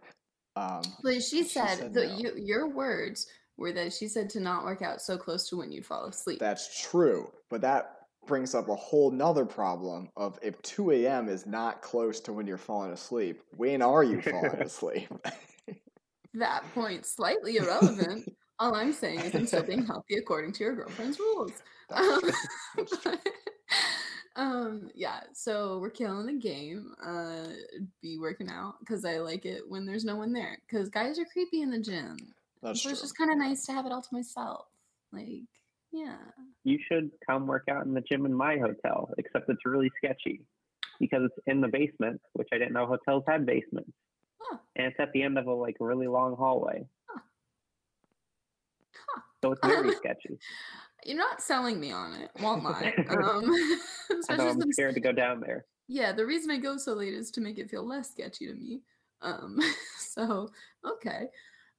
Um, 0.56 0.82
But 1.04 1.16
she 1.22 1.44
She 1.44 1.44
said, 1.44 1.78
said 1.78 1.94
that 1.94 2.08
no. 2.10 2.18
you, 2.18 2.32
your 2.36 2.68
words 2.70 3.28
were 3.58 3.72
that 3.74 3.94
she 3.94 4.08
said 4.08 4.30
to 4.32 4.40
not 4.40 4.64
work 4.64 4.82
out 4.82 5.02
so 5.02 5.16
close 5.18 5.48
to 5.50 5.58
when 5.58 5.72
you'd 5.72 5.86
fall 5.86 6.06
asleep. 6.06 6.40
That's 6.40 6.82
true, 6.90 7.32
but 7.50 7.62
that 7.62 7.97
brings 8.28 8.54
up 8.54 8.70
a 8.70 8.76
whole 8.76 9.10
nother 9.12 9.46
problem 9.46 10.10
of 10.16 10.38
if 10.42 10.62
2 10.62 10.92
a.m. 10.92 11.30
is 11.30 11.46
not 11.46 11.82
close 11.82 12.20
to 12.22 12.34
when 12.34 12.46
you're 12.46 12.58
falling 12.58 12.92
asleep, 12.92 13.42
when 13.56 13.82
are 13.82 14.04
you 14.04 14.22
falling 14.22 14.52
asleep? 14.62 15.10
that 16.34 16.64
point 16.74 17.06
slightly 17.06 17.58
irrelevant. 17.58 18.32
All 18.60 18.74
I'm 18.74 18.94
saying 18.94 19.20
is 19.20 19.36
I'm 19.36 19.46
still 19.46 19.64
being 19.64 19.86
healthy 19.86 20.16
according 20.16 20.52
to 20.54 20.64
your 20.64 20.76
girlfriend's 20.76 21.20
rules. 21.20 21.52
Um, 21.92 22.22
That's 22.76 22.98
true. 23.02 23.18
um, 24.36 24.90
yeah, 24.96 25.22
so 25.34 25.78
we're 25.80 25.92
killing 25.92 26.26
the 26.26 26.34
game. 26.34 26.94
Uh, 27.06 27.50
be 28.02 28.18
working 28.18 28.50
out 28.50 28.76
because 28.80 29.06
I 29.06 29.20
like 29.20 29.46
it 29.46 29.62
when 29.68 29.86
there's 29.86 30.06
no 30.06 30.16
one 30.16 30.34
there. 30.34 30.58
Because 30.68 30.90
guys 30.90 31.20
are 31.20 31.26
creepy 31.32 31.62
in 31.62 31.70
the 31.70 31.80
gym. 31.80 32.18
That's 32.64 32.82
so 32.82 32.90
true. 32.90 32.94
it's 32.94 33.02
just 33.02 33.18
kind 33.18 33.32
of 33.32 33.38
nice 33.38 33.64
to 33.68 33.74
have 33.74 33.86
it 33.86 33.92
all 33.92 34.02
to 34.02 34.10
myself. 34.12 34.66
Like, 35.14 35.44
yeah. 35.92 36.18
You 36.64 36.80
should 36.88 37.12
come 37.26 37.48
work 37.48 37.66
out 37.70 37.86
in 37.86 37.94
the 37.94 38.02
gym 38.02 38.26
in 38.26 38.34
my 38.34 38.58
hotel, 38.58 39.12
except 39.18 39.50
it's 39.50 39.66
really 39.66 39.92
sketchy 39.98 40.42
because 41.00 41.24
it's 41.24 41.38
in 41.48 41.62
the 41.62 41.68
basement, 41.68 42.20
which 42.34 42.50
I 42.54 42.58
didn't 42.58 42.74
know 42.74 42.86
hotels 42.86 43.24
had 43.28 43.46
basements. 43.46 43.92
Huh. 44.40 44.58
And 44.76 44.88
it's 44.88 45.00
at 45.00 45.12
the 45.14 45.24
end 45.24 45.38
of 45.38 45.48
a 45.48 45.54
like 45.54 45.78
really 45.80 46.08
long 46.08 46.36
hallway. 46.36 46.86
Huh. 47.08 47.20
Huh. 49.10 49.22
So 49.44 49.52
it's 49.54 49.62
very 49.66 49.94
sketchy. 49.96 50.38
You're 51.06 51.18
not 51.18 51.42
selling 51.42 51.80
me 51.80 51.92
on 51.92 52.14
it, 52.14 52.32
won't 52.42 52.64
lie. 52.64 52.94
Um, 53.10 53.46
I 53.50 54.16
especially 54.20 54.46
I'm 54.48 54.72
scared 54.72 54.96
to 54.96 55.02
go 55.02 55.12
down 55.12 55.40
there. 55.40 55.66
Yeah, 55.88 56.12
the 56.12 56.26
reason 56.26 56.52
I 56.52 56.58
go 56.58 56.78
so 56.78 56.94
late 56.94 57.14
is 57.14 57.32
to 57.32 57.42
make 57.42 57.58
it 57.58 57.70
feel 57.70 57.88
less 57.88 58.12
sketchy 58.12 58.48
to 58.48 58.54
me. 58.54 58.82
Um, 59.22 59.60
so 59.98 60.50
okay, 60.86 61.28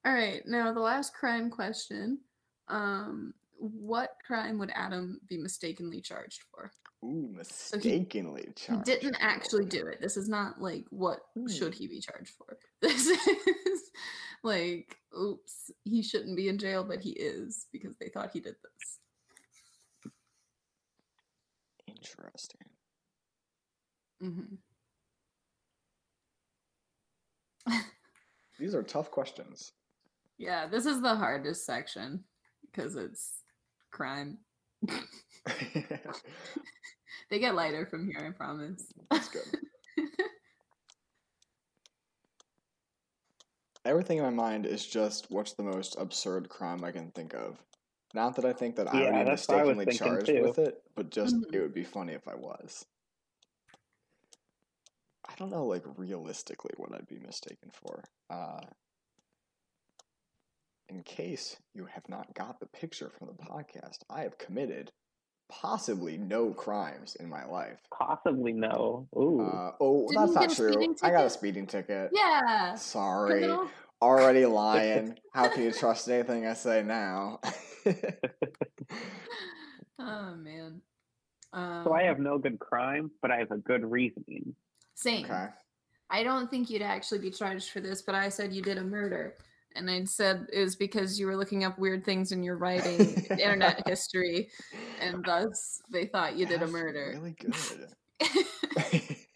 all 0.04 0.12
right. 0.14 0.42
Now 0.46 0.72
the 0.72 0.80
last 0.80 1.14
crime 1.14 1.50
question. 1.50 2.20
Um, 2.68 3.34
what 3.58 4.10
crime 4.26 4.58
would 4.58 4.70
Adam 4.74 5.20
be 5.28 5.36
mistakenly 5.36 6.00
charged 6.00 6.42
for? 6.50 6.70
Ooh, 7.04 7.28
mistakenly 7.32 8.44
He 8.46 8.52
charged. 8.54 8.88
He 8.88 8.94
didn't 8.94 9.16
actually 9.20 9.64
do 9.66 9.86
it. 9.86 10.00
This 10.00 10.16
is 10.16 10.28
not 10.28 10.60
like 10.60 10.84
what 10.90 11.20
should 11.48 11.74
Hmm. 11.74 11.78
he 11.78 11.86
be 11.88 12.00
charged 12.00 12.30
for. 12.38 12.56
This 12.80 13.06
is 13.06 13.82
like, 14.44 14.96
oops, 15.18 15.70
he 15.84 16.02
shouldn't 16.02 16.36
be 16.36 16.48
in 16.48 16.58
jail, 16.58 16.84
but 16.84 17.00
he 17.00 17.10
is 17.10 17.66
because 17.72 17.96
they 17.96 18.08
thought 18.08 18.30
he 18.32 18.40
did 18.40 18.54
this. 18.62 18.98
Interesting. 21.86 22.68
hmm 24.20 24.54
These 28.58 28.74
are 28.74 28.82
tough 28.82 29.10
questions. 29.10 29.72
Yeah, 30.40 30.68
this 30.68 30.86
is 30.86 31.00
the 31.02 31.16
hardest 31.16 31.66
section 31.66 32.22
because 32.62 32.94
it's 32.94 33.37
crime. 33.90 34.38
They 37.30 37.38
get 37.38 37.54
lighter 37.54 37.86
from 37.86 38.06
here, 38.06 38.26
I 38.26 38.30
promise. 38.36 38.82
That's 39.10 39.28
good. 39.28 39.42
Everything 43.84 44.18
in 44.18 44.24
my 44.24 44.30
mind 44.30 44.66
is 44.66 44.86
just 44.86 45.30
what's 45.30 45.52
the 45.52 45.62
most 45.62 45.96
absurd 45.98 46.48
crime 46.48 46.84
I 46.84 46.90
can 46.90 47.10
think 47.10 47.34
of. 47.34 47.58
Not 48.14 48.36
that 48.36 48.44
I 48.44 48.52
think 48.52 48.76
that 48.76 48.88
I 48.88 49.00
would 49.04 49.12
be 49.12 49.24
that's 49.24 49.48
what 49.48 49.60
I 49.60 49.64
was 49.64 49.76
mistakenly 49.76 49.98
charged 49.98 50.26
too. 50.26 50.40
with 50.42 50.58
it, 50.58 50.82
but 50.94 51.10
just 51.10 51.36
Mhm. 51.36 51.54
it 51.54 51.60
would 51.60 51.74
be 51.74 51.84
funny 51.84 52.14
if 52.14 52.26
I 52.26 52.34
was. 52.34 52.86
I 55.28 55.34
don't 55.36 55.50
know, 55.50 55.66
like 55.66 55.84
realistically, 55.98 56.72
what 56.78 56.94
I'd 56.94 57.06
be 57.06 57.18
mistaken 57.18 57.70
for. 57.70 58.02
Uh, 58.30 58.60
in 60.88 61.02
case 61.02 61.56
you 61.74 61.86
have 61.86 62.08
not 62.08 62.34
got 62.34 62.60
the 62.60 62.66
picture 62.66 63.10
from 63.18 63.28
the 63.28 63.34
podcast, 63.34 63.98
I 64.10 64.22
have 64.22 64.38
committed 64.38 64.92
possibly 65.50 66.16
no 66.16 66.50
crimes 66.50 67.16
in 67.16 67.28
my 67.28 67.44
life. 67.44 67.78
Possibly 67.96 68.52
no. 68.52 69.08
Ooh. 69.16 69.40
Uh, 69.40 69.72
oh, 69.80 70.06
Didn't 70.08 70.34
that's 70.34 70.58
not 70.58 70.72
true. 70.72 70.94
I 71.02 71.10
got 71.10 71.26
a 71.26 71.30
speeding 71.30 71.66
ticket. 71.66 72.10
yeah. 72.12 72.74
Sorry. 72.74 73.40
criminal. 73.40 73.68
Already 74.00 74.46
lying. 74.46 75.18
How 75.34 75.48
can 75.48 75.64
you 75.64 75.72
trust 75.72 76.08
anything 76.08 76.46
I 76.46 76.54
say 76.54 76.82
now? 76.82 77.40
Oh 80.00 80.34
man. 80.36 80.80
Um, 81.52 81.82
so 81.84 81.92
I 81.92 82.04
have 82.04 82.18
no 82.18 82.38
good 82.38 82.58
crime, 82.58 83.10
but 83.20 83.30
I 83.30 83.38
have 83.38 83.50
a 83.50 83.56
good 83.56 83.84
reasoning. 83.84 84.54
same. 84.94 85.24
okay. 85.24 85.48
I 86.10 86.22
don't 86.22 86.50
think 86.50 86.70
you'd 86.70 86.82
actually 86.82 87.18
be 87.18 87.30
charged 87.30 87.70
for 87.70 87.80
this, 87.80 88.00
but 88.00 88.14
I 88.14 88.28
said 88.28 88.52
you 88.52 88.62
did 88.62 88.78
a 88.78 88.84
murder. 88.84 89.34
And 89.76 89.90
I 89.90 90.04
said 90.04 90.46
it 90.52 90.60
was 90.60 90.76
because 90.76 91.20
you 91.20 91.26
were 91.26 91.36
looking 91.36 91.64
up 91.64 91.78
weird 91.78 92.04
things 92.04 92.32
in 92.32 92.42
your 92.42 92.56
writing 92.56 93.26
internet 93.30 93.82
history, 93.86 94.50
and 95.00 95.24
thus 95.24 95.80
they 95.90 96.06
thought 96.06 96.36
you 96.36 96.46
did 96.46 96.62
a 96.62 96.66
murder. 96.66 97.12
Really 97.14 97.36
good. 97.38 97.88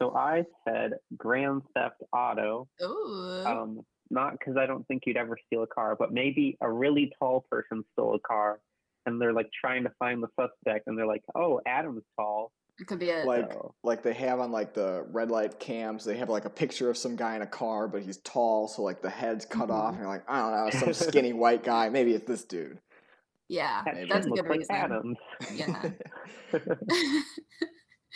So 0.00 0.14
I 0.16 0.44
said 0.66 0.94
Grand 1.16 1.62
Theft 1.74 2.02
Auto. 2.12 2.68
Ooh. 2.82 3.42
Um, 3.44 3.80
not 4.10 4.32
because 4.32 4.56
I 4.56 4.66
don't 4.66 4.86
think 4.88 5.02
you'd 5.06 5.16
ever 5.16 5.36
steal 5.46 5.62
a 5.62 5.66
car, 5.66 5.94
but 5.94 6.12
maybe 6.12 6.56
a 6.60 6.70
really 6.70 7.12
tall 7.18 7.44
person 7.50 7.84
stole 7.92 8.14
a 8.14 8.20
car, 8.20 8.60
and 9.06 9.20
they're 9.20 9.34
like 9.34 9.50
trying 9.58 9.84
to 9.84 9.92
find 9.98 10.22
the 10.22 10.28
suspect, 10.40 10.86
and 10.86 10.98
they're 10.98 11.06
like, 11.06 11.22
"Oh, 11.34 11.60
Adam's 11.66 12.02
tall." 12.18 12.50
It 12.80 12.86
could 12.86 12.98
be 12.98 13.10
it. 13.10 13.26
like 13.26 13.52
So, 13.52 13.74
like 13.82 14.02
they 14.02 14.14
have 14.14 14.40
on 14.40 14.50
like 14.50 14.72
the 14.72 15.04
red 15.10 15.30
light 15.30 15.60
cams, 15.60 16.04
they 16.04 16.16
have 16.16 16.30
like 16.30 16.46
a 16.46 16.50
picture 16.50 16.88
of 16.88 16.96
some 16.96 17.14
guy 17.14 17.36
in 17.36 17.42
a 17.42 17.46
car, 17.46 17.86
but 17.86 18.02
he's 18.02 18.16
tall, 18.18 18.68
so 18.68 18.82
like 18.82 19.02
the 19.02 19.10
head's 19.10 19.44
cut 19.44 19.70
off, 19.70 19.90
and 19.90 19.98
you're 19.98 20.08
like, 20.08 20.24
I 20.28 20.40
don't 20.40 20.52
know, 20.52 20.70
some 20.78 20.94
skinny 20.94 21.32
white 21.32 21.62
guy. 21.62 21.90
Maybe 21.90 22.14
it's 22.14 22.26
this 22.26 22.44
dude. 22.44 22.78
yeah, 23.48 23.82
that 23.84 24.08
that's 24.08 24.26
a 24.26 24.30
good 24.30 24.46
like 24.46 24.58
reason. 24.58 24.74
Adams. 24.74 25.18
Yeah. 25.54 25.90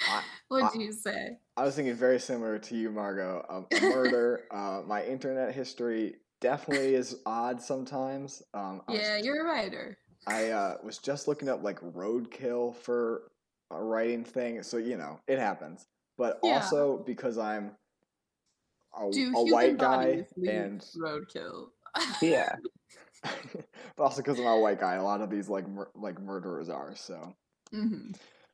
what 0.49 0.73
do 0.73 0.83
you 0.83 0.93
say? 0.93 1.37
I 1.57 1.65
was 1.65 1.77
thinking 1.77 1.95
very 1.95 2.19
similar 2.19 2.59
to 2.59 2.75
you, 2.75 2.91
Margot. 2.91 3.45
Um, 3.49 3.67
a 3.71 3.81
murder. 3.81 4.45
uh, 4.51 4.83
my 4.87 5.05
internet 5.05 5.55
history 5.55 6.17
definitely 6.41 6.95
is 6.95 7.17
odd 7.27 7.61
sometimes. 7.61 8.43
Um, 8.55 8.83
I 8.89 8.93
was 8.93 9.01
Yeah, 9.01 9.19
you're 9.19 9.47
a 9.47 9.53
writer. 9.53 9.99
I 10.27 10.49
uh, 10.51 10.77
was 10.83 10.99
just 10.99 11.29
looking 11.29 11.49
up 11.51 11.63
like 11.63 11.81
roadkill 11.81 12.75
for 12.77 13.31
a 13.75 13.83
writing 13.83 14.25
thing, 14.25 14.63
so 14.63 14.77
you 14.77 14.97
know 14.97 15.19
it 15.27 15.39
happens. 15.39 15.87
But 16.17 16.39
Yeah. 16.43 16.55
also 16.55 16.99
because 16.99 17.39
I'm 17.39 17.73
a, 18.97 19.11
Do 19.11 19.33
a 19.35 19.45
white 19.45 19.79
guy, 19.79 20.27
and 20.47 20.81
roadkill? 20.97 21.69
yeah. 22.23 22.55
but 23.23 24.03
also 24.03 24.19
because 24.23 24.39
I'm 24.39 24.47
a 24.47 24.59
white 24.61 24.81
guy, 24.81 24.95
a 24.95 25.03
lot 25.03 25.21
of 25.23 25.31
these 25.31 25.49
like 25.49 25.67
mur- 25.69 25.91
like 25.95 26.21
murderers 26.21 26.69
are. 26.69 26.95
So 26.95 27.35
hmm 27.73 28.13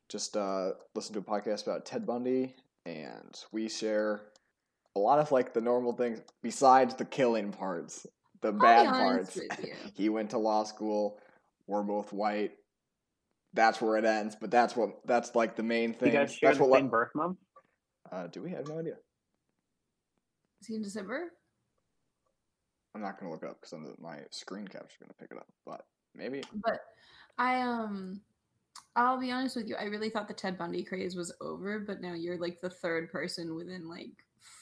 just 0.08 0.36
uh, 0.36 0.72
listen 0.94 1.12
to 1.14 1.20
a 1.20 1.22
podcast 1.22 1.62
about 1.66 1.86
Ted 1.86 2.04
Bundy, 2.06 2.54
and 2.84 3.38
we 3.52 3.68
share 3.68 4.22
a 4.96 4.98
lot 4.98 5.18
of 5.20 5.30
like 5.30 5.54
the 5.54 5.60
normal 5.60 5.92
things 5.92 6.20
besides 6.42 6.94
the 6.94 7.04
killing 7.04 7.52
parts, 7.52 8.06
the 8.40 8.52
bad 8.52 8.88
parts. 8.88 9.40
he 9.94 10.08
went 10.08 10.30
to 10.30 10.38
law 10.38 10.64
school. 10.64 11.18
We're 11.66 11.82
both 11.82 12.12
white. 12.12 12.52
That's 13.54 13.80
where 13.80 13.96
it 13.96 14.04
ends. 14.04 14.36
But 14.40 14.50
that's 14.50 14.76
what 14.76 14.90
that's 15.06 15.34
like 15.34 15.56
the 15.56 15.62
main 15.62 15.92
thing. 15.92 16.08
You 16.08 16.12
thing. 16.12 16.20
guys 16.22 16.34
share 16.34 16.50
That's 16.50 16.58
the 16.58 16.64
what. 16.64 16.76
same 16.78 16.86
le- 16.86 16.90
birth 16.90 17.10
month? 17.14 17.38
uh, 18.12 18.26
do 18.28 18.42
we 18.42 18.50
have 18.52 18.68
no 18.68 18.78
idea? 18.78 18.94
Is 20.60 20.66
he 20.68 20.74
in 20.76 20.82
December? 20.82 21.30
I'm 22.94 23.00
not 23.00 23.18
gonna 23.18 23.30
look 23.32 23.44
up 23.44 23.60
because 23.60 23.74
my 24.00 24.18
screen 24.30 24.66
capture 24.66 24.86
is 24.88 24.96
gonna 25.00 25.14
pick 25.18 25.30
it 25.30 25.36
up. 25.38 25.46
But 25.64 25.82
maybe. 26.14 26.42
But 26.64 26.80
I 27.38 27.60
um 27.60 28.20
I'll 28.96 29.20
be 29.20 29.30
honest 29.30 29.56
with 29.56 29.68
you, 29.68 29.76
I 29.76 29.84
really 29.84 30.10
thought 30.10 30.28
the 30.28 30.34
Ted 30.34 30.58
Bundy 30.58 30.82
craze 30.82 31.14
was 31.14 31.32
over, 31.40 31.78
but 31.78 32.00
now 32.00 32.14
you're 32.14 32.38
like 32.38 32.60
the 32.60 32.70
third 32.70 33.10
person 33.10 33.54
within 33.54 33.88
like 33.88 34.10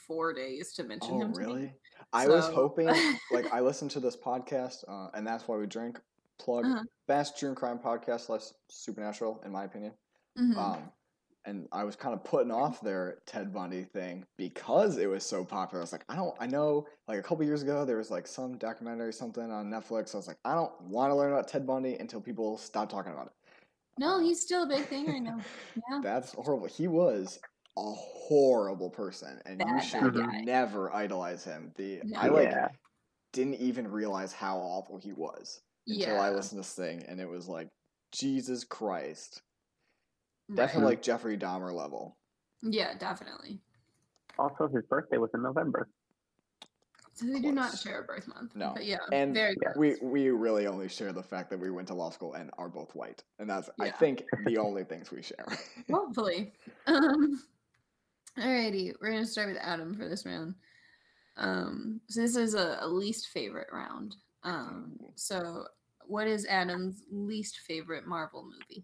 four 0.07 0.33
days 0.33 0.73
to 0.73 0.83
mention 0.83 1.15
Oh 1.15 1.21
him 1.21 1.33
to 1.33 1.39
me. 1.39 1.45
really? 1.45 1.73
I 2.13 2.27
was 2.27 2.47
hoping. 2.47 2.87
like 3.31 3.51
I 3.51 3.59
listened 3.61 3.91
to 3.91 3.99
this 3.99 4.15
podcast, 4.15 4.83
uh, 4.87 5.09
and 5.15 5.25
that's 5.25 5.47
why 5.47 5.57
we 5.57 5.65
drink. 5.65 5.99
Plug 6.39 6.65
Uh-huh. 6.65 6.83
best 7.07 7.37
true 7.37 7.53
crime 7.53 7.79
podcast, 7.79 8.29
less 8.29 8.53
supernatural, 8.69 9.41
in 9.45 9.51
my 9.51 9.65
opinion. 9.65 9.93
Mhm. 10.37 10.55
Um, 10.57 10.91
and 11.45 11.67
I 11.71 11.83
was 11.83 11.95
kind 11.95 12.13
of 12.13 12.23
putting 12.23 12.51
off 12.51 12.81
their 12.81 13.21
Ted 13.25 13.51
Bundy 13.53 13.83
thing 13.83 14.25
because 14.37 14.97
it 14.97 15.07
was 15.07 15.25
so 15.25 15.43
popular. 15.43 15.81
I 15.81 15.83
was 15.83 15.91
like, 15.91 16.05
I 16.09 16.15
don't, 16.15 16.35
I 16.39 16.47
know, 16.47 16.85
like 17.07 17.17
a 17.19 17.23
couple 17.23 17.43
years 17.45 17.61
ago, 17.63 17.85
there 17.85 17.97
was 17.97 18.11
like 18.11 18.27
some 18.27 18.57
documentary, 18.57 19.11
something 19.13 19.51
on 19.51 19.69
Netflix. 19.69 20.13
I 20.13 20.17
was 20.17 20.27
like, 20.27 20.37
I 20.45 20.53
don't 20.53 20.79
want 20.81 21.11
to 21.11 21.15
learn 21.15 21.31
about 21.31 21.47
Ted 21.47 21.65
Bundy 21.65 21.95
until 21.95 22.21
people 22.21 22.57
stop 22.57 22.89
talking 22.89 23.11
about 23.13 23.27
it. 23.27 23.33
no, 23.97 24.19
he's 24.19 24.41
still 24.41 24.63
a 24.63 24.67
big 24.67 24.85
thing 24.87 25.07
right 25.07 25.21
now. 25.21 25.39
Yeah. 25.89 25.99
That's 26.01 26.33
horrible. 26.33 26.67
He 26.67 26.87
was 26.87 27.39
a 27.77 27.81
horrible 27.93 28.89
person, 28.89 29.41
and 29.45 29.61
you 29.65 29.81
should 29.81 30.15
never 30.45 30.93
idolize 30.93 31.43
him. 31.43 31.71
The 31.75 32.01
No. 32.03 32.19
I 32.19 32.27
like 32.27 32.49
yeah. 32.49 32.67
didn't 33.33 33.55
even 33.55 33.89
realize 33.89 34.31
how 34.33 34.57
awful 34.57 34.97
he 34.97 35.13
was 35.13 35.61
until 35.89 36.15
yeah. 36.15 36.21
I 36.21 36.29
listened 36.29 36.63
to 36.63 36.67
this 36.67 36.73
thing, 36.73 37.03
and 37.07 37.19
it 37.19 37.27
was 37.27 37.47
like, 37.47 37.69
Jesus 38.11 38.63
Christ, 38.63 39.41
right. 40.47 40.55
definitely 40.57 40.91
like 40.91 41.01
Jeffrey 41.01 41.37
Dahmer 41.37 41.73
level. 41.73 42.17
Yeah, 42.61 42.93
definitely. 42.97 43.59
Also, 44.37 44.67
his 44.67 44.83
birthday 44.85 45.17
was 45.17 45.29
in 45.33 45.41
November. 45.41 45.89
So 47.13 47.25
we 47.25 47.41
do 47.41 47.51
not 47.51 47.77
share 47.77 47.99
a 47.99 48.03
birth 48.03 48.27
month. 48.29 48.55
No. 48.55 48.71
But 48.73 48.85
yeah, 48.85 48.99
And 49.11 49.33
very 49.33 49.55
yeah, 49.61 49.73
we 49.75 49.97
we 50.01 50.29
really 50.29 50.67
only 50.67 50.87
share 50.87 51.11
the 51.11 51.23
fact 51.23 51.49
that 51.49 51.59
we 51.59 51.69
went 51.69 51.89
to 51.89 51.93
law 51.93 52.11
school 52.11 52.33
and 52.33 52.49
are 52.57 52.69
both 52.69 52.95
white, 52.95 53.23
and 53.39 53.49
that's 53.49 53.69
I 53.79 53.89
think 53.89 54.23
the 54.45 54.57
only 54.65 54.85
things 54.85 55.11
we 55.11 55.21
share. 55.21 55.45
Hopefully. 55.91 56.53
Um, 56.87 57.43
alrighty, 58.37 58.93
we're 59.01 59.11
gonna 59.11 59.25
start 59.25 59.49
with 59.49 59.57
Adam 59.61 59.97
for 59.97 60.07
this 60.07 60.25
round. 60.25 60.55
Um, 61.35 61.99
so 62.07 62.21
this 62.21 62.37
is 62.37 62.53
a, 62.53 62.77
a 62.81 62.87
least 62.87 63.29
favorite 63.29 63.67
round. 63.73 64.15
Um, 64.43 64.97
so 65.15 65.65
what 66.09 66.27
is 66.27 66.45
Adam's 66.47 67.03
least 67.11 67.59
favorite 67.67 68.07
Marvel 68.07 68.43
movie? 68.43 68.83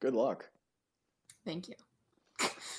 Good 0.00 0.14
luck. 0.14 0.50
Thank 1.44 1.68
you. 1.68 1.74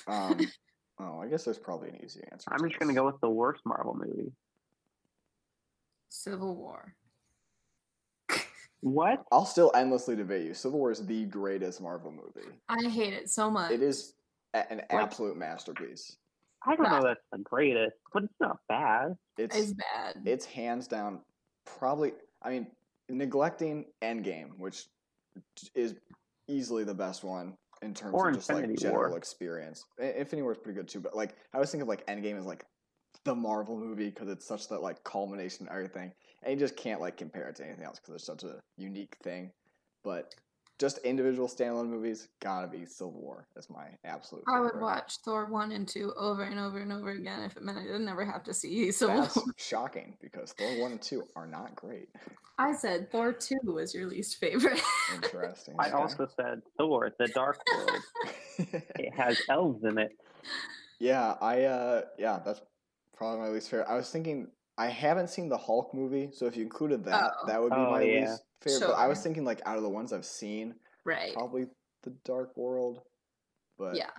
Um, 0.06 0.38
oh, 1.00 1.20
I 1.20 1.28
guess 1.28 1.44
there's 1.44 1.58
probably 1.58 1.88
an 1.88 2.04
easy 2.04 2.20
answer. 2.30 2.50
I'm 2.52 2.68
just 2.68 2.78
gonna 2.78 2.92
go 2.92 3.06
with 3.06 3.18
the 3.22 3.30
worst 3.30 3.62
Marvel 3.64 3.94
movie. 3.98 4.30
Civil 6.10 6.54
War. 6.54 6.94
What? 8.80 9.24
I'll 9.32 9.44
still 9.44 9.72
endlessly 9.74 10.14
debate 10.14 10.46
you. 10.46 10.54
Civil 10.54 10.78
War 10.78 10.92
is 10.92 11.04
the 11.04 11.24
greatest 11.24 11.80
Marvel 11.80 12.12
movie. 12.12 12.48
I 12.68 12.88
hate 12.88 13.12
it 13.12 13.28
so 13.28 13.50
much. 13.50 13.72
It 13.72 13.82
is 13.82 14.14
a- 14.54 14.70
an 14.70 14.82
absolute 14.90 15.36
masterpiece. 15.36 16.16
I 16.68 16.76
don't 16.76 16.84
Nah. 16.84 16.98
know 16.98 17.04
that's 17.04 17.20
the 17.32 17.38
greatest, 17.38 17.96
but 18.12 18.24
it's 18.24 18.34
not 18.40 18.58
bad. 18.68 19.16
It's 19.38 19.56
It's 19.56 19.72
bad. 19.72 20.22
it's 20.24 20.44
hands 20.44 20.86
down 20.86 21.20
probably. 21.64 22.12
I 22.42 22.50
mean, 22.50 22.66
neglecting 23.08 23.86
Endgame, 24.02 24.50
which 24.58 24.86
is 25.74 25.94
easily 26.46 26.84
the 26.84 26.94
best 26.94 27.24
one. 27.24 27.56
in 27.80 27.94
terms 27.94 28.12
Or 28.12 28.28
of 28.30 28.34
just 28.34 28.50
like 28.52 28.76
general 28.76 29.10
War. 29.10 29.16
experience. 29.16 29.84
I- 30.00 30.06
Infinity 30.06 30.42
War 30.42 30.50
is 30.50 30.58
pretty 30.58 30.76
good 30.76 30.88
too, 30.88 30.98
but 30.98 31.14
like 31.14 31.36
I 31.52 31.60
was 31.60 31.70
thinking 31.70 31.82
of 31.82 31.88
like 31.88 32.04
Endgame 32.08 32.36
is 32.36 32.44
like 32.44 32.64
the 33.24 33.32
Marvel 33.36 33.76
movie 33.78 34.10
because 34.10 34.28
it's 34.28 34.44
such 34.44 34.66
that 34.70 34.82
like 34.82 35.04
culmination 35.04 35.68
of 35.68 35.72
everything, 35.72 36.12
and 36.42 36.52
you 36.52 36.58
just 36.58 36.74
can't 36.76 37.00
like 37.00 37.16
compare 37.16 37.48
it 37.48 37.54
to 37.56 37.64
anything 37.64 37.84
else 37.84 38.00
because 38.00 38.16
it's 38.16 38.24
such 38.26 38.42
a 38.42 38.58
unique 38.78 39.16
thing. 39.22 39.52
But 40.02 40.34
just 40.78 40.98
individual 40.98 41.48
standalone 41.48 41.88
movies, 41.88 42.28
gotta 42.40 42.68
be 42.68 42.86
Civil 42.86 43.12
War 43.12 43.46
is 43.56 43.68
my 43.68 43.86
absolute. 44.04 44.44
I 44.48 44.60
would 44.60 44.80
watch 44.80 45.16
Thor 45.24 45.46
one 45.46 45.72
and 45.72 45.88
two 45.88 46.12
over 46.16 46.44
and 46.44 46.58
over 46.58 46.78
and 46.78 46.92
over 46.92 47.10
again 47.10 47.42
if 47.42 47.56
it 47.56 47.62
meant 47.62 47.78
I 47.78 47.82
didn't 47.82 48.04
never 48.04 48.24
have 48.24 48.44
to 48.44 48.54
see 48.54 48.90
Civil 48.92 49.22
That's 49.22 49.36
War. 49.36 49.46
shocking 49.56 50.16
because 50.20 50.52
Thor 50.52 50.80
one 50.80 50.92
and 50.92 51.02
two 51.02 51.24
are 51.34 51.46
not 51.46 51.74
great. 51.74 52.08
I 52.58 52.72
said 52.74 53.10
Thor 53.10 53.32
two 53.32 53.58
was 53.64 53.94
your 53.94 54.06
least 54.06 54.36
favorite. 54.36 54.80
Interesting. 55.14 55.74
I 55.78 55.88
okay. 55.88 55.96
also 55.96 56.28
said 56.36 56.62
Thor: 56.76 57.10
The 57.18 57.28
Dark 57.28 57.58
World. 57.76 58.02
it 58.98 59.12
has 59.14 59.40
elves 59.48 59.82
in 59.84 59.98
it. 59.98 60.12
Yeah, 61.00 61.34
I 61.40 61.64
uh 61.64 62.02
yeah, 62.18 62.40
that's 62.44 62.60
probably 63.16 63.40
my 63.40 63.48
least 63.48 63.70
favorite. 63.70 63.88
I 63.88 63.94
was 63.96 64.10
thinking 64.10 64.48
I 64.76 64.86
haven't 64.88 65.28
seen 65.28 65.48
the 65.48 65.58
Hulk 65.58 65.92
movie, 65.92 66.30
so 66.32 66.46
if 66.46 66.56
you 66.56 66.62
included 66.62 67.04
that, 67.06 67.32
Oh. 67.42 67.46
that 67.48 67.60
would 67.60 67.70
be 67.70 67.76
Oh, 67.76 67.90
my 67.90 68.02
yeah. 68.02 68.20
least 68.30 68.42
favorite. 68.60 68.88
But 68.88 68.98
I 68.98 69.06
was 69.06 69.22
thinking 69.22 69.44
like 69.44 69.60
out 69.66 69.76
of 69.76 69.82
the 69.82 69.88
ones 69.88 70.12
I've 70.12 70.24
seen, 70.24 70.74
right. 71.04 71.32
probably 71.34 71.66
the 72.02 72.10
Dark 72.24 72.56
World. 72.56 73.00
But 73.78 73.96
Yeah. 73.96 74.10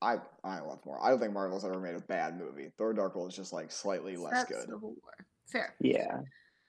I 0.00 0.18
I 0.42 0.58
love 0.60 0.84
more. 0.84 0.98
I 1.02 1.10
don't 1.10 1.20
think 1.20 1.32
Marvel's 1.32 1.64
ever 1.64 1.78
made 1.78 1.94
a 1.94 2.00
bad 2.00 2.36
movie. 2.36 2.70
Thor 2.76 2.92
Dark 2.92 3.14
World 3.14 3.30
is 3.30 3.36
just 3.36 3.52
like 3.52 3.70
slightly 3.70 4.16
less 4.16 4.32
That's 4.32 4.50
good. 4.50 4.62
Civil 4.62 4.96
War. 5.00 5.26
Fair. 5.46 5.74
Yeah. 5.80 6.20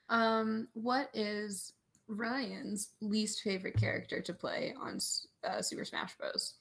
Um, 0.09 0.67
what 0.73 1.09
is 1.13 1.73
Ryan's 2.07 2.89
least 3.01 3.41
favorite 3.41 3.75
character 3.75 4.21
to 4.21 4.33
play 4.33 4.75
on 4.79 4.99
uh, 5.43 5.61
Super 5.61 5.83
Smash 5.83 6.15
Bros? 6.17 6.53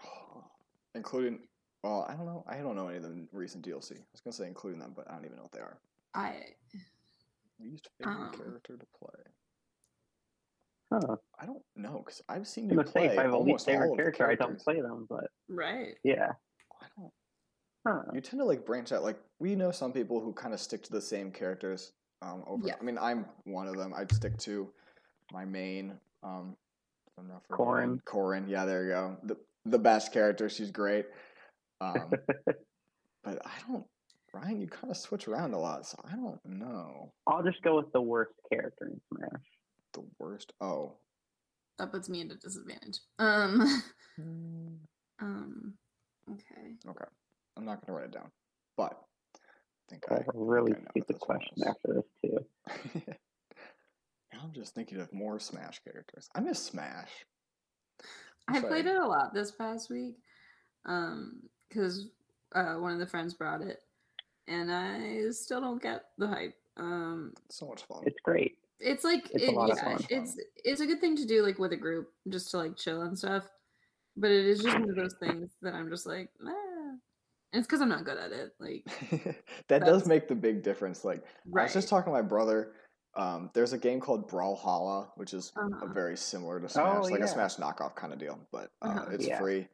Including 0.94 1.40
well, 1.82 2.06
I 2.08 2.14
don't 2.14 2.26
know. 2.26 2.44
I 2.46 2.58
don't 2.58 2.76
know 2.76 2.88
any 2.88 2.98
of 2.98 3.02
the 3.02 3.26
recent 3.32 3.66
DLC. 3.66 3.92
I 3.92 4.04
was 4.12 4.20
gonna 4.22 4.34
say 4.34 4.46
including 4.46 4.78
them, 4.78 4.92
but 4.94 5.10
I 5.10 5.14
don't 5.14 5.24
even 5.24 5.36
know 5.36 5.44
what 5.44 5.52
they 5.52 5.60
are. 5.60 5.78
I 6.14 6.36
Least 7.62 7.88
favorite 7.98 8.14
Um. 8.14 8.32
character 8.32 8.76
to 8.76 8.86
play. 8.98 9.22
Huh. 10.92 11.16
I 11.38 11.46
don't 11.46 11.62
know 11.76 12.02
because 12.04 12.20
I've 12.28 12.48
seen 12.48 12.70
I'm 12.70 12.78
you 12.78 12.84
play 12.84 13.06
if 13.06 13.18
I 13.18 13.22
have 13.22 13.32
a 13.32 13.38
least 13.38 13.48
almost 13.48 13.66
favorite 13.66 13.96
character, 13.96 14.28
I 14.28 14.34
don't 14.34 14.58
play 14.58 14.80
them. 14.80 15.06
But 15.08 15.24
right. 15.48 15.94
yeah. 16.02 16.32
I 16.82 16.86
don't. 16.98 17.12
Huh. 17.86 18.02
You 18.12 18.20
tend 18.20 18.40
to 18.40 18.44
like 18.44 18.66
branch 18.66 18.92
out. 18.92 19.02
Like 19.02 19.18
we 19.38 19.54
know 19.54 19.70
some 19.70 19.92
people 19.92 20.20
who 20.20 20.32
kind 20.32 20.52
of 20.52 20.60
stick 20.60 20.82
to 20.84 20.92
the 20.92 21.00
same 21.00 21.30
characters. 21.30 21.92
Um, 22.22 22.42
over. 22.46 22.66
Yeah. 22.66 22.74
I 22.78 22.84
mean, 22.84 22.98
I'm 22.98 23.24
one 23.44 23.66
of 23.68 23.76
them. 23.76 23.94
I'd 23.96 24.12
stick 24.12 24.36
to 24.38 24.70
my 25.32 25.44
main. 25.44 25.94
Um, 26.22 26.56
I'm 27.18 27.28
not 27.28 27.42
forgetting- 27.48 28.00
Corrin. 28.02 28.02
Corrin. 28.04 28.48
Yeah, 28.48 28.64
there 28.64 28.84
you 28.84 28.90
go. 28.90 29.16
The 29.22 29.36
the 29.66 29.78
best 29.78 30.12
character. 30.12 30.48
She's 30.48 30.70
great. 30.70 31.06
Um, 31.82 32.10
but 33.24 33.38
I 33.46 33.50
don't. 33.66 33.86
Ryan, 34.32 34.60
you 34.60 34.68
kind 34.68 34.90
of 34.90 34.96
switch 34.96 35.26
around 35.26 35.54
a 35.54 35.58
lot, 35.58 35.86
so 35.86 35.98
I 36.04 36.14
don't 36.14 36.40
know. 36.44 37.12
I'll 37.26 37.42
just 37.42 37.62
go 37.62 37.76
with 37.76 37.92
the 37.92 38.00
worst 38.00 38.32
character 38.50 38.86
in 38.86 39.00
Smash. 39.08 39.42
The 39.92 40.02
worst. 40.18 40.52
Oh. 40.60 40.94
That 41.78 41.90
puts 41.90 42.08
me 42.08 42.20
at 42.20 42.30
a 42.30 42.36
disadvantage. 42.36 42.98
Um. 43.18 43.82
Hmm, 44.16 44.66
um. 45.20 45.74
Okay. 46.30 46.74
Okay. 46.88 47.04
I'm 47.56 47.64
not 47.64 47.84
gonna 47.84 47.98
write 47.98 48.06
it 48.06 48.12
down, 48.14 48.30
but 48.76 49.00
I 49.34 49.90
think 49.90 50.04
I 50.10 50.14
I 50.14 50.18
have 50.18 50.28
a 50.28 50.38
really 50.38 50.72
I 50.72 50.76
know 50.76 50.82
what 50.82 50.90
stupid 50.92 51.14
this 51.14 51.18
question 51.18 51.54
is. 51.56 51.66
after 51.66 51.94
this 51.94 53.04
too. 53.04 53.12
I'm 54.42 54.52
just 54.52 54.74
thinking 54.74 55.00
of 55.00 55.12
more 55.12 55.38
Smash 55.38 55.80
characters. 55.84 56.28
I 56.34 56.40
miss 56.40 56.62
Smash. 56.62 57.10
I 58.48 58.60
Sorry. 58.60 58.68
played 58.68 58.86
it 58.86 58.96
a 58.96 59.06
lot 59.06 59.34
this 59.34 59.50
past 59.52 59.90
week, 59.90 60.16
um, 60.86 61.42
because 61.68 62.08
uh, 62.54 62.74
one 62.74 62.92
of 62.92 62.98
the 62.98 63.06
friends 63.06 63.34
brought 63.34 63.60
it, 63.60 63.80
and 64.50 64.70
I 64.72 65.30
still 65.30 65.60
don't 65.60 65.80
get 65.82 66.04
the 66.18 66.26
hype. 66.26 66.54
Um, 66.76 67.32
So 67.48 67.66
much 67.66 67.82
fun. 67.84 68.02
It's 68.06 68.20
great. 68.22 68.58
it's 68.80 69.04
like 69.04 69.30
It's 69.32 69.44
it- 69.44 69.54
yeah, 69.54 69.98
it's 70.10 70.36
it's 70.64 70.80
a 70.80 70.86
good 70.86 71.00
thing 71.00 71.16
to 71.16 71.26
do 71.26 71.42
like 71.42 71.58
with 71.58 71.72
a 71.72 71.76
group 71.76 72.12
just 72.28 72.50
to 72.50 72.58
like 72.58 72.76
chill 72.76 73.02
and 73.02 73.18
stuff, 73.18 73.44
but 74.16 74.30
it 74.30 74.44
is 74.46 74.60
just 74.60 74.78
one 74.78 74.88
of 74.90 74.96
those 74.96 75.14
things 75.20 75.50
that 75.62 75.74
I'm 75.74 75.88
just 75.90 76.06
like, 76.06 76.28
ah. 76.46 76.50
And 77.52 77.58
it's 77.58 77.66
because 77.66 77.80
I'm 77.80 77.88
not 77.88 78.04
good 78.04 78.16
at 78.16 78.30
it. 78.32 78.54
Like, 78.60 78.84
that 79.68 79.84
does 79.84 80.06
make 80.06 80.28
the 80.28 80.36
big 80.36 80.62
difference. 80.62 81.04
Like 81.04 81.24
I 81.56 81.62
was 81.64 81.72
just 81.72 81.88
talking 81.88 82.12
to 82.12 82.16
my 82.16 82.22
brother. 82.22 82.72
Um, 83.16 83.50
there's 83.54 83.72
a 83.72 83.78
game 83.78 83.98
called 84.00 84.30
Brawlhalla, 84.30 85.08
which 85.16 85.34
is 85.34 85.50
a 85.56 85.60
Uh-huh. 85.62 85.86
very 85.92 86.16
similar 86.16 86.60
to 86.60 86.68
Smash, 86.68 87.02
like 87.10 87.18
yeah. 87.18 87.24
a 87.24 87.28
Smash 87.28 87.56
knockoff 87.56 87.96
kind 87.96 88.12
of 88.12 88.20
deal, 88.20 88.38
but 88.52 88.70
uh, 88.82 88.86
Uh-huh. 88.88 89.06
it's 89.10 89.26
Yeah. 89.26 89.40
free. 89.40 89.66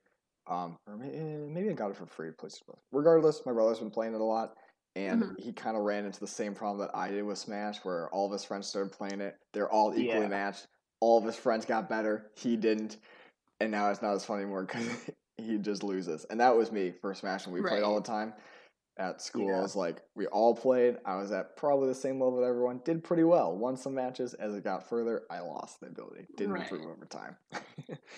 Um, 0.49 0.79
or 0.87 0.97
may- 0.97 1.12
eh, 1.14 1.37
maybe 1.47 1.68
I 1.68 1.74
got 1.74 1.91
it 1.91 1.97
for 1.97 2.07
free. 2.07 2.31
PlayStation 2.31 2.64
Plus. 2.64 2.79
Regardless, 2.93 3.45
my 3.45 3.53
brother's 3.53 3.79
been 3.81 3.91
playing 3.91 4.14
it 4.14 4.20
a 4.22 4.24
lot, 4.24 4.57
and 4.97 5.23
Mhm. 5.23 5.39
he 5.41 5.53
kind 5.53 5.77
of 5.77 5.83
ran 5.85 6.07
into 6.07 6.19
the 6.19 6.27
same 6.27 6.55
problem 6.55 6.79
that 6.81 6.97
I 6.97 7.11
did 7.11 7.23
with 7.23 7.39
Smash, 7.39 7.85
where 7.85 8.09
all 8.09 8.27
of 8.27 8.33
his 8.33 8.45
friends 8.45 8.67
started 8.67 8.93
playing 8.93 9.21
it. 9.21 9.39
They're 9.53 9.71
all 9.71 9.91
equally 9.91 10.23
Yeah. 10.23 10.29
matched. 10.29 10.67
All 11.01 11.19
of 11.19 11.25
his 11.25 11.37
friends 11.37 11.67
got 11.67 11.89
better. 11.89 12.31
He 12.35 12.57
didn't, 12.57 12.97
and 13.61 13.71
now 13.71 13.91
it's 13.91 14.01
not 14.01 14.15
as 14.15 14.25
fun 14.25 14.41
anymore 14.41 14.63
because 14.65 14.83
he 15.37 15.59
just 15.59 15.83
loses. 15.85 16.25
And 16.25 16.41
that 16.41 16.57
was 16.57 16.73
me 16.73 16.93
for 16.93 17.15
Smash, 17.15 17.45
and 17.45 17.53
we 17.55 17.61
played 17.61 17.83
all 17.83 17.95
the 17.97 18.01
time 18.07 18.33
at 18.97 19.21
school. 19.21 19.49
Yeah. 19.51 19.61
Was 19.61 19.77
like 19.77 20.03
we 20.15 20.27
all 20.29 20.57
played. 20.57 20.97
I 21.05 21.17
was 21.17 21.31
at 21.31 21.59
probably 21.59 21.89
the 21.89 21.95
same 21.95 22.19
level 22.19 22.39
with 22.39 22.49
everyone. 22.49 22.81
Did 22.83 23.05
pretty 23.05 23.25
well. 23.25 23.55
Won 23.55 23.77
some 23.77 23.93
matches. 23.93 24.33
As 24.33 24.55
it 24.55 24.65
got 24.65 24.89
further, 24.89 25.27
I 25.29 25.41
lost 25.41 25.81
the 25.81 25.89
ability. 25.89 26.27
Didn't 26.39 26.55
Right. 26.55 26.63
improve 26.63 26.87
over 26.91 27.05
time. 27.05 27.37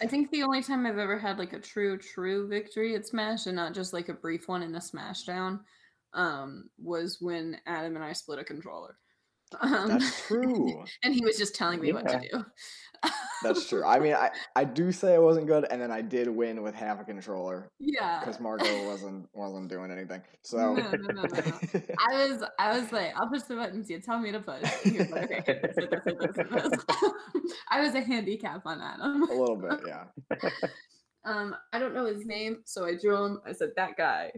I 0.00 0.06
think 0.06 0.30
the 0.30 0.44
only 0.44 0.62
time 0.62 0.86
I've 0.86 0.98
ever 0.98 1.18
had 1.18 1.40
like 1.40 1.54
a 1.54 1.58
true, 1.58 1.98
true 1.98 2.46
victory 2.46 2.94
at 2.94 3.04
Smash 3.04 3.46
and 3.46 3.56
not 3.56 3.74
just 3.74 3.92
like 3.92 4.08
a 4.08 4.14
brief 4.14 4.46
one 4.46 4.62
in 4.62 4.72
a 4.76 4.78
Smashdown 4.78 5.64
um, 6.14 6.70
was 6.78 7.18
when 7.20 7.58
Adam 7.66 7.96
and 7.96 8.04
I 8.04 8.12
split 8.12 8.38
a 8.38 8.44
controller. 8.44 8.96
Um, 9.60 9.88
That's 9.88 10.26
true. 10.26 10.84
and 11.02 11.14
he 11.14 11.24
was 11.24 11.38
just 11.38 11.54
telling 11.54 11.80
me 11.80 11.92
what 11.92 12.06
to 12.08 12.20
do. 12.30 12.44
That's 13.42 13.68
true. 13.68 13.84
I 13.84 13.98
mean, 14.00 14.14
I, 14.14 14.30
I 14.56 14.64
do 14.64 14.90
say 14.90 15.14
I 15.14 15.18
wasn't 15.18 15.46
good, 15.46 15.66
and 15.70 15.80
then 15.80 15.92
I 15.92 16.02
did 16.02 16.28
win 16.28 16.62
with 16.62 16.74
half 16.74 17.00
a 17.00 17.04
controller 17.04 17.70
yeah. 17.78 18.18
because 18.18 18.40
Margot 18.40 18.86
wasn't 18.86 19.28
wasn't 19.32 19.68
doing 19.68 19.92
anything. 19.92 20.20
So 20.42 20.74
No, 20.74 20.90
no, 20.90 21.22
no. 21.22 21.22
I 22.10 22.26
was 22.26 22.44
I 22.58 22.78
was 22.78 22.90
like, 22.90 23.12
I'll 23.16 23.28
push 23.28 23.42
the 23.42 23.54
buttons, 23.54 23.88
you 23.88 24.00
tell 24.00 24.18
me 24.18 24.32
to 24.32 24.40
push. 24.40 24.62
Was 24.62 25.10
like, 25.10 25.30
okay, 25.30 25.60
this, 25.62 25.76
this, 25.76 25.88
hit 26.04 26.18
this, 26.18 26.36
hit 26.36 26.50
this. 26.50 26.84
I 27.70 27.80
was 27.80 27.94
a 27.94 28.00
handicap 28.00 28.62
on 28.66 28.80
Adam. 28.80 29.22
a 29.22 29.32
little 29.32 29.56
bit, 29.56 29.80
yeah. 29.86 30.04
Um, 31.24 31.54
I 31.72 31.78
don't 31.78 31.94
know 31.94 32.06
his 32.06 32.26
name, 32.26 32.62
so 32.64 32.86
I 32.86 32.94
drew 33.00 33.24
him. 33.24 33.40
I 33.46 33.52
said 33.52 33.70
that 33.76 33.96
guy. 33.96 34.32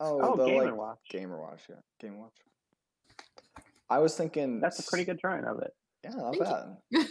Oh, 0.00 0.20
Oh, 0.32 0.36
the 0.36 0.46
Game 0.46 0.56
like 0.64 0.76
Watch. 0.76 0.98
Gamer 1.10 1.40
Watch, 1.40 1.62
yeah, 1.68 1.76
Game 2.00 2.18
Watch. 2.18 2.34
I 3.90 3.98
was 3.98 4.16
thinking 4.16 4.60
That's 4.60 4.78
a 4.80 4.90
pretty 4.90 5.04
good 5.04 5.18
drawing 5.18 5.44
of 5.44 5.60
it. 5.60 5.72
Yeah, 6.02 6.10
not 6.10 6.36
Thank 6.36 6.44
bad. 6.44 7.06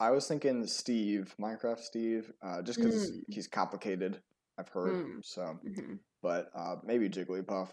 I 0.00 0.10
was 0.10 0.26
thinking 0.26 0.66
Steve, 0.66 1.34
Minecraft 1.40 1.78
Steve, 1.78 2.32
uh, 2.42 2.62
just 2.62 2.78
because 2.80 3.10
Mm. 3.10 3.24
he's 3.28 3.46
complicated. 3.48 4.20
I've 4.58 4.68
heard 4.68 4.94
Mm. 5.06 5.24
so, 5.24 5.58
Mhm. 5.64 5.98
but 6.22 6.50
uh, 6.54 6.76
maybe 6.84 7.08
Jigglypuff 7.08 7.72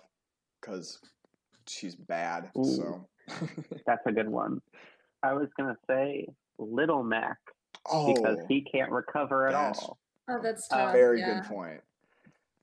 because 0.59 0.99
she's 1.67 1.95
bad. 1.95 2.51
Ooh. 2.57 2.63
So, 2.63 3.07
That's 3.85 4.05
a 4.05 4.11
good 4.11 4.29
one. 4.29 4.61
I 5.23 5.33
was 5.33 5.49
gonna 5.57 5.77
say 5.87 6.27
Little 6.57 7.03
Mac 7.03 7.37
oh, 7.85 8.13
because 8.13 8.39
he 8.47 8.61
can't 8.63 8.91
recover 8.91 9.47
at 9.47 9.55
all. 9.55 9.99
Oh, 10.27 10.39
that's 10.41 10.71
Uh, 10.71 10.91
very 10.91 11.19
yeah. 11.19 11.39
good 11.41 11.43
point. 11.49 11.81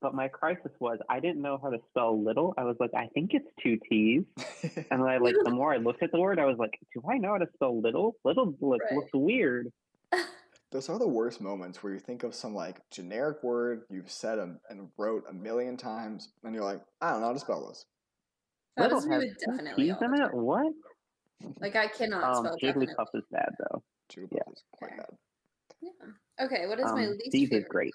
But 0.01 0.15
my 0.15 0.29
crisis 0.29 0.71
was 0.79 0.99
I 1.09 1.19
didn't 1.19 1.43
know 1.43 1.59
how 1.61 1.71
to 1.71 1.79
spell 1.91 2.23
little. 2.23 2.55
I 2.57 2.63
was 2.65 2.77
like, 2.79 2.93
I 2.95 3.09
think 3.15 3.35
it's 3.35 3.49
two 3.63 3.79
T's. 3.89 4.25
And 4.91 5.03
then 5.03 5.09
I 5.09 5.19
like 5.19 5.35
the 5.45 5.51
more 5.51 5.73
I 5.73 5.79
looked 5.79 6.03
at 6.03 6.13
the 6.13 6.21
word, 6.21 6.39
I 6.39 6.45
was 6.45 6.57
like, 6.59 6.79
Do 6.95 7.03
I 7.11 7.19
know 7.19 7.33
how 7.33 7.39
to 7.39 7.49
spell 7.55 7.81
little? 7.81 8.15
Little 8.25 8.55
look, 8.61 8.81
Right. 8.83 8.95
looks 8.97 9.11
weird. 9.13 9.73
Those 10.71 10.89
are 10.91 10.99
the 10.99 11.09
worst 11.09 11.41
moments 11.41 11.83
where 11.83 11.93
you 11.95 11.99
think 11.99 12.23
of 12.23 12.35
some 12.35 12.55
like 12.55 12.81
generic 12.91 13.43
word 13.43 13.83
you've 13.91 14.11
said 14.11 14.39
a, 14.39 14.57
and 14.71 14.89
wrote 14.99 15.25
a 15.29 15.33
million 15.33 15.77
times, 15.77 16.29
and 16.45 16.55
you're 16.55 16.65
like, 16.65 16.83
I 17.01 17.11
don't 17.11 17.21
know 17.23 17.29
how 17.29 17.33
to 17.33 17.39
spell 17.41 17.67
this. 17.69 17.85
That 18.77 18.83
little 18.85 18.99
was 18.99 19.07
me 19.07 19.15
has 19.29 19.37
definitely. 19.45 19.85
T's 19.87 19.97
in 20.03 20.15
it. 20.15 20.35
What? 20.35 20.73
Like 21.61 21.75
I 21.75 21.89
cannot 21.89 22.23
Um, 22.23 22.45
spell 22.45 22.57
definitely. 22.61 22.87
Jigglypuff 22.95 23.07
is 23.15 23.25
bad 23.33 23.49
though. 23.59 23.83
Jigglypuff 24.13 24.29
Yeah. 24.33 24.53
is 24.53 24.63
quite 24.73 24.97
bad. 24.97 25.11
Yeah. 25.81 25.91
Okay, 26.47 26.67
what 26.69 26.79
is 26.79 26.85
my 26.93 27.07
Um, 27.07 27.11
least 27.13 27.25
Steve 27.31 27.49
is 27.49 27.51
favorite? 27.51 27.69
great. 27.69 27.95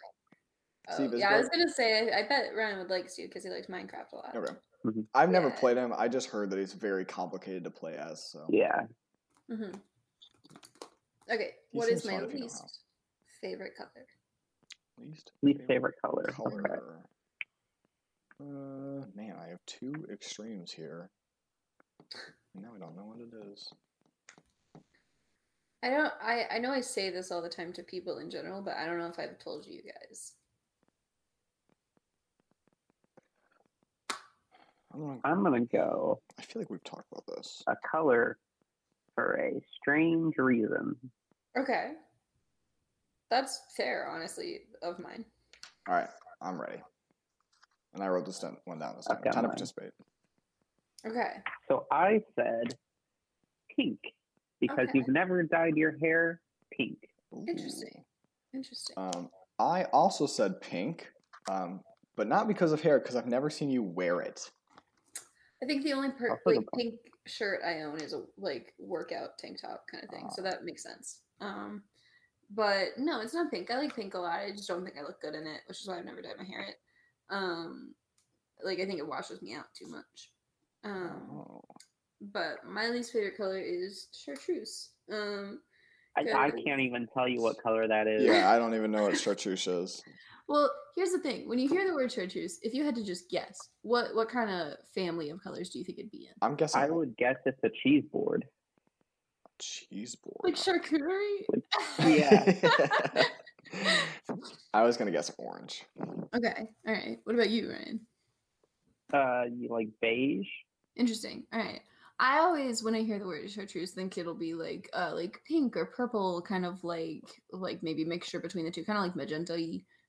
Oh, 0.89 0.95
Steve 0.95 1.13
is 1.13 1.19
yeah, 1.21 1.35
I 1.35 1.37
was 1.37 1.49
gonna 1.49 1.69
say 1.69 2.11
I 2.11 2.27
bet 2.27 2.55
Ryan 2.55 2.79
would 2.79 2.89
like 2.89 3.09
Steve 3.09 3.29
because 3.29 3.43
he 3.43 3.49
likes 3.49 3.67
Minecraft 3.67 4.11
a 4.11 4.15
lot. 4.17 4.35
Okay. 4.35 4.53
Mhm. 4.85 5.05
I've 5.13 5.29
never 5.29 5.47
Yeah. 5.47 5.55
played 5.55 5.77
him. 5.77 5.93
I 5.95 6.09
just 6.09 6.29
heard 6.29 6.49
that 6.49 6.59
he's 6.59 6.73
very 6.73 7.05
complicated 7.05 7.63
to 7.63 7.71
play 7.71 7.95
as. 7.95 8.21
So 8.21 8.45
Yeah. 8.49 8.85
Mm-hmm. 9.49 9.77
Okay, 11.31 11.55
He 11.71 11.77
what 11.77 11.89
is 11.89 12.03
my 12.05 12.13
fun 12.13 12.23
you 12.23 12.39
know 12.39 12.41
least 12.43 12.81
favorite 13.39 13.75
color? 13.77 14.07
least 14.97 15.31
Least 15.41 15.61
favorite 15.67 15.95
color. 16.01 16.25
Okay. 16.37 16.75
Uh, 18.41 19.05
man, 19.15 19.37
I 19.39 19.47
have 19.47 19.65
two 19.65 19.93
extremes 20.11 20.71
here. 20.71 21.09
Now 22.55 22.73
I 22.75 22.79
don't 22.79 22.95
know 22.95 23.05
what 23.05 23.19
it 23.19 23.33
is. 23.53 23.71
I 25.81 25.89
don't. 25.89 26.13
I 26.21 26.47
I 26.51 26.59
know 26.59 26.71
I 26.71 26.81
say 26.81 27.09
this 27.09 27.31
all 27.31 27.41
the 27.41 27.49
time 27.49 27.71
to 27.73 27.83
people 27.83 28.17
in 28.19 28.29
general, 28.29 28.61
but 28.61 28.75
I 28.75 28.85
don't 28.85 28.97
know 28.97 29.07
if 29.07 29.19
I've 29.19 29.39
told 29.39 29.65
you 29.65 29.81
guys. 29.81 30.33
I'm 34.93 35.43
gonna, 35.43 35.61
go 35.65 36.21
I 36.37 36.41
feel 36.43 36.61
like 36.61 36.69
we've 36.69 36.83
talked 36.83 37.11
about 37.11 37.25
this. 37.35 37.63
a 37.67 37.75
color 37.89 38.37
for 39.15 39.39
a 39.39 39.61
strange 39.81 40.37
reason. 40.37 40.95
Okay. 41.57 41.91
That's 43.29 43.61
fair, 43.75 44.07
honestly, 44.07 44.61
of 44.81 44.99
mine. 44.99 45.25
All 45.87 45.95
right, 45.95 46.09
I'm 46.41 46.59
ready. 46.61 46.81
And 47.93 48.03
I 48.03 48.07
wrote 48.07 48.25
this 48.25 48.39
down, 48.39 48.57
one 48.65 48.79
down 48.79 48.95
this 48.95 49.05
time. 49.05 49.17
Okay, 49.17 49.29
Time 49.31 49.43
to 49.43 49.49
participate. 49.49 49.91
Okay. 51.05 51.31
So 51.67 51.85
I 51.91 52.21
said 52.35 52.75
pink 53.75 53.99
because 54.59 54.89
Okay. 54.89 54.99
you've 54.99 55.07
never 55.09 55.43
dyed 55.43 55.75
your 55.75 55.97
hair 55.99 56.41
pink. 56.71 56.97
Interesting. 57.47 58.03
Interesting. 58.53 58.93
Um, 58.97 59.29
I 59.59 59.85
also 59.85 60.27
said 60.27 60.61
pink, 60.61 61.07
um, 61.49 61.81
but 62.15 62.27
not 62.27 62.47
because 62.47 62.71
of 62.71 62.81
hair, 62.81 62.99
because 62.99 63.15
I've 63.15 63.27
never 63.27 63.49
seen 63.49 63.69
you 63.69 63.81
wear 63.83 64.21
it. 64.21 64.51
I 65.63 65.65
think 65.65 65.83
the 65.83 65.93
only 65.93 66.11
per- 66.11 66.39
like 66.45 66.65
pink 66.75 66.95
shirt 67.25 67.61
I 67.65 67.83
own 67.83 68.01
is 68.01 68.13
a 68.13 68.23
like 68.37 68.73
workout 68.77 69.37
tank 69.39 69.61
top 69.61 69.85
kind 69.89 70.03
of 70.03 70.09
thing, 70.09 70.27
so 70.33 70.41
Ah. 70.41 70.49
that 70.49 70.65
makes 70.65 70.83
sense. 70.83 71.21
Um, 71.39 71.83
but 72.49 72.89
no, 72.97 73.21
it's 73.21 73.33
not 73.33 73.49
pink. 73.49 73.71
I 73.71 73.77
like 73.79 73.95
pink 73.95 74.13
a 74.13 74.19
lot. 74.19 74.39
I 74.39 74.51
just 74.51 74.67
don't 74.67 74.83
think 74.83 74.97
I 74.97 75.03
look 75.03 75.21
good 75.21 75.33
in 75.35 75.47
it, 75.47 75.61
which 75.67 75.79
is 75.81 75.87
why 75.87 75.97
I've 75.99 76.05
never 76.05 76.21
dyed 76.21 76.37
my 76.37 76.43
hair 76.43 76.61
it. 76.63 76.75
Um, 77.29 77.95
like 78.63 78.79
I 78.79 78.85
think 78.85 78.99
it 78.99 79.07
washes 79.07 79.41
me 79.41 79.53
out 79.55 79.65
too 79.73 79.87
much. 79.87 80.31
Um, 80.83 81.39
Oh. 81.39 81.63
but 82.21 82.65
my 82.65 82.89
least 82.89 83.13
favorite 83.13 83.37
color 83.37 83.59
is 83.59 84.07
chartreuse. 84.11 84.89
Um, 85.11 85.61
I, 86.15 86.21
I 86.47 86.51
can't 86.51 86.81
even 86.81 87.07
tell 87.13 87.27
you 87.27 87.41
what 87.41 87.61
color 87.61 87.87
that 87.87 88.07
is. 88.07 88.23
Yeah, 88.23 88.51
I 88.51 88.57
don't 88.59 88.75
even 88.75 88.91
know 88.91 89.03
what 89.03 89.17
chartreuse 89.17 89.65
is. 89.67 90.03
well, 90.47 90.71
here's 90.95 91.11
the 91.11 91.19
thing: 91.19 91.49
when 91.49 91.59
you 91.59 91.67
hear 91.67 91.87
the 91.87 91.93
word 91.93 92.11
chartreuse, 92.11 92.59
if 92.61 92.73
you 92.73 92.83
had 92.83 92.95
to 92.95 93.03
just 93.03 93.29
guess, 93.29 93.57
what 93.81 94.13
what 94.13 94.29
kind 94.29 94.49
of 94.49 94.73
family 94.93 95.29
of 95.29 95.41
colors 95.43 95.69
do 95.69 95.79
you 95.79 95.85
think 95.85 95.99
it'd 95.99 96.11
be 96.11 96.27
in? 96.27 96.33
I'm 96.41 96.55
guessing 96.55 96.81
I 96.81 96.89
would 96.89 97.17
guess 97.17 97.35
it's 97.45 97.63
a 97.63 97.69
cheese 97.81 98.03
board. 98.11 98.45
cheese 99.59 100.15
board. 100.15 100.37
Like 100.43 100.55
charcuterie? 100.55 101.45
Yeah. 101.99 102.53
I 104.73 104.83
was 104.83 104.97
gonna 104.97 105.11
guess 105.11 105.31
orange. 105.37 105.83
okay. 106.35 106.69
All 106.87 106.93
right. 106.93 107.17
What 107.23 107.33
about 107.35 107.49
you, 107.49 107.71
Ryan? 107.71 107.99
Uh, 109.11 109.43
you 109.51 109.69
like 109.69 109.89
beige? 110.01 110.47
Interesting. 110.95 111.43
All 111.51 111.59
right. 111.59 111.81
I 112.19 112.39
always, 112.39 112.83
when 112.83 112.95
I 112.95 113.01
hear 113.03 113.19
the 113.19 113.25
word 113.27 113.49
chartreuse, 113.49 113.91
think 113.93 114.17
it'll 114.17 114.35
be 114.35 114.53
like, 114.53 114.89
uh, 114.93 115.11
like 115.13 115.43
pink 115.45 115.75
or 115.75 115.85
purple, 115.87 116.41
kind 116.41 116.65
of 116.65 116.83
like, 116.83 117.41
like 117.51 117.83
maybe 117.83 118.05
mixture 118.05 118.39
between 118.39 118.65
the 118.65 118.71
two, 118.71 118.85
kind 118.85 118.97
of 118.97 119.03
like 119.03 119.15
magenta 119.15 119.57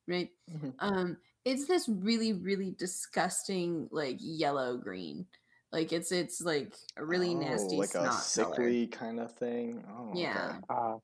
right? 0.07 0.31
Mhm. 0.49 0.75
Um, 0.81 1.17
it's 1.45 1.67
this 1.67 1.89
really, 1.89 2.33
really 2.35 2.73
disgusting, 2.73 3.89
like 3.91 4.19
yellow 4.21 4.77
green. 4.77 5.27
Like 5.73 5.93
it's, 5.93 6.13
it's 6.13 6.41
like 6.41 6.77
a 6.97 7.05
really 7.05 7.35
Oh, 7.35 7.39
nasty, 7.39 7.77
like 7.79 7.95
a 7.95 8.11
snot 8.11 8.33
color. 8.33 8.57
sickly 8.59 8.87
kind 8.87 9.19
of 9.21 9.35
thing. 9.37 9.85
Oh, 9.89 10.19
Yeah. 10.19 10.53
okay. 10.53 10.61
Uh, 10.69 10.99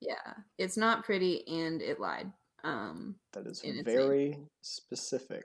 Yeah, 0.00 0.34
it's 0.58 0.76
not 0.76 1.04
pretty, 1.04 1.46
and 1.48 1.80
it 1.82 2.00
lied. 2.00 2.32
Um, 2.64 3.20
That 3.32 3.46
is 3.46 3.62
very 3.62 4.48
specific. 4.62 5.44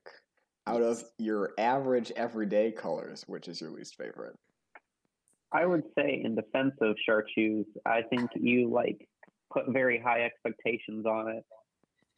Out 0.66 0.82
of 0.82 1.04
your 1.18 1.54
average 1.58 2.12
everyday 2.12 2.72
colors, 2.72 3.24
which 3.28 3.48
is 3.48 3.62
your 3.62 3.72
least 3.72 3.96
favorite? 3.96 4.38
I 5.52 5.66
would 5.66 5.84
say, 5.98 6.22
in 6.24 6.36
defense 6.36 6.74
of 6.82 6.96
chartreuse, 7.06 7.68
I 7.86 8.02
think 8.04 8.30
you 8.36 8.70
like 8.70 9.08
put 9.52 9.66
very 9.70 10.00
high 10.00 10.24
expectations 10.24 11.06
on 11.06 11.30
it. 11.30 11.44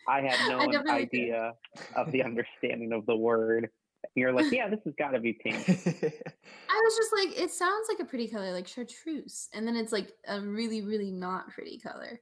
I 0.07 0.21
had 0.21 0.39
I 0.51 0.65
no 0.65 0.71
did. 0.71 0.89
idea 0.89 1.53
of 1.95 2.11
the 2.11 2.23
understanding 2.23 2.91
of 2.93 3.05
the 3.05 3.15
word. 3.15 3.69
You're 4.15 4.31
like, 4.31 4.51
yeah, 4.51 4.69
this 4.69 4.79
has 4.85 4.93
got 4.97 5.11
to 5.11 5.19
be 5.19 5.33
pink. 5.33 5.57
I 5.67 6.81
was 6.83 6.95
just 6.97 7.13
like, 7.13 7.39
it 7.39 7.51
sounds 7.51 7.87
like 7.89 7.99
a 7.99 8.05
pretty 8.05 8.27
color, 8.27 8.51
like 8.51 8.67
chartreuse, 8.67 9.49
and 9.53 9.67
then 9.67 9.75
it's 9.75 9.91
like 9.91 10.13
a 10.27 10.41
really, 10.41 10.81
really 10.81 11.11
not 11.11 11.49
pretty 11.49 11.77
color. 11.77 12.19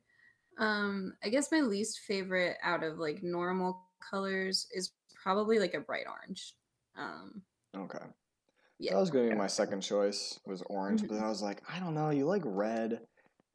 Um, 0.59 1.13
I 1.23 1.29
guess 1.29 1.51
my 1.51 1.61
least 1.61 1.99
favorite 1.99 2.57
out 2.63 2.83
of 2.83 2.97
like 2.97 3.21
normal 3.21 3.85
colors 4.09 4.67
is 4.73 4.91
probably 5.21 5.59
like 5.59 5.75
a 5.75 5.79
bright 5.79 6.05
orange. 6.09 6.53
Um, 6.97 7.41
okay. 7.75 8.05
Yeah. 8.79 8.93
That 8.93 8.99
was 8.99 9.09
going 9.09 9.25
to 9.25 9.31
be 9.31 9.37
my 9.37 9.47
second 9.47 9.81
choice 9.81 10.39
was 10.45 10.61
orange, 10.67 11.01
mm-hmm. 11.01 11.07
but 11.07 11.15
then 11.15 11.23
I 11.23 11.29
was 11.29 11.41
like, 11.41 11.61
I 11.73 11.79
don't 11.79 11.95
know. 11.95 12.09
You 12.11 12.25
like 12.25 12.43
red. 12.45 13.01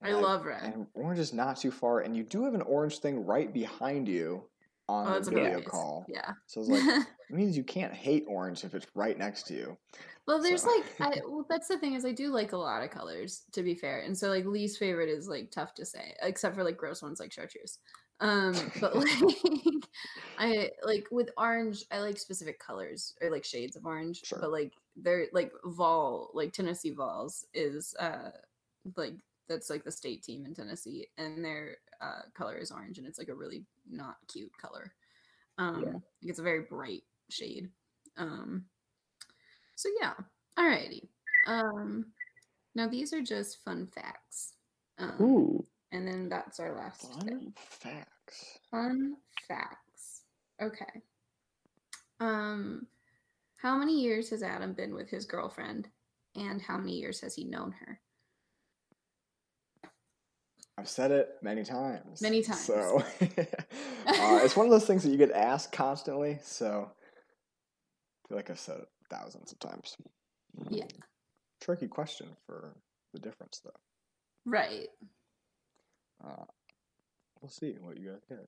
I 0.02 0.12
love 0.12 0.44
red. 0.44 0.64
And 0.64 0.86
orange 0.94 1.20
is 1.20 1.32
not 1.32 1.56
too 1.56 1.70
far, 1.70 2.00
and 2.00 2.16
you 2.16 2.24
do 2.24 2.44
have 2.44 2.54
an 2.54 2.62
orange 2.62 2.98
thing 2.98 3.24
right 3.24 3.52
behind 3.52 4.08
you 4.08 4.42
on 4.88 5.06
Oh, 5.06 5.20
the 5.20 5.30
video 5.30 5.60
call. 5.60 6.04
Yeah. 6.08 6.32
So 6.46 6.60
it's 6.60 6.70
like 6.70 6.82
it 7.30 7.34
means 7.34 7.56
you 7.56 7.62
can't 7.62 7.92
hate 7.92 8.24
orange 8.26 8.64
if 8.64 8.74
it's 8.74 8.86
right 8.94 9.16
next 9.16 9.44
to 9.44 9.54
you. 9.54 9.76
Well, 10.26 10.40
there's 10.40 10.62
So- 10.62 10.70
like, 10.70 10.84
I, 11.00 11.20
well, 11.26 11.46
that's 11.48 11.68
the 11.68 11.78
thing 11.78 11.94
is 11.94 12.04
I 12.04 12.12
do 12.12 12.30
like 12.30 12.52
a 12.52 12.56
lot 12.56 12.82
of 12.82 12.90
colors 12.90 13.42
to 13.52 13.62
be 13.62 13.74
fair, 13.74 14.00
and 14.00 14.16
so 14.16 14.28
like 14.28 14.44
least 14.44 14.78
favorite 14.78 15.08
is 15.08 15.28
like 15.28 15.50
tough 15.50 15.74
to 15.74 15.86
say, 15.86 16.14
except 16.20 16.56
for 16.56 16.64
like 16.64 16.76
gross 16.76 17.02
ones 17.02 17.20
like 17.20 17.32
chartreuse. 17.32 17.78
Um, 18.22 18.54
but 18.80 18.94
like 18.96 19.08
I 20.38 20.70
like 20.84 21.08
with 21.10 21.30
orange, 21.36 21.84
I 21.90 21.98
like 21.98 22.18
specific 22.18 22.58
colors 22.58 23.14
or 23.20 23.30
like 23.30 23.44
shades 23.44 23.76
of 23.76 23.84
orange. 23.84 24.22
Sure. 24.24 24.38
But 24.40 24.52
like 24.52 24.72
they're 24.96 25.26
like 25.32 25.52
Vol, 25.64 26.30
like 26.32 26.52
Tennessee 26.52 26.92
Vols 26.92 27.44
is 27.52 27.94
uh 28.00 28.30
like 28.96 29.14
that's 29.48 29.68
like 29.68 29.84
the 29.84 29.92
state 29.92 30.22
team 30.22 30.46
in 30.46 30.54
Tennessee, 30.54 31.08
and 31.18 31.44
their 31.44 31.76
uh, 32.00 32.22
color 32.34 32.56
is 32.56 32.70
orange, 32.70 32.98
and 32.98 33.06
it's 33.06 33.18
like 33.18 33.28
a 33.28 33.34
really 33.34 33.64
not 33.90 34.16
cute 34.28 34.52
color. 34.60 34.92
Um, 35.58 35.84
like, 35.84 36.02
it's 36.22 36.38
a 36.38 36.44
very 36.44 36.62
bright 36.62 37.02
shade. 37.28 37.68
Um, 38.16 38.64
so 39.76 39.88
yeah, 40.00 40.14
alrighty. 40.58 41.08
Um, 41.46 42.06
now 42.74 42.88
these 42.88 43.12
are 43.12 43.20
just 43.20 43.62
fun 43.64 43.86
facts. 43.86 44.54
Um, 44.98 45.14
Ooh, 45.20 45.66
and 45.92 46.06
then 46.08 46.28
that's 46.28 46.58
our 46.58 46.74
last 46.74 47.12
Fun 47.12 47.26
thing. 47.26 47.52
facts. 47.56 48.11
Fun 48.70 49.16
facts. 49.48 50.22
Okay. 50.60 51.02
Um, 52.20 52.86
how 53.58 53.76
many 53.76 54.00
years 54.00 54.30
has 54.30 54.42
Adam 54.42 54.72
been 54.72 54.94
with 54.94 55.10
his 55.10 55.24
girlfriend, 55.24 55.88
and 56.36 56.60
how 56.60 56.78
many 56.78 56.98
years 56.98 57.20
has 57.20 57.34
he 57.34 57.44
known 57.44 57.72
her? 57.72 58.00
I've 60.78 60.88
said 60.88 61.10
it 61.10 61.36
many 61.42 61.64
times. 61.64 62.22
Many 62.22 62.42
times. 62.42 62.64
So 62.64 63.02
uh, 63.20 63.24
it's 64.06 64.56
one 64.56 64.66
of 64.66 64.72
those 64.72 64.86
things 64.86 65.02
that 65.02 65.10
you 65.10 65.18
get 65.18 65.30
asked 65.32 65.72
constantly. 65.72 66.38
So 66.42 66.90
I 66.90 68.28
feel 68.28 68.36
like 68.36 68.50
I've 68.50 68.58
said 68.58 68.80
it 68.80 68.88
thousands 69.10 69.52
of 69.52 69.58
times. 69.58 69.96
Yeah. 70.70 70.86
Tricky 71.60 71.88
question 71.88 72.28
for 72.46 72.74
the 73.12 73.20
difference, 73.20 73.60
though. 73.64 73.70
Right. 74.44 74.88
Uh, 76.24 76.44
we'll 77.42 77.50
see 77.50 77.74
what 77.80 77.98
you 77.98 78.10
guys 78.10 78.20
get. 78.28 78.46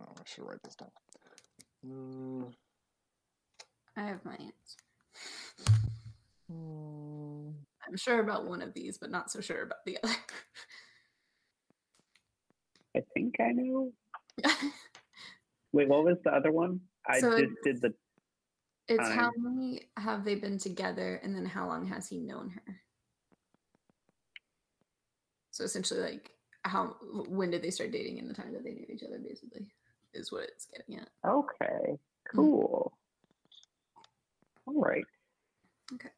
Oh, 0.00 0.12
I 0.16 0.22
should 0.24 0.44
write 0.46 0.62
this 0.62 0.76
down. 0.76 0.90
Mm, 1.86 2.52
I 3.96 4.02
have 4.02 4.24
my 4.24 4.32
answer. 4.32 5.72
mm, 6.52 7.52
I'm 7.88 7.96
sure 7.96 8.20
about 8.20 8.46
one 8.46 8.62
of 8.62 8.74
these, 8.74 8.98
but 8.98 9.10
not 9.10 9.30
so 9.30 9.40
sure 9.40 9.62
about 9.62 9.84
the 9.84 9.98
other. 10.02 10.14
I 12.96 13.02
think 13.14 13.36
I 13.40 13.52
know. 13.52 13.92
Wait, 15.72 15.88
what 15.88 16.04
was 16.04 16.18
the 16.24 16.30
other 16.34 16.52
one? 16.52 16.80
I 17.06 17.20
So 17.20 17.36
just 17.36 17.52
did 17.62 17.80
the. 17.82 17.94
it's 18.88 19.08
how 19.08 19.30
Time. 19.30 19.32
many 19.38 19.82
have 19.96 20.24
they 20.24 20.34
been 20.34 20.58
together, 20.58 21.20
and 21.22 21.34
then 21.34 21.46
how 21.46 21.66
long 21.66 21.86
has 21.88 22.08
he 22.08 22.18
known 22.20 22.50
her? 22.66 22.76
So 25.50 25.64
essentially, 25.64 26.00
like 26.00 26.30
how 26.68 26.96
when 27.28 27.50
did 27.50 27.62
they 27.62 27.70
start 27.70 27.92
dating 27.92 28.18
and 28.18 28.28
the 28.28 28.34
time 28.34 28.52
that 28.52 28.64
they 28.64 28.72
knew 28.72 28.86
each 28.88 29.02
other, 29.02 29.18
basically, 29.18 29.66
is 30.14 30.32
what 30.32 30.44
it's 30.44 30.66
getting 30.66 30.96
at. 31.00 31.08
Okay, 31.24 31.98
cool. 32.32 32.92
All 34.66 34.80
right. 34.82 35.04
Okay. 35.94 36.08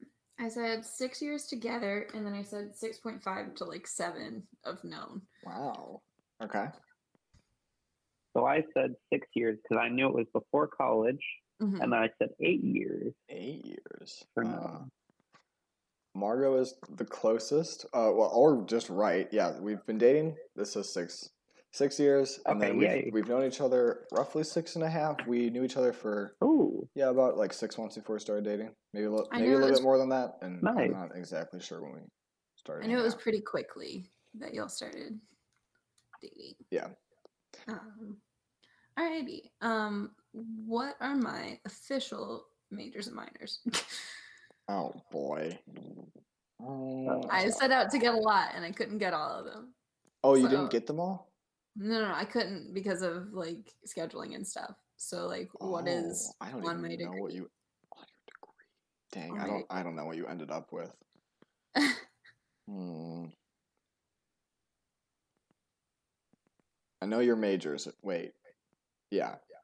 I 0.41 0.49
said 0.49 0.85
six 0.85 1.21
years 1.21 1.47
together, 1.47 2.07
and 2.15 2.25
then 2.25 2.33
I 2.33 2.43
said 2.43 2.75
six 2.77 2.99
point 2.99 3.23
five 3.23 3.55
to 3.57 3.65
like 3.65 3.87
seven 3.87 4.45
of 4.65 4.83
known. 4.85 5.23
wow. 5.45 6.01
Okay. 6.43 6.67
So 8.37 8.47
I 8.47 8.63
said 8.75 8.95
six 9.13 9.27
years 9.35 9.59
because 9.63 9.83
I 9.83 9.89
knew 9.89 10.07
it 10.07 10.15
was 10.15 10.27
before 10.33 10.69
college, 10.69 11.25
Mhm. 11.61 11.81
and 11.83 11.93
then 11.93 11.99
I 12.01 12.09
said 12.19 12.29
eight 12.41 12.63
years 12.63 13.13
Eight 13.29 13.65
years. 13.67 14.25
for 14.35 14.45
Uh, 14.45 14.49
now. 14.49 14.89
Margot 16.19 16.57
is 16.59 16.75
the 16.97 17.05
closest. 17.05 17.85
Uh, 17.95 18.11
well, 18.15 18.31
or 18.35 18.65
just 18.67 18.91
right. 18.91 19.29
Yeah, 19.33 19.59
we've 19.61 19.85
been 19.87 19.99
dating. 19.99 20.37
This 20.57 20.75
is 20.77 20.93
six, 20.93 21.31
six 21.73 21.99
years, 22.01 22.41
and 22.47 22.57
Okay, 22.59 22.69
then 22.69 22.79
we've, 22.79 22.89
yay. 22.89 23.11
we've 23.13 23.29
known 23.29 23.45
each 23.45 23.61
other 23.61 24.01
roughly 24.13 24.43
six 24.45 24.75
and 24.75 24.85
a 24.85 24.91
half. 24.91 25.17
We 25.27 25.51
knew 25.51 25.63
each 25.65 25.77
other 25.77 25.93
for 25.93 26.35
Ooh, 26.43 26.89
yeah, 26.95 27.11
about 27.11 27.37
like 27.37 27.53
six 27.53 27.79
months 27.79 27.97
before 27.97 28.17
we 28.17 28.21
started 28.21 28.45
dating. 28.45 28.71
Maybe 28.93 29.07
a 29.07 29.11
little, 29.11 29.29
maybe 29.33 29.47
a 29.47 29.51
little 29.53 29.65
it's- 29.67 29.79
bit 29.79 29.85
more 29.85 29.99
than 29.99 30.09
that. 30.11 30.39
And 30.43 30.63
Nice. 30.63 30.77
I'm 30.77 30.93
not 30.93 31.17
exactly 31.17 31.61
sure 31.61 31.81
when 31.83 31.93
we 31.93 32.01
started. 32.57 32.85
I 32.85 32.89
knew 32.89 32.99
it 32.99 33.03
was 33.03 33.15
pretty 33.15 33.41
quickly 33.41 34.11
that 34.41 34.55
y'all 34.55 34.69
started 34.69 35.19
dating. 36.21 36.55
Yeah. 36.71 36.89
Um, 37.69 38.17
alrighty. 38.99 39.43
Um, 39.61 40.11
what 40.33 40.95
are 41.01 41.17
my 41.17 41.59
official 41.65 42.45
majors 42.71 43.07
and 43.07 43.17
minors? 43.17 43.61
Oh 44.69 44.93
boy. 45.11 45.59
Um, 46.61 47.23
I 47.31 47.49
set 47.49 47.71
out 47.71 47.91
to 47.91 47.99
get 47.99 48.15
a 48.15 48.19
lot 48.19 48.51
and 48.55 48.65
I 48.65 48.71
couldn't 48.73 48.99
get 48.99 49.15
all 49.15 49.31
of 49.31 49.45
them. 49.47 49.73
oh, 50.25 50.35
you 50.35 50.43
so- 50.43 50.49
didn't 50.49 50.71
get 50.71 50.87
them 50.87 51.01
all. 51.01 51.29
No, 51.81 52.01
no, 52.01 52.09
no, 52.09 52.15
I 52.15 52.25
couldn't 52.25 52.75
because 52.75 53.03
of 53.03 53.33
like 53.33 53.73
scheduling 53.87 54.35
and 54.35 54.45
stuff. 54.45 54.75
So 54.97 55.29
like, 55.29 55.49
what 55.61 55.87
is 55.87 56.35
Oh, 56.41 56.47
I 56.47 56.51
don't 56.51 56.67
on 56.67 56.85
even 56.85 57.07
my 57.09 57.17
know 57.17 57.23
what 57.23 57.33
you 57.33 57.49
on 57.97 58.05
your 58.09 58.27
degree. 58.27 58.59
Dang, 59.13 59.31
On 59.31 59.41
I 59.41 59.47
don't. 59.47 59.67
I 59.71 59.83
don't 59.85 59.95
know 59.95 60.05
what 60.05 60.17
you 60.17 60.27
ended 60.27 60.51
up 60.51 60.73
with. 60.73 60.91
Hmm. 62.69 63.27
I 67.01 67.07
know 67.07 67.21
your 67.21 67.37
majors. 67.37 67.89
Wait. 68.03 68.33
Yeah, 69.11 69.37
yeah. 69.51 69.57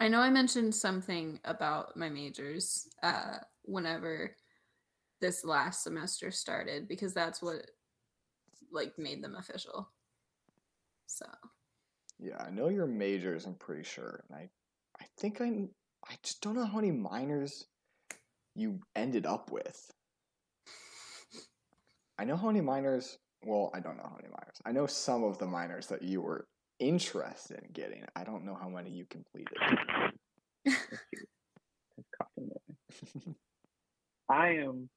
I 0.00 0.08
know 0.08 0.20
I 0.20 0.30
mentioned 0.30 0.74
something 0.74 1.40
about 1.44 1.94
my 1.96 2.08
majors 2.08 2.88
uh, 3.02 3.36
whenever 3.64 4.36
this 5.20 5.44
last 5.44 5.82
semester 5.82 6.30
started 6.30 6.88
because 6.88 7.14
that's 7.14 7.42
what 7.42 7.66
like 8.72 8.92
made 8.98 9.22
them 9.22 9.36
official. 9.36 9.90
So 11.06 11.26
Yeah, 12.18 12.42
I 12.44 12.50
know 12.50 12.68
your 12.68 12.86
majors. 12.86 13.46
I'm 13.46 13.54
pretty 13.54 13.84
sure, 13.84 14.24
and 14.28 14.38
I, 14.38 14.50
I 15.00 15.06
think 15.18 15.40
I, 15.40 15.46
I 16.08 16.14
just 16.22 16.40
don't 16.40 16.54
know 16.54 16.64
how 16.64 16.76
many 16.76 16.90
minors 16.90 17.66
you 18.54 18.80
ended 18.94 19.26
up 19.26 19.50
with. 19.50 19.90
I 22.18 22.24
know 22.24 22.36
how 22.36 22.48
many 22.48 22.60
minors. 22.60 23.18
Well, 23.44 23.70
I 23.74 23.80
don't 23.80 23.96
know 23.96 24.04
how 24.04 24.16
many 24.16 24.28
minors. 24.28 24.60
I 24.64 24.72
know 24.72 24.86
some 24.86 25.22
of 25.24 25.38
the 25.38 25.46
minors 25.46 25.86
that 25.88 26.02
you 26.02 26.22
were 26.22 26.46
interested 26.78 27.58
in 27.62 27.70
getting. 27.72 28.04
I 28.16 28.24
don't 28.24 28.44
know 28.44 28.56
how 28.60 28.68
many 28.68 28.90
you 28.90 29.04
completed. 29.10 29.56
I 34.28 34.48
am 34.56 34.88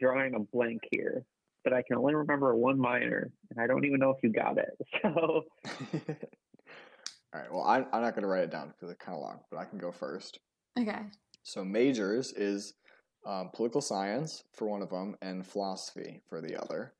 drawing 0.00 0.34
a 0.34 0.40
blank 0.40 0.80
here, 0.90 1.24
but 1.64 1.72
I 1.72 1.82
can 1.82 1.96
only 1.96 2.14
remember 2.14 2.54
one 2.56 2.78
minor, 2.78 3.30
and 3.50 3.60
I 3.60 3.66
don't 3.66 3.84
even 3.84 4.00
know 4.00 4.10
if 4.10 4.22
you 4.22 4.30
got 4.32 4.58
it. 4.58 4.76
So 5.02 5.44
All 7.34 7.40
right. 7.40 7.50
Well, 7.50 7.62
I'm, 7.62 7.86
I'm 7.92 8.02
not 8.02 8.14
going 8.14 8.22
to 8.22 8.28
write 8.28 8.44
it 8.44 8.50
down 8.50 8.68
because 8.68 8.90
it's 8.90 9.02
kind 9.02 9.16
of 9.16 9.22
long, 9.22 9.40
but 9.50 9.58
I 9.58 9.64
can 9.64 9.78
go 9.78 9.90
first. 9.90 10.38
okay, 10.78 10.98
So 11.42 11.64
majors 11.64 12.32
is 12.32 12.74
um, 13.26 13.50
political 13.54 13.80
science 13.80 14.44
for 14.52 14.68
one 14.68 14.82
of 14.82 14.90
them 14.90 15.16
and 15.22 15.46
philosophy 15.46 16.20
for 16.28 16.40
the 16.42 16.60
other, 16.60 16.92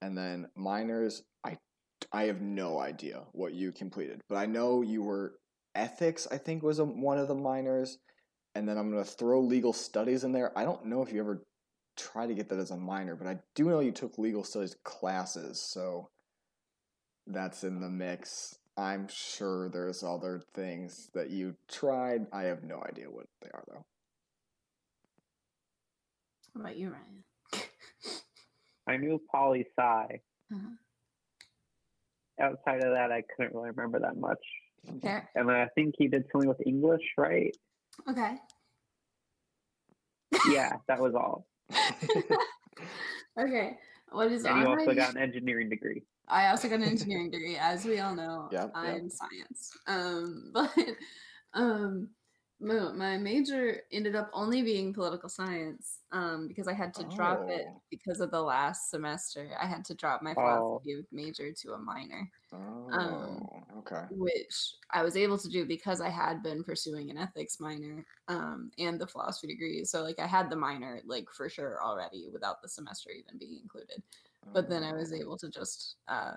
and 0.00 0.16
then 0.16 0.46
minors. 0.54 1.22
I 1.44 1.58
I 2.12 2.24
have 2.24 2.40
no 2.40 2.78
idea 2.78 3.22
what 3.32 3.54
you 3.54 3.72
completed, 3.72 4.20
but 4.28 4.36
I 4.36 4.46
know 4.46 4.82
you 4.82 5.02
were 5.02 5.34
ethics. 5.74 6.28
I 6.30 6.38
think 6.38 6.62
was 6.62 6.78
a, 6.78 6.84
one 6.84 7.18
of 7.18 7.26
the 7.28 7.34
minors, 7.34 7.98
and 8.54 8.68
then 8.68 8.76
I'm 8.78 8.90
gonna 8.90 9.04
throw 9.04 9.40
legal 9.40 9.72
studies 9.72 10.24
in 10.24 10.32
there. 10.32 10.56
I 10.56 10.64
don't 10.64 10.86
know 10.86 11.02
if 11.02 11.12
you 11.12 11.20
ever 11.20 11.42
tried 11.96 12.28
to 12.28 12.34
get 12.34 12.48
that 12.48 12.58
as 12.58 12.70
a 12.70 12.76
minor, 12.76 13.16
but 13.16 13.26
I 13.26 13.38
do 13.54 13.64
know 13.64 13.80
you 13.80 13.92
took 13.92 14.18
legal 14.18 14.44
studies 14.44 14.76
classes, 14.84 15.60
so 15.60 16.08
that's 17.26 17.64
in 17.64 17.80
the 17.80 17.88
mix. 17.88 18.58
I'm 18.76 19.06
sure 19.08 19.68
there's 19.68 20.02
other 20.02 20.42
things 20.54 21.10
that 21.14 21.30
you 21.30 21.54
tried. 21.68 22.26
I 22.32 22.44
have 22.44 22.64
no 22.64 22.82
idea 22.88 23.10
what 23.10 23.26
they 23.42 23.50
are 23.52 23.64
though. 23.68 23.84
what 26.54 26.62
about 26.62 26.76
you, 26.76 26.90
Ryan? 26.90 27.24
I 28.86 28.96
knew 28.96 29.20
poli 29.30 29.66
sci. 29.78 30.20
Uh-huh. 30.52 30.58
Outside 32.40 32.82
of 32.82 32.94
that, 32.94 33.12
I 33.12 33.22
couldn't 33.36 33.54
really 33.54 33.70
remember 33.70 34.00
that 34.00 34.16
much. 34.16 34.38
Fair. 35.00 35.30
And 35.34 35.48
then 35.48 35.56
I 35.56 35.68
think 35.74 35.94
he 35.98 36.08
did 36.08 36.24
something 36.32 36.48
with 36.48 36.66
English, 36.66 37.02
right? 37.16 37.54
Okay. 38.08 38.36
Yeah, 40.50 40.72
that 40.88 40.98
was 41.00 41.14
all. 41.14 41.46
okay. 43.38 43.78
What 44.10 44.30
is 44.32 44.44
And 44.44 44.60
you 44.60 44.66
also 44.66 44.86
my- 44.86 44.94
got 44.94 45.14
an 45.14 45.18
engineering 45.20 45.68
degree. 45.68 46.02
I 46.28 46.48
also 46.48 46.68
got 46.68 46.76
an 46.76 46.84
engineering 46.88 47.30
degree, 47.30 47.56
as 47.56 47.84
we 47.84 47.98
all 48.00 48.14
know. 48.14 48.48
Yep, 48.52 48.62
yep. 48.62 48.72
I'm 48.74 49.10
science. 49.10 49.76
Um, 49.86 50.50
but 50.54 50.70
um, 51.54 52.08
my, 52.62 52.92
my 52.92 53.18
major 53.18 53.82
ended 53.92 54.14
up 54.16 54.30
only 54.32 54.62
being 54.62 54.94
political 54.94 55.28
science 55.28 56.00
um, 56.12 56.48
because 56.48 56.68
I 56.68 56.72
had 56.72 56.94
to 56.94 57.04
drop 57.04 57.44
it 57.48 57.66
Oh. 57.66 57.82
because 57.90 58.20
of 58.20 58.30
the 58.30 58.40
last 58.40 58.90
semester. 58.90 59.50
I 59.60 59.66
had 59.66 59.84
to 59.86 59.94
drop 59.94 60.22
my 60.22 60.34
Oh. 60.36 60.80
philosophy 60.80 61.06
major 61.12 61.52
to 61.52 61.72
a 61.72 61.78
minor, 61.78 62.30
Oh, 62.52 63.48
okay. 63.78 64.04
which 64.10 64.74
I 64.90 65.02
was 65.02 65.16
able 65.16 65.38
to 65.38 65.48
do 65.48 65.64
because 65.64 66.00
I 66.00 66.10
had 66.10 66.42
been 66.42 66.62
pursuing 66.64 67.10
an 67.10 67.18
ethics 67.18 67.58
minor 67.60 68.04
um, 68.28 68.70
and 68.78 69.00
the 69.00 69.06
philosophy 69.06 69.48
degree. 69.48 69.84
So 69.84 70.02
like 70.02 70.18
I 70.18 70.26
had 70.26 70.50
the 70.50 70.56
minor 70.56 71.00
like 71.04 71.26
for 71.30 71.48
sure 71.48 71.82
already 71.82 72.28
without 72.32 72.62
the 72.62 72.68
semester 72.68 73.10
even 73.10 73.38
being 73.38 73.58
included 73.62 74.02
but 74.52 74.68
then 74.68 74.82
I 74.84 74.92
was 74.92 75.12
Oh. 75.12 75.16
able 75.16 75.38
to 75.38 75.48
just 75.48 75.96
uh, 76.08 76.34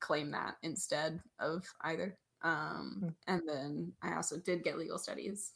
claim 0.00 0.30
that 0.32 0.56
instead 0.62 1.22
of 1.40 1.64
either. 1.82 2.18
Um, 2.42 2.96
Hmm. 3.00 3.08
and 3.32 3.42
then 3.48 3.92
I 4.02 4.14
also 4.14 4.38
did 4.38 4.62
get 4.64 4.78
legal 4.78 4.98
studies. 4.98 5.52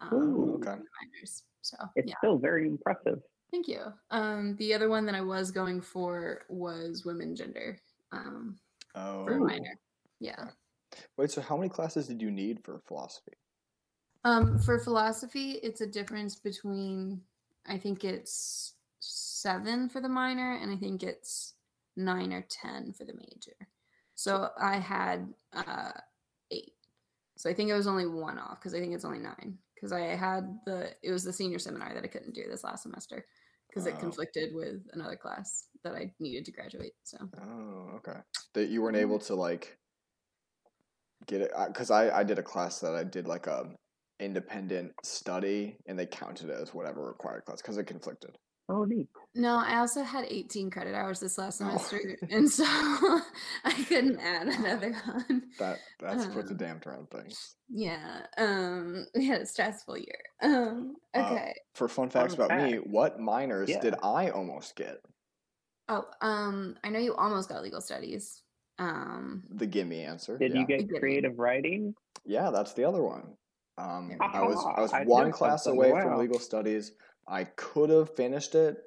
Um, 0.00 0.14
Ooh, 0.14 0.54
okay. 0.54 0.76
minors. 1.02 1.44
So 1.62 1.76
It's 1.96 2.08
yeah, 2.08 2.16
still 2.18 2.38
very 2.38 2.66
impressive. 2.66 3.20
thank 3.50 3.68
you. 3.68 3.92
Um, 4.10 4.56
the 4.56 4.72
other 4.72 4.88
one 4.88 5.04
that 5.06 5.14
I 5.14 5.20
was 5.20 5.50
going 5.50 5.80
for 5.80 6.46
was 6.48 7.04
women 7.04 7.34
gender 7.36 7.78
um, 8.12 8.58
Oh. 8.94 9.24
for 9.26 9.38
minor. 9.38 9.76
Yeah. 10.20 10.50
Wait, 11.16 11.30
so 11.30 11.40
how 11.40 11.56
many 11.56 11.68
classes 11.68 12.06
did 12.08 12.20
you 12.22 12.30
need 12.30 12.64
for 12.64 12.80
philosophy? 12.86 13.32
Um, 14.24 14.58
for 14.58 14.78
philosophy, 14.78 15.52
it's 15.62 15.80
a 15.80 15.86
difference 15.86 16.36
between 16.36 17.22
I 17.66 17.76
think 17.78 18.04
it's 18.04 18.74
seven 19.00 19.88
for 19.88 20.00
the 20.00 20.08
minor, 20.08 20.56
and 20.56 20.70
I 20.72 20.76
think 20.76 21.02
it's 21.02 21.54
nine 21.96 22.32
or 22.32 22.42
ten 22.48 22.92
for 22.92 23.04
the 23.04 23.14
major. 23.14 23.56
So 24.14 24.50
I 24.58 24.76
had 24.78 25.32
uh. 25.52 25.92
So 27.40 27.48
I 27.48 27.54
think 27.54 27.70
it 27.70 27.74
was 27.74 27.86
only 27.86 28.06
one 28.06 28.38
off 28.38 28.60
because 28.60 28.74
I 28.74 28.80
think 28.80 28.92
it's 28.92 29.06
only 29.06 29.18
nine 29.18 29.56
because 29.74 29.92
I 29.92 30.00
had 30.00 30.58
the 30.66 30.90
it 31.02 31.10
was 31.10 31.24
the 31.24 31.32
senior 31.32 31.58
seminar 31.58 31.94
that 31.94 32.04
I 32.04 32.06
couldn't 32.06 32.34
do 32.34 32.44
this 32.46 32.62
last 32.62 32.82
semester 32.82 33.24
because 33.66 33.86
it 33.86 33.94
Oh. 33.96 34.00
conflicted 34.00 34.54
with 34.54 34.82
another 34.92 35.16
class 35.16 35.64
that 35.82 35.94
I 35.94 36.12
needed 36.20 36.44
to 36.44 36.52
graduate. 36.52 36.92
So 37.02 37.16
Oh, 37.40 37.92
okay. 37.96 38.20
That 38.52 38.68
you 38.68 38.82
weren't 38.82 38.98
able 38.98 39.16
mm-hmm. 39.16 39.26
to 39.28 39.36
like 39.36 39.78
get 41.24 41.40
it 41.40 41.50
uh, 41.56 41.68
because 41.68 41.90
I 41.90 42.10
I 42.14 42.24
did 42.24 42.38
a 42.38 42.42
class 42.42 42.78
that 42.80 42.94
I 42.94 43.04
did 43.04 43.26
like 43.26 43.46
a 43.46 43.70
independent 44.18 44.92
study 45.02 45.78
and 45.86 45.98
they 45.98 46.04
counted 46.04 46.50
it 46.50 46.60
as 46.60 46.74
whatever 46.74 47.06
required 47.06 47.46
class 47.46 47.62
because 47.62 47.78
it 47.78 47.84
conflicted. 47.84 48.36
Oh, 48.72 48.84
neat. 48.84 49.08
no, 49.34 49.56
I 49.58 49.78
also 49.78 50.04
had 50.04 50.24
18 50.28 50.70
credit 50.70 50.94
hours 50.94 51.18
this 51.18 51.38
last 51.38 51.60
Oh. 51.60 51.66
semester, 51.66 52.16
and 52.30 52.48
so 52.48 52.62
I 53.64 53.72
couldn't 53.88 54.20
add 54.22 54.46
another 54.46 54.92
one. 55.04 55.42
That 55.58 55.78
that's 55.98 56.26
puts 56.26 56.50
a 56.50 56.52
Um, 56.52 56.56
damper 56.58 56.92
on 56.94 57.06
things. 57.06 57.56
Yeah. 57.68 58.26
Um 58.38 59.06
we 59.16 59.26
had 59.26 59.40
a 59.42 59.46
stressful 59.46 59.98
year. 59.98 60.20
Um 60.40 60.94
Uh, 61.14 61.18
okay. 61.32 61.54
For 61.74 61.88
fun 61.88 62.10
facts 62.10 62.36
Fun 62.36 62.46
about 62.46 62.70
me, 62.70 62.76
what 62.76 63.18
minors 63.18 63.68
Yeah. 63.68 63.80
did 63.80 63.94
I 64.04 64.30
almost 64.30 64.76
get? 64.76 64.98
oh, 65.88 66.04
um 66.20 66.76
I 66.84 66.90
know 66.90 67.00
you 67.00 67.14
almost 67.16 67.48
got 67.48 67.62
legal 67.64 67.80
studies. 67.80 68.42
Um 68.78 69.42
The 69.50 69.66
gimme 69.66 70.00
answer. 70.02 70.38
Did 70.38 70.54
yeah. 70.54 70.60
you 70.60 70.66
get 70.66 70.88
creative 71.00 71.38
writing? 71.40 71.94
Yeah, 72.24 72.50
that's 72.52 72.72
the 72.74 72.84
other 72.84 73.02
one. 73.02 73.34
Um, 73.78 74.12
I 74.20 74.42
was 74.42 74.58
I 74.76 74.80
was 74.80 74.92
Ah, 74.92 74.98
I 74.98 75.04
one 75.04 75.32
class 75.32 75.64
something. 75.64 75.80
away 75.80 76.02
from 76.02 76.18
legal 76.18 76.38
studies. 76.38 76.92
I 77.30 77.44
could 77.44 77.90
have 77.90 78.14
finished 78.14 78.54
it, 78.54 78.82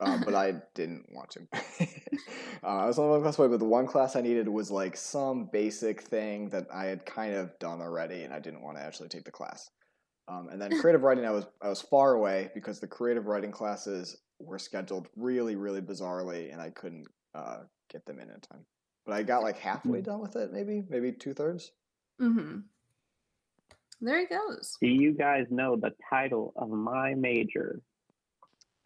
uh, 0.00 0.18
but 0.24 0.34
I 0.34 0.54
didn't 0.74 1.06
want 1.12 1.30
to. 1.30 1.46
uh, 2.64 2.66
I 2.66 2.86
was 2.86 2.98
only 2.98 3.12
one 3.12 3.22
class 3.22 3.38
away, 3.38 3.48
but 3.48 3.60
the 3.60 3.64
one 3.64 3.86
class 3.86 4.16
I 4.16 4.20
needed 4.20 4.48
was 4.48 4.70
like 4.70 4.96
some 4.96 5.48
basic 5.52 6.02
thing 6.02 6.50
that 6.50 6.66
I 6.74 6.86
had 6.86 7.06
kind 7.06 7.34
of 7.34 7.56
done 7.60 7.80
already, 7.80 8.24
and 8.24 8.34
I 8.34 8.40
didn't 8.40 8.62
want 8.62 8.76
to 8.76 8.82
actually 8.82 9.08
take 9.08 9.24
the 9.24 9.30
class. 9.30 9.70
Um, 10.28 10.48
and 10.50 10.60
then 10.60 10.78
creative 10.80 11.02
writing, 11.04 11.24
I 11.24 11.30
was 11.30 11.46
I 11.62 11.68
was 11.68 11.80
far 11.80 12.14
away 12.14 12.50
because 12.54 12.80
the 12.80 12.88
creative 12.88 13.26
writing 13.26 13.52
classes 13.52 14.16
were 14.40 14.58
scheduled 14.58 15.08
really, 15.16 15.54
really 15.54 15.80
bizarrely, 15.80 16.52
and 16.52 16.60
I 16.60 16.70
couldn't 16.70 17.06
uh, 17.34 17.60
get 17.90 18.04
them 18.04 18.18
in 18.18 18.28
in 18.30 18.40
time. 18.40 18.66
But 19.06 19.14
I 19.14 19.22
got 19.22 19.42
like 19.42 19.58
halfway 19.58 20.00
done 20.00 20.20
with 20.20 20.34
it, 20.34 20.52
maybe, 20.52 20.82
maybe 20.88 21.12
two 21.12 21.32
thirds. 21.32 21.70
mhm. 22.20 22.64
There 24.00 24.20
he 24.20 24.26
goes. 24.26 24.76
Do 24.80 24.88
you 24.88 25.12
guys 25.12 25.46
know 25.50 25.76
the 25.76 25.92
title 26.10 26.52
of 26.56 26.68
my 26.68 27.14
major? 27.14 27.80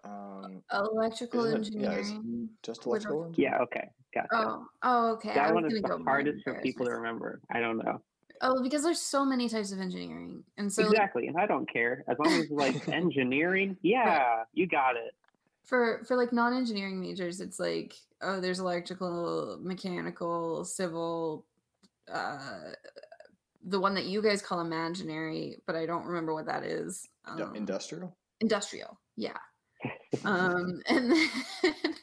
Um, 0.04 0.62
Electrical 0.72 1.44
Isn't 1.44 1.74
it- 1.74 1.80
yeah, 1.80 1.90
engineering. 1.92 2.48
just 2.62 2.86
electrical. 2.86 3.24
engineering? 3.26 3.52
Yeah, 3.58 3.62
okay. 3.64 3.90
Gotcha. 4.14 4.28
Oh, 4.32 4.66
oh, 4.82 5.10
okay. 5.12 5.34
That 5.34 5.54
was 5.54 5.62
one 5.62 5.72
is 5.72 5.82
the 5.82 5.98
hardest 6.04 6.42
for 6.42 6.60
people 6.62 6.86
to 6.86 6.92
remember. 6.92 7.40
I 7.50 7.60
don't 7.60 7.78
know. 7.78 8.00
Oh, 8.42 8.62
because 8.62 8.82
there's 8.82 9.00
so 9.00 9.24
many 9.24 9.48
types 9.48 9.70
of 9.70 9.80
engineering, 9.80 10.42
and 10.56 10.72
so 10.72 10.82
exactly. 10.84 11.28
And 11.28 11.36
I 11.36 11.44
don't 11.46 11.70
care. 11.70 12.04
As 12.08 12.18
long 12.18 12.32
as 12.40 12.50
like 12.50 12.88
engineering, 12.88 13.76
yeah, 13.82 14.44
you 14.54 14.66
got 14.66 14.96
it. 14.96 15.14
for 15.64 16.02
for 16.08 16.16
like 16.16 16.32
non-engineering 16.32 16.98
majors, 16.98 17.40
it's 17.40 17.60
like 17.60 17.94
oh, 18.22 18.40
there's 18.40 18.58
electrical, 18.58 19.58
mechanical, 19.60 20.64
civil, 20.64 21.44
uh, 22.10 22.38
the 23.64 23.80
one 23.80 23.94
that 23.94 24.06
you 24.06 24.22
guys 24.22 24.42
call 24.42 24.60
imaginary, 24.60 25.58
but 25.66 25.76
I 25.76 25.86
don't 25.86 26.06
remember 26.06 26.34
what 26.34 26.46
that 26.46 26.64
is. 26.64 27.08
Um, 27.26 27.54
Industrial. 27.54 28.16
industrial, 28.40 28.98
yeah. 29.16 29.36
Um, 30.24 30.82
and 30.88 31.12
then 31.12 31.28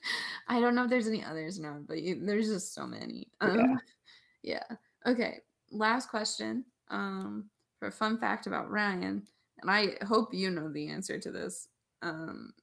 I 0.47 0.59
don't 0.59 0.73
know 0.73 0.85
if 0.85 0.89
there's 0.89 1.07
any 1.07 1.23
others 1.23 1.59
now, 1.59 1.79
but 1.87 2.01
you, 2.01 2.25
there's 2.25 2.47
just 2.47 2.73
so 2.73 2.87
many. 2.87 3.27
Um, 3.41 3.79
yeah. 4.43 4.63
Okay. 5.05 5.41
Last 5.71 6.09
question. 6.09 6.63
Um, 6.89 7.49
for 7.79 7.89
a 7.89 7.91
fun 7.91 8.17
fact 8.17 8.47
about 8.47 8.71
Ryan, 8.71 9.27
and 9.61 9.69
I 9.69 9.97
hope 10.07 10.33
you 10.33 10.49
know 10.49 10.71
the 10.71 10.87
answer 10.87 11.19
to 11.19 11.31
this. 11.31 11.67
Um, 12.01 12.53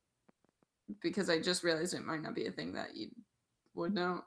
because 1.03 1.30
I 1.30 1.40
just 1.40 1.62
realized 1.62 1.95
it 1.95 2.05
might 2.05 2.22
not 2.22 2.34
be 2.34 2.47
a 2.47 2.53
thing 2.53 2.72
that 2.72 2.97
you 2.97 3.09
would 3.74 3.95
know. 3.95 4.24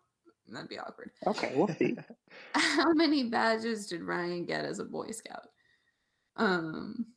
And 0.47 0.55
That'd 0.55 0.69
be 0.69 0.79
awkward. 0.79 1.11
Okay, 1.25 1.53
we'll 1.55 1.67
see. 1.67 1.95
How 2.53 2.91
many 2.93 3.29
badges 3.29 3.87
did 3.87 4.01
Ryan 4.01 4.45
get 4.45 4.65
as 4.65 4.79
a 4.79 4.83
Boy 4.85 5.11
Scout? 5.11 5.47
Um, 6.35 7.07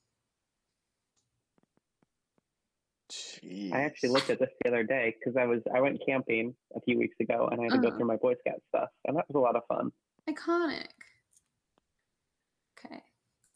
Jeez. 3.10 3.72
I 3.72 3.80
actually 3.82 4.10
looked 4.10 4.30
at 4.30 4.38
this 4.38 4.50
the 4.62 4.68
other 4.68 4.84
day 4.84 5.14
because 5.18 5.36
I 5.36 5.44
was 5.46 5.60
I 5.74 5.80
went 5.80 6.00
camping 6.06 6.54
a 6.76 6.80
few 6.80 6.96
weeks 6.98 7.16
ago 7.20 7.48
and 7.50 7.60
I 7.60 7.64
had 7.64 7.72
to 7.72 7.78
go 7.78 7.88
Uh-huh. 7.88 7.96
through 7.98 8.06
my 8.06 8.16
Boy 8.16 8.34
Scout 8.40 8.60
stuff 8.68 8.88
and 9.06 9.16
that 9.16 9.24
was 9.28 9.34
a 9.34 9.38
lot 9.40 9.56
of 9.56 9.62
fun. 9.66 9.90
iconic. 10.28 10.86
Okay. 12.78 13.02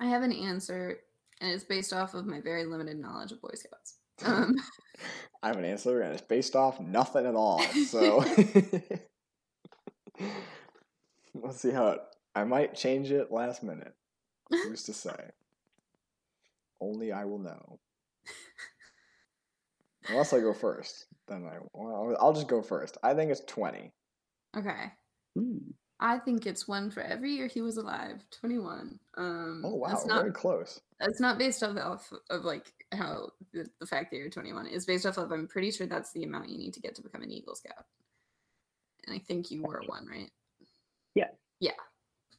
I 0.00 0.06
have 0.06 0.22
an 0.22 0.32
answer, 0.32 0.98
and 1.40 1.52
it's 1.52 1.64
based 1.64 1.92
off 1.92 2.14
of 2.14 2.26
my 2.26 2.40
very 2.40 2.64
limited 2.66 2.98
knowledge 2.98 3.32
of 3.32 3.40
Boy 3.40 3.50
Scouts. 3.54 3.98
Um, 4.24 4.54
I 5.42 5.48
have 5.48 5.56
an 5.56 5.64
answer, 5.64 6.00
and 6.02 6.12
it's 6.12 6.22
based 6.22 6.54
off 6.54 6.78
nothing 6.80 7.26
at 7.26 7.34
all. 7.34 7.60
So 7.88 8.22
let's 11.34 11.60
see 11.60 11.70
how 11.70 11.88
it. 11.88 12.00
I 12.34 12.44
might 12.44 12.74
change 12.74 13.10
it 13.10 13.30
last 13.30 13.62
minute. 13.62 13.94
Who's 14.50 14.82
to 14.84 14.92
say? 14.92 15.30
Only 16.80 17.12
I 17.12 17.24
will 17.24 17.38
know. 17.38 17.78
Unless 20.08 20.32
I 20.34 20.40
go 20.40 20.52
first, 20.52 21.06
then 21.28 21.46
I. 21.46 21.58
Well, 21.72 22.16
I'll 22.20 22.34
just 22.34 22.48
go 22.48 22.60
first. 22.60 22.98
I 23.02 23.14
think 23.14 23.30
it's 23.30 23.40
twenty. 23.46 23.92
okay. 24.56 24.92
Hmm. 25.36 25.58
I 26.00 26.18
think 26.18 26.44
it's 26.44 26.66
one 26.68 26.90
for 26.90 27.00
every 27.00 27.30
year 27.32 27.46
he 27.46 27.62
was 27.62 27.76
alive. 27.78 28.22
Twenty-one. 28.38 28.98
Um, 29.16 29.62
Oh 29.64 29.76
wow, 29.76 29.92
It's 29.92 30.04
not. 30.04 30.20
very 30.20 30.32
close. 30.32 30.80
It's 31.00 31.20
not 31.20 31.38
based 31.38 31.62
off 31.62 31.76
of, 31.78 32.02
of 32.28 32.44
like 32.44 32.66
how 32.92 33.30
the, 33.52 33.66
the 33.80 33.86
fact 33.86 34.10
that 34.10 34.16
you're 34.18 34.28
21 34.28 34.66
is 34.66 34.84
based 34.84 35.06
off 35.06 35.16
of. 35.18 35.30
I'm 35.32 35.46
pretty 35.48 35.70
sure 35.70 35.86
that's 35.86 36.12
the 36.12 36.24
amount 36.24 36.50
you 36.50 36.58
need 36.58 36.74
to 36.74 36.80
get 36.80 36.94
to 36.96 37.02
become 37.02 37.22
an 37.22 37.30
Eagle 37.30 37.54
Scout. 37.54 37.84
And 39.06 39.14
I 39.14 39.18
think 39.18 39.50
you 39.50 39.62
were 39.62 39.82
one, 39.86 40.06
right? 40.06 40.30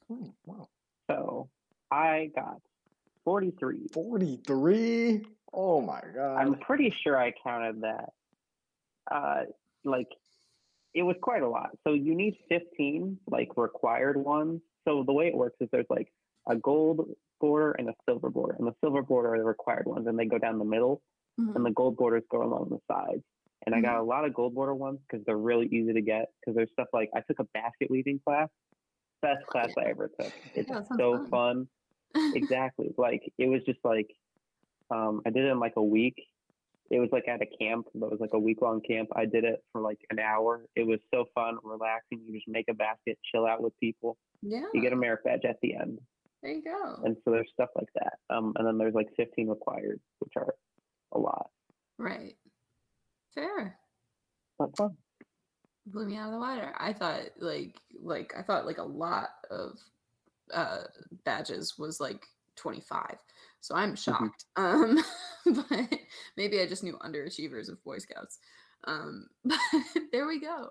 Hmm, 0.08 0.28
wow, 0.44 0.68
So 1.10 1.48
I 1.90 2.30
got 2.36 2.60
43. 3.24 3.88
forty-three. 3.92 5.24
Oh 5.52 5.80
my 5.80 6.00
god. 6.14 6.36
I'm 6.36 6.54
pretty 6.60 6.94
sure 7.02 7.20
I 7.20 7.32
counted 7.42 7.80
that. 7.80 8.10
Uh, 9.10 9.42
like 9.82 10.06
it 10.94 11.02
was 11.02 11.16
quite 11.20 11.42
a 11.42 11.48
lot. 11.48 11.70
So 11.82 11.92
you 11.92 12.14
need 12.14 12.36
15 12.48 13.18
like 13.26 13.48
required 13.56 14.16
ones. 14.16 14.60
So 14.86 15.02
the 15.02 15.12
way 15.12 15.26
it 15.26 15.34
works 15.34 15.56
is 15.60 15.68
there's 15.72 15.86
like 15.90 16.12
a 16.48 16.54
gold 16.54 17.08
border 17.40 17.72
and 17.72 17.88
a 17.88 17.94
silver 18.08 18.30
border, 18.30 18.54
and 18.56 18.68
the 18.68 18.74
silver 18.80 19.02
border 19.02 19.34
are 19.34 19.38
the 19.38 19.44
required 19.44 19.86
ones, 19.88 20.06
and 20.06 20.16
they 20.16 20.26
go 20.26 20.38
down 20.38 20.58
the 20.60 20.64
middle, 20.64 21.02
Mhm. 21.40 21.56
and 21.56 21.66
the 21.66 21.72
gold 21.72 21.96
borders 21.96 22.22
go 22.30 22.44
along 22.44 22.68
the 22.68 22.78
sides. 22.86 23.24
And 23.66 23.74
I 23.74 23.80
got 23.80 23.98
a 23.98 24.02
lot 24.02 24.24
of 24.24 24.32
gold 24.32 24.54
border 24.54 24.74
ones 24.74 25.00
because 25.08 25.24
they're 25.26 25.36
really 25.36 25.66
easy 25.66 25.92
to 25.92 26.00
get. 26.00 26.26
Because 26.40 26.54
there's 26.56 26.70
stuff 26.72 26.86
like 26.92 27.10
I 27.14 27.20
took 27.20 27.40
a 27.40 27.44
basket 27.52 27.90
weaving 27.90 28.20
class, 28.24 28.48
best 29.22 29.44
class 29.50 29.70
I 29.76 29.90
ever 29.90 30.08
took. 30.20 30.32
It's 30.54 30.68
Yeah, 30.70 30.82
so 30.96 31.18
fun. 31.18 31.28
fun 31.30 31.68
exactly 32.34 32.94
like 32.96 33.20
it 33.36 33.46
was 33.46 33.60
just 33.66 33.80
like 33.84 34.08
um 34.90 35.20
i 35.26 35.30
did 35.30 35.44
it 35.44 35.48
in 35.50 35.58
like 35.60 35.74
a 35.76 35.82
week 35.82 36.14
it 36.88 36.98
was 36.98 37.10
like 37.12 37.26
at 37.28 37.42
a 37.42 37.46
camp 37.58 37.86
that 37.94 38.08
was 38.10 38.20
like 38.20 38.30
a 38.32 38.38
week 38.38 38.62
long 38.62 38.80
camp 38.80 39.08
i 39.14 39.26
did 39.26 39.44
it 39.44 39.62
for 39.70 39.82
like 39.82 39.98
an 40.10 40.18
hour 40.18 40.64
it 40.76 40.86
was 40.86 40.98
so 41.12 41.26
fun 41.34 41.58
relaxing 41.62 42.20
you 42.24 42.32
just 42.32 42.48
make 42.48 42.66
a 42.70 42.74
basket 42.74 43.18
chill 43.30 43.44
out 43.44 43.60
with 43.60 43.76
people 43.80 44.16
yeah. 44.40 44.62
you 44.72 44.80
get 44.80 44.94
a 44.94 44.96
merit 44.96 45.22
badge 45.24 45.44
at 45.44 45.56
the 45.60 45.74
end 45.74 45.98
There 46.42 46.52
you 46.52 46.62
go. 46.62 47.00
and 47.04 47.16
so 47.24 47.32
there's 47.32 47.50
stuff 47.52 47.70
like 47.74 47.88
that 47.96 48.14
um 48.34 48.54
and 48.56 48.66
then 48.66 48.78
there's 48.78 48.94
like 48.94 49.08
15 49.16 49.48
required 49.48 50.00
which 50.20 50.32
are 50.36 50.54
a 51.12 51.18
lot 51.18 51.50
Right. 51.98 52.36
Fair. 53.36 53.78
but 54.58 54.76
fun 54.76 54.96
Blew 55.88 56.06
me 56.06 56.16
out 56.16 56.26
of 56.26 56.32
the 56.32 56.40
water. 56.40 56.74
I 56.78 56.92
thought 56.92 57.20
like 57.38 57.76
like 58.02 58.34
I 58.36 58.42
thought 58.42 58.66
like 58.66 58.78
a 58.78 58.82
lot 58.82 59.28
of 59.52 59.78
uh 60.52 60.82
badges 61.24 61.78
was 61.78 62.00
like 62.00 62.26
25. 62.56 63.16
So 63.60 63.76
I'm 63.76 63.94
shocked. 63.94 64.46
Um 64.56 64.98
but 65.44 65.94
maybe 66.36 66.60
I 66.60 66.66
just 66.66 66.82
knew 66.82 66.98
underachievers 67.04 67.68
of 67.68 67.84
Boy 67.84 67.98
Scouts. 67.98 68.38
Um 68.84 69.28
but 69.44 69.58
there 70.10 70.26
we 70.26 70.40
go. 70.40 70.70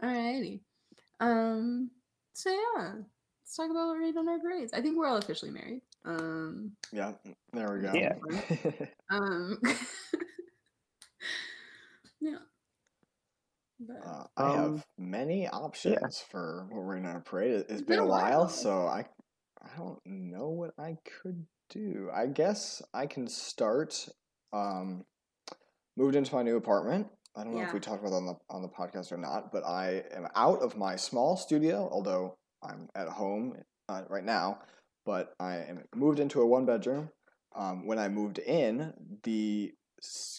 Alrighty. 0.00 0.60
Um 1.18 1.90
so 2.32 2.50
yeah. 2.50 2.92
Let's 2.92 3.56
talk 3.56 3.70
about 3.70 3.88
what 3.88 3.98
we 3.98 4.04
rate 4.04 4.16
on 4.16 4.28
our 4.28 4.38
grades. 4.38 4.72
I 4.72 4.80
think 4.80 4.96
we're 4.96 5.08
all 5.08 5.16
officially 5.16 5.50
married. 5.50 5.82
Um 6.04 6.72
yeah, 6.92 7.14
there 7.52 7.72
we 7.72 7.80
go. 7.80 7.92
Yeah. 7.92 8.14
um 9.10 9.58
yeah. 12.20 12.38
But 13.73 13.73
Uh, 14.04 14.24
I 14.36 14.42
Um, 14.42 14.56
have 14.76 14.86
many 14.98 15.48
options 15.48 16.20
for 16.20 16.66
what 16.70 16.82
we're 16.84 17.00
gonna 17.00 17.20
parade. 17.20 17.52
It- 17.52 17.60
It's 17.62 17.72
It's 17.72 17.82
been 17.82 17.98
a 17.98 18.06
while, 18.06 18.48
so 18.48 18.86
I 18.86 19.06
I 19.60 19.76
don't 19.78 19.98
know 20.04 20.50
what 20.50 20.74
I 20.78 20.98
could 21.22 21.46
do. 21.70 22.10
I 22.12 22.26
guess 22.26 22.82
I 22.92 23.06
can 23.06 23.26
start. 23.28 24.08
Um, 24.52 25.04
moved 25.96 26.16
into 26.16 26.34
my 26.34 26.42
new 26.42 26.56
apartment. 26.56 27.08
I 27.34 27.42
don't 27.44 27.54
know 27.54 27.60
if 27.68 27.72
we 27.72 27.80
talked 27.80 28.02
about 28.02 28.12
on 28.14 28.26
the 28.26 28.34
on 28.50 28.62
the 28.62 28.68
podcast 28.68 29.10
or 29.10 29.16
not, 29.16 29.50
but 29.52 29.64
I 29.64 30.04
am 30.12 30.28
out 30.34 30.60
of 30.60 30.76
my 30.76 30.96
small 30.96 31.36
studio, 31.36 31.88
although 31.90 32.36
I'm 32.62 32.88
at 32.94 33.08
home 33.08 33.56
uh, 33.88 34.04
right 34.08 34.24
now. 34.24 34.60
But 35.06 35.34
I 35.40 35.56
am 35.56 35.84
moved 35.94 36.20
into 36.20 36.40
a 36.40 36.46
one 36.46 36.66
bedroom. 36.66 37.10
Um, 37.54 37.86
when 37.86 37.98
I 37.98 38.08
moved 38.08 38.38
in, 38.38 38.92
the 39.22 39.72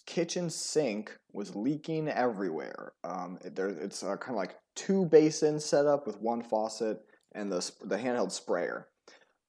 kitchen 0.05 0.49
sink 0.49 1.17
was 1.33 1.55
leaking 1.55 2.07
everywhere. 2.09 2.93
Um, 3.03 3.39
it, 3.43 3.55
there, 3.55 3.69
it's 3.69 4.03
uh, 4.03 4.15
kind 4.17 4.31
of 4.31 4.37
like 4.37 4.55
two 4.75 5.05
basins 5.05 5.65
set 5.65 5.85
up 5.85 6.05
with 6.05 6.19
one 6.21 6.41
faucet 6.41 6.99
and 7.33 7.51
the 7.51 7.71
the 7.83 7.97
handheld 7.97 8.31
sprayer. 8.31 8.87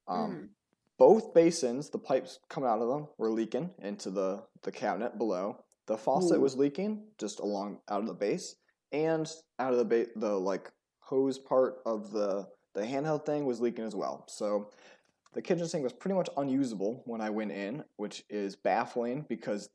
Um, 0.09 0.31
Mm. 0.31 0.49
Both 0.99 1.35
basins, 1.35 1.91
the 1.91 1.99
pipes 1.99 2.39
coming 2.49 2.71
out 2.71 2.81
of 2.81 2.89
them 2.89 3.09
were 3.19 3.31
leaking 3.31 3.71
into 3.83 4.11
the 4.11 4.43
the 4.63 4.73
cabinet 4.73 5.19
below. 5.19 5.63
The 5.87 5.97
faucet 5.99 6.39
Ooh. 6.39 6.41
was 6.41 6.57
leaking 6.57 7.05
just 7.19 7.41
along 7.41 7.81
out 7.91 8.01
of 8.01 8.07
the 8.07 8.15
base 8.15 8.57
and 8.93 9.31
out 9.59 9.73
of 9.73 9.79
the 9.79 9.85
ba- 9.85 10.11
the 10.17 10.33
like 10.39 10.73
hose 11.01 11.39
part 11.39 11.77
of 11.85 12.13
the 12.13 12.49
the 12.75 12.81
handheld 12.81 13.27
thing 13.27 13.45
was 13.45 13.61
leaking 13.61 13.85
as 13.85 13.95
well. 13.95 14.25
So 14.29 14.71
the 15.35 15.43
kitchen 15.43 15.69
sink 15.69 15.85
was 15.85 15.93
pretty 15.93 16.15
much 16.15 16.31
unusable 16.39 17.03
when 17.05 17.21
I 17.21 17.29
went 17.29 17.53
in, 17.53 17.85
which 17.97 18.25
is 18.31 18.57
baffling 18.57 19.27
because 19.29 19.69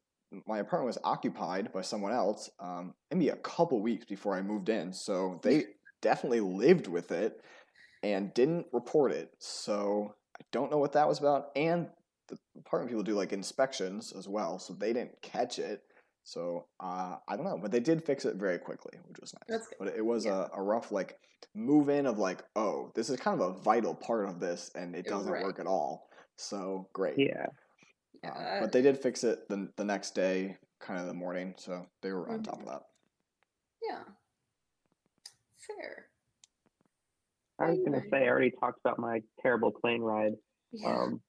my 0.47 0.59
apartment 0.59 0.87
was 0.87 0.97
occupied 1.03 1.71
by 1.73 1.81
someone 1.81 2.13
else 2.13 2.49
um, 2.59 2.93
maybe 3.11 3.29
a 3.29 3.35
couple 3.37 3.81
weeks 3.81 4.05
before 4.05 4.35
I 4.35 4.41
moved 4.41 4.69
in. 4.69 4.93
So 4.93 5.39
they 5.43 5.65
definitely 6.01 6.39
lived 6.39 6.87
with 6.87 7.11
it 7.11 7.41
and 8.03 8.33
didn't 8.33 8.67
report 8.71 9.11
it. 9.11 9.31
So 9.39 10.15
I 10.39 10.43
don't 10.51 10.71
know 10.71 10.77
what 10.77 10.93
that 10.93 11.07
was 11.07 11.19
about. 11.19 11.49
And 11.55 11.87
the 12.29 12.37
apartment 12.57 12.89
people 12.91 13.03
do 13.03 13.13
like 13.13 13.33
inspections 13.33 14.13
as 14.17 14.27
well, 14.27 14.57
so 14.59 14.73
they 14.73 14.93
didn't 14.93 15.21
catch 15.21 15.59
it. 15.59 15.83
So 16.23 16.65
uh, 16.79 17.17
I 17.27 17.35
don't 17.35 17.45
know, 17.45 17.59
but 17.61 17.71
they 17.71 17.79
did 17.79 18.03
fix 18.03 18.25
it 18.25 18.35
very 18.35 18.57
quickly, 18.59 18.97
which 19.07 19.19
was 19.19 19.33
nice. 19.33 19.43
That's 19.49 19.67
good. 19.67 19.75
But 19.79 19.87
it 19.97 20.05
was 20.05 20.25
Yeah. 20.25 20.45
a, 20.53 20.59
a 20.59 20.61
rough 20.61 20.91
like 20.91 21.17
move 21.55 21.89
in 21.89 22.05
of 22.05 22.19
like, 22.19 22.43
oh, 22.55 22.91
this 22.95 23.09
is 23.09 23.19
kind 23.19 23.39
of 23.39 23.49
a 23.55 23.59
vital 23.59 23.93
part 23.95 24.29
of 24.29 24.39
this, 24.39 24.71
and 24.75 24.95
it 24.95 25.05
Yeah, 25.05 25.13
doesn't 25.13 25.31
right. 25.31 25.43
work 25.43 25.59
at 25.59 25.67
all. 25.67 26.07
So 26.37 26.87
great. 26.93 27.17
yeah 27.17 27.47
Yeah, 28.23 28.31
Um, 28.55 28.59
but 28.61 28.71
they 28.71 28.81
did 28.81 28.97
fix 28.99 29.23
it 29.23 29.47
the 29.49 29.71
the 29.77 29.83
next 29.83 30.11
day, 30.15 30.57
kind 30.79 30.99
of 30.99 31.07
the 31.07 31.13
morning. 31.13 31.55
So 31.57 31.85
they 32.01 32.11
were 32.11 32.29
on 32.29 32.43
top 32.43 32.55
of 32.55 32.61
Mhm. 32.61 32.65
that. 32.67 32.83
yeah. 33.81 34.03
Fair. 35.67 36.07
i 37.59 37.69
was 37.69 37.79
gonna 37.85 38.01
say 38.09 38.23
i 38.23 38.27
already 38.27 38.51
talked 38.59 38.79
about 38.83 38.97
my 38.97 39.21
terrible 39.41 39.71
plane 39.71 40.01
ride 40.01 40.33
Yeah. 40.71 41.01
Um, 41.03 41.21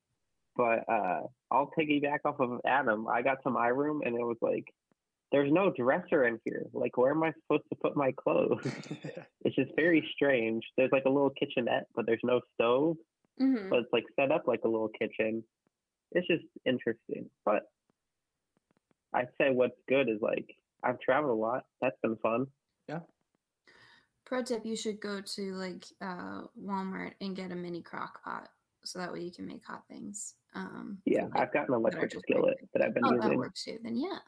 but 0.57 0.87
uh, 0.89 1.23
I'll 1.51 1.71
piggyback 1.79 2.21
off 2.27 2.39
of 2.39 2.61
Adam. 2.67 3.09
I 3.09 3.23
got 3.23 3.43
to 3.45 3.51
my 3.51 3.69
room 3.69 4.03
and 4.05 4.15
it 4.15 4.23
was 4.23 4.37
like, 4.43 4.65
there's 5.31 5.51
no 5.51 5.71
dresser 5.73 6.25
in 6.25 6.39
here. 6.45 6.67
Like, 6.75 6.99
where 6.99 7.13
am 7.13 7.23
I 7.23 7.33
supposed 7.43 7.65
to 7.71 7.77
put 7.77 7.97
my 7.97 8.13
clothes? 8.13 8.61
it's 9.47 9.57
just 9.57 9.71
very 9.77 10.07
strange. 10.15 10.63
There's 10.77 10.93
like 10.93 11.07
a 11.07 11.11
little 11.11 11.31
kitchenette, 11.31 11.87
but 11.95 12.05
there's 12.05 12.21
no 12.23 12.43
stove. 12.55 12.99
Mhm. 13.41 13.71
But 13.71 13.79
it's 13.81 13.93
like 13.95 14.05
set 14.15 14.31
up 14.31 14.47
like 14.47 14.61
a 14.65 14.69
little 14.69 14.91
kitchen. 14.91 15.43
It's 16.15 16.27
just 16.27 16.45
interesting. 16.65 17.29
But 17.45 17.71
I'd 19.13 19.29
say 19.39 19.51
what's 19.51 19.79
good 19.89 20.09
is 20.09 20.21
like 20.21 20.57
I've 20.83 21.01
traveled 21.01 21.31
a 21.31 21.41
lot. 21.41 21.65
That's 21.81 21.97
been 22.03 22.17
fun. 22.17 22.47
Yeah. 22.89 23.01
Pro 24.25 24.43
tip: 24.43 24.65
You 24.65 24.77
should 24.77 25.01
go 25.01 25.21
to 25.21 25.55
like 25.55 25.85
uh, 26.01 26.43
Walmart 26.61 27.13
and 27.21 27.37
get 27.37 27.53
a 27.53 27.57
mini 27.57 27.83
crock 27.83 28.23
pot, 28.25 28.49
so 28.85 28.99
that 28.99 29.13
way 29.13 29.21
you 29.21 29.31
can 29.31 29.47
make 29.47 29.65
hot 29.65 29.83
things. 29.89 30.35
Um, 30.55 30.99
Yeah, 31.05 31.25
like, 31.25 31.41
I've 31.41 31.53
got 31.53 31.69
an 31.69 31.75
electric 31.75 32.13
just 32.13 32.25
skillet 32.25 32.57
that 32.75 32.85
I've 32.85 32.95
been 32.95 33.05
using. 33.05 33.21
Oh, 33.23 33.29
that 33.29 33.37
works 33.37 33.65
too. 33.65 33.79
Then 33.83 33.97
yeah, 33.97 34.19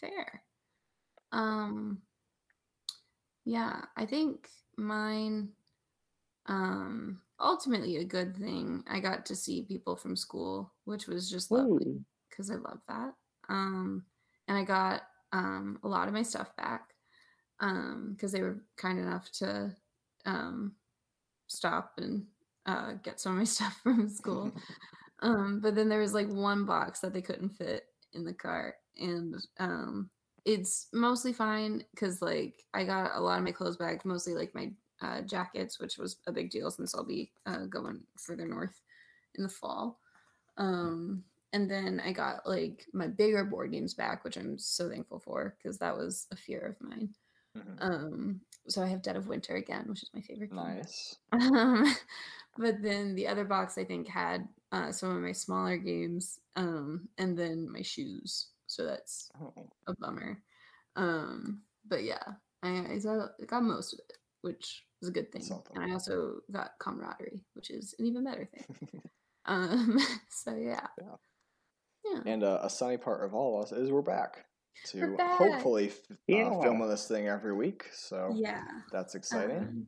fair. 0.00 0.42
Um, 1.32 2.02
yeah, 3.44 3.82
I 3.96 4.06
think 4.06 4.48
mine. 4.76 5.50
Um, 6.46 7.20
ultimately 7.40 7.96
a 7.96 8.04
good 8.04 8.36
thing. 8.36 8.84
I 8.88 9.00
got 9.00 9.26
to 9.26 9.36
see 9.36 9.62
people 9.62 9.96
from 9.96 10.16
school, 10.16 10.72
which 10.84 11.06
was 11.06 11.30
just 11.30 11.50
lovely 11.50 12.04
because 12.28 12.50
I 12.50 12.54
love 12.54 12.80
that. 12.88 13.12
Um, 13.48 14.04
and 14.48 14.58
I 14.58 14.64
got 14.64 15.02
um 15.32 15.78
a 15.84 15.88
lot 15.88 16.08
of 16.08 16.14
my 16.14 16.22
stuff 16.22 16.54
back. 16.56 16.88
Um, 17.60 18.14
because 18.16 18.32
they 18.32 18.40
were 18.42 18.64
kind 18.76 18.98
enough 18.98 19.30
to 19.32 19.74
um 20.24 20.72
stop 21.46 21.92
and 21.98 22.24
uh 22.66 22.92
get 23.02 23.20
some 23.20 23.32
of 23.32 23.38
my 23.38 23.44
stuff 23.56 23.78
from 23.82 24.08
school. 24.08 24.52
Um, 25.22 25.60
but 25.60 25.74
then 25.74 25.88
there 25.88 26.00
was 26.00 26.14
like 26.14 26.28
one 26.28 26.64
box 26.64 27.00
that 27.00 27.12
they 27.12 27.20
couldn't 27.22 27.50
fit 27.50 27.84
in 28.14 28.24
the 28.24 28.32
car, 28.32 28.74
and 28.96 29.34
um, 29.58 30.10
it's 30.44 30.88
mostly 30.92 31.32
fine 31.32 31.84
because 31.90 32.22
like 32.22 32.64
I 32.72 32.84
got 32.84 33.14
a 33.14 33.20
lot 33.20 33.38
of 33.38 33.44
my 33.44 33.52
clothes 33.52 33.76
back, 33.76 34.04
mostly 34.04 34.34
like 34.34 34.54
my 34.54 34.70
uh, 35.00 35.22
jackets, 35.22 35.78
which 35.80 35.98
was 35.98 36.16
a 36.26 36.32
big 36.32 36.50
deal 36.50 36.70
since 36.70 36.94
I'll 36.94 37.04
be 37.04 37.32
uh, 37.46 37.66
going 37.66 38.00
further 38.16 38.46
north 38.46 38.80
in 39.36 39.42
the 39.42 39.48
fall. 39.48 40.00
Um, 40.56 41.24
and 41.52 41.70
then 41.70 42.00
I 42.04 42.12
got 42.12 42.46
like 42.46 42.86
my 42.92 43.06
bigger 43.08 43.44
board 43.44 43.72
games 43.72 43.94
back, 43.94 44.24
which 44.24 44.36
I'm 44.36 44.58
so 44.58 44.88
thankful 44.90 45.18
for 45.20 45.56
because 45.58 45.78
that 45.78 45.96
was 45.96 46.26
a 46.32 46.36
fear 46.36 46.60
of 46.60 46.80
mine. 46.88 47.10
Mhm. 47.54 47.78
Um, 47.80 48.40
so 48.68 48.82
I 48.82 48.86
have 48.88 49.02
Dead 49.02 49.16
of 49.16 49.28
Winter 49.28 49.56
again, 49.56 49.86
which 49.88 50.02
is 50.02 50.10
my 50.14 50.20
favorite. 50.20 50.54
game. 50.54 50.56
Nice. 50.56 51.16
Um, 51.32 51.84
but 52.58 52.82
then 52.82 53.14
the 53.14 53.26
other 53.26 53.44
box 53.44 53.78
I 53.78 53.84
think 53.84 54.08
had 54.08 54.48
uh, 54.72 54.92
some 54.92 55.14
of 55.16 55.22
my 55.22 55.32
smaller 55.32 55.76
games, 55.76 56.40
um, 56.56 57.08
and 57.18 57.36
then 57.36 57.70
my 57.70 57.82
shoes. 57.82 58.48
So 58.66 58.84
that's 58.84 59.30
Oh, 59.40 59.70
a 59.86 59.94
bummer. 59.94 60.42
Um, 60.96 61.62
but 61.86 62.04
yeah, 62.04 62.22
I 62.62 62.68
I 63.40 63.44
got 63.46 63.62
most 63.62 63.92
of 63.94 64.00
it, 64.00 64.18
which 64.42 64.84
was 65.00 65.08
a 65.08 65.12
good 65.12 65.32
thing. 65.32 65.42
Something. 65.42 65.76
And 65.76 65.90
I 65.90 65.92
also 65.94 66.40
got 66.52 66.72
camaraderie, 66.78 67.44
which 67.54 67.70
is 67.70 67.94
an 67.98 68.06
even 68.06 68.24
better 68.24 68.46
thing. 68.46 69.02
um, 69.46 69.98
so 70.30 70.54
yeah, 70.54 70.86
Yeah. 71.00 71.16
yeah. 72.14 72.20
and 72.32 72.42
uh, 72.44 72.60
a 72.62 72.70
sunny 72.70 72.96
part 72.96 73.24
of 73.24 73.34
all 73.34 73.58
of 73.58 73.64
us 73.66 73.72
is 73.72 73.90
we're 73.90 74.02
back 74.02 74.44
to 74.86 75.00
We're 75.00 75.16
back. 75.16 75.38
hopefully 75.38 75.88
f- 75.88 75.98
uh, 76.10 76.60
filming 76.62 76.88
this 76.88 77.06
thing 77.08 77.28
every 77.28 77.52
week. 77.54 77.86
So 77.92 78.32
yeah. 78.34 78.62
that's 78.92 79.14
exciting. 79.14 79.58
Um, 79.58 79.86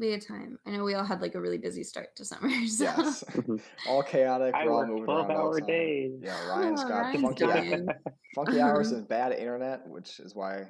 we 0.00 0.12
had 0.12 0.24
time. 0.24 0.56
I 0.64 0.70
know 0.70 0.84
we 0.84 0.94
all 0.94 1.02
had 1.04 1.20
like 1.20 1.34
a 1.34 1.40
really 1.40 1.58
busy 1.58 1.82
start 1.82 2.14
to 2.16 2.24
summer. 2.24 2.48
So. 2.68 2.84
yes. 2.84 3.24
Mhm. 3.30 3.60
all 3.88 4.02
chaotic. 4.04 4.54
I 4.54 4.64
we're 4.64 4.70
all 4.72 4.78
work 4.80 4.88
moving 4.88 5.04
12 5.06 5.30
hour 5.30 5.54
the 5.54 5.60
days. 5.66 6.20
Yeah, 6.22 6.48
Ryan's 6.48 6.82
Oh, 6.84 6.88
got 6.88 7.00
Ryan's 7.00 7.22
funky, 7.22 7.46
dying. 7.46 7.88
funky 8.34 8.60
hours 8.60 8.88
Uh-huh. 8.88 8.98
and 8.98 9.08
bad 9.08 9.32
internet, 9.32 9.88
which 9.88 10.20
is 10.20 10.36
why 10.36 10.68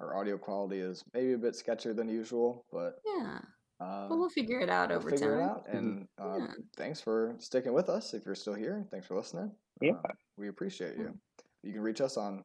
our 0.00 0.16
audio 0.16 0.38
quality 0.38 0.78
is 0.78 1.04
maybe 1.14 1.34
a 1.34 1.38
bit 1.38 1.54
sketchier 1.54 1.94
than 1.94 2.08
usual. 2.08 2.64
But 2.72 2.96
yeah. 3.06 3.38
uh, 3.80 4.08
But 4.08 4.18
we'll 4.18 4.30
figure 4.30 4.60
it 4.60 4.70
out 4.70 4.88
we'll 4.88 4.98
over 4.98 5.10
figure 5.10 5.38
time. 5.38 5.40
it 5.40 5.42
out. 5.50 5.66
And 5.68 6.08
uh, 6.20 6.36
Yeah. 6.38 6.46
thanks 6.76 7.00
for 7.00 7.36
sticking 7.38 7.72
with 7.72 7.88
us. 7.88 8.14
If 8.14 8.24
you're 8.26 8.34
still 8.34 8.54
here, 8.54 8.86
thanks 8.90 9.06
for 9.06 9.16
listening. 9.16 9.52
Yeah. 9.80 9.92
Uh, 10.04 10.12
we 10.36 10.48
appreciate 10.48 10.96
you. 10.96 11.04
Mm. 11.04 11.18
You 11.62 11.72
can 11.72 11.82
reach 11.82 12.00
us 12.00 12.16
on 12.16 12.42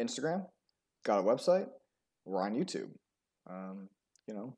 Instagram. 0.00 0.44
Got 1.04 1.20
a 1.20 1.22
website. 1.22 1.68
We're 2.24 2.42
on 2.42 2.54
YouTube. 2.54 2.90
Um, 3.48 3.88
you 4.26 4.34
know, 4.34 4.54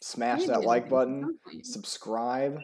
smash 0.00 0.46
that 0.46 0.62
like 0.62 0.88
button. 0.88 1.20
some 1.22 1.38
point. 1.44 1.66
Subscribe. 1.66 2.58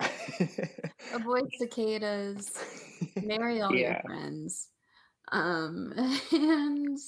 Avoid 1.14 1.48
cicadas. 1.58 2.52
Marry 3.22 3.60
all 3.60 3.74
your 3.74 3.96
friends. 4.04 4.68
Um, 5.32 5.92
and 6.32 6.98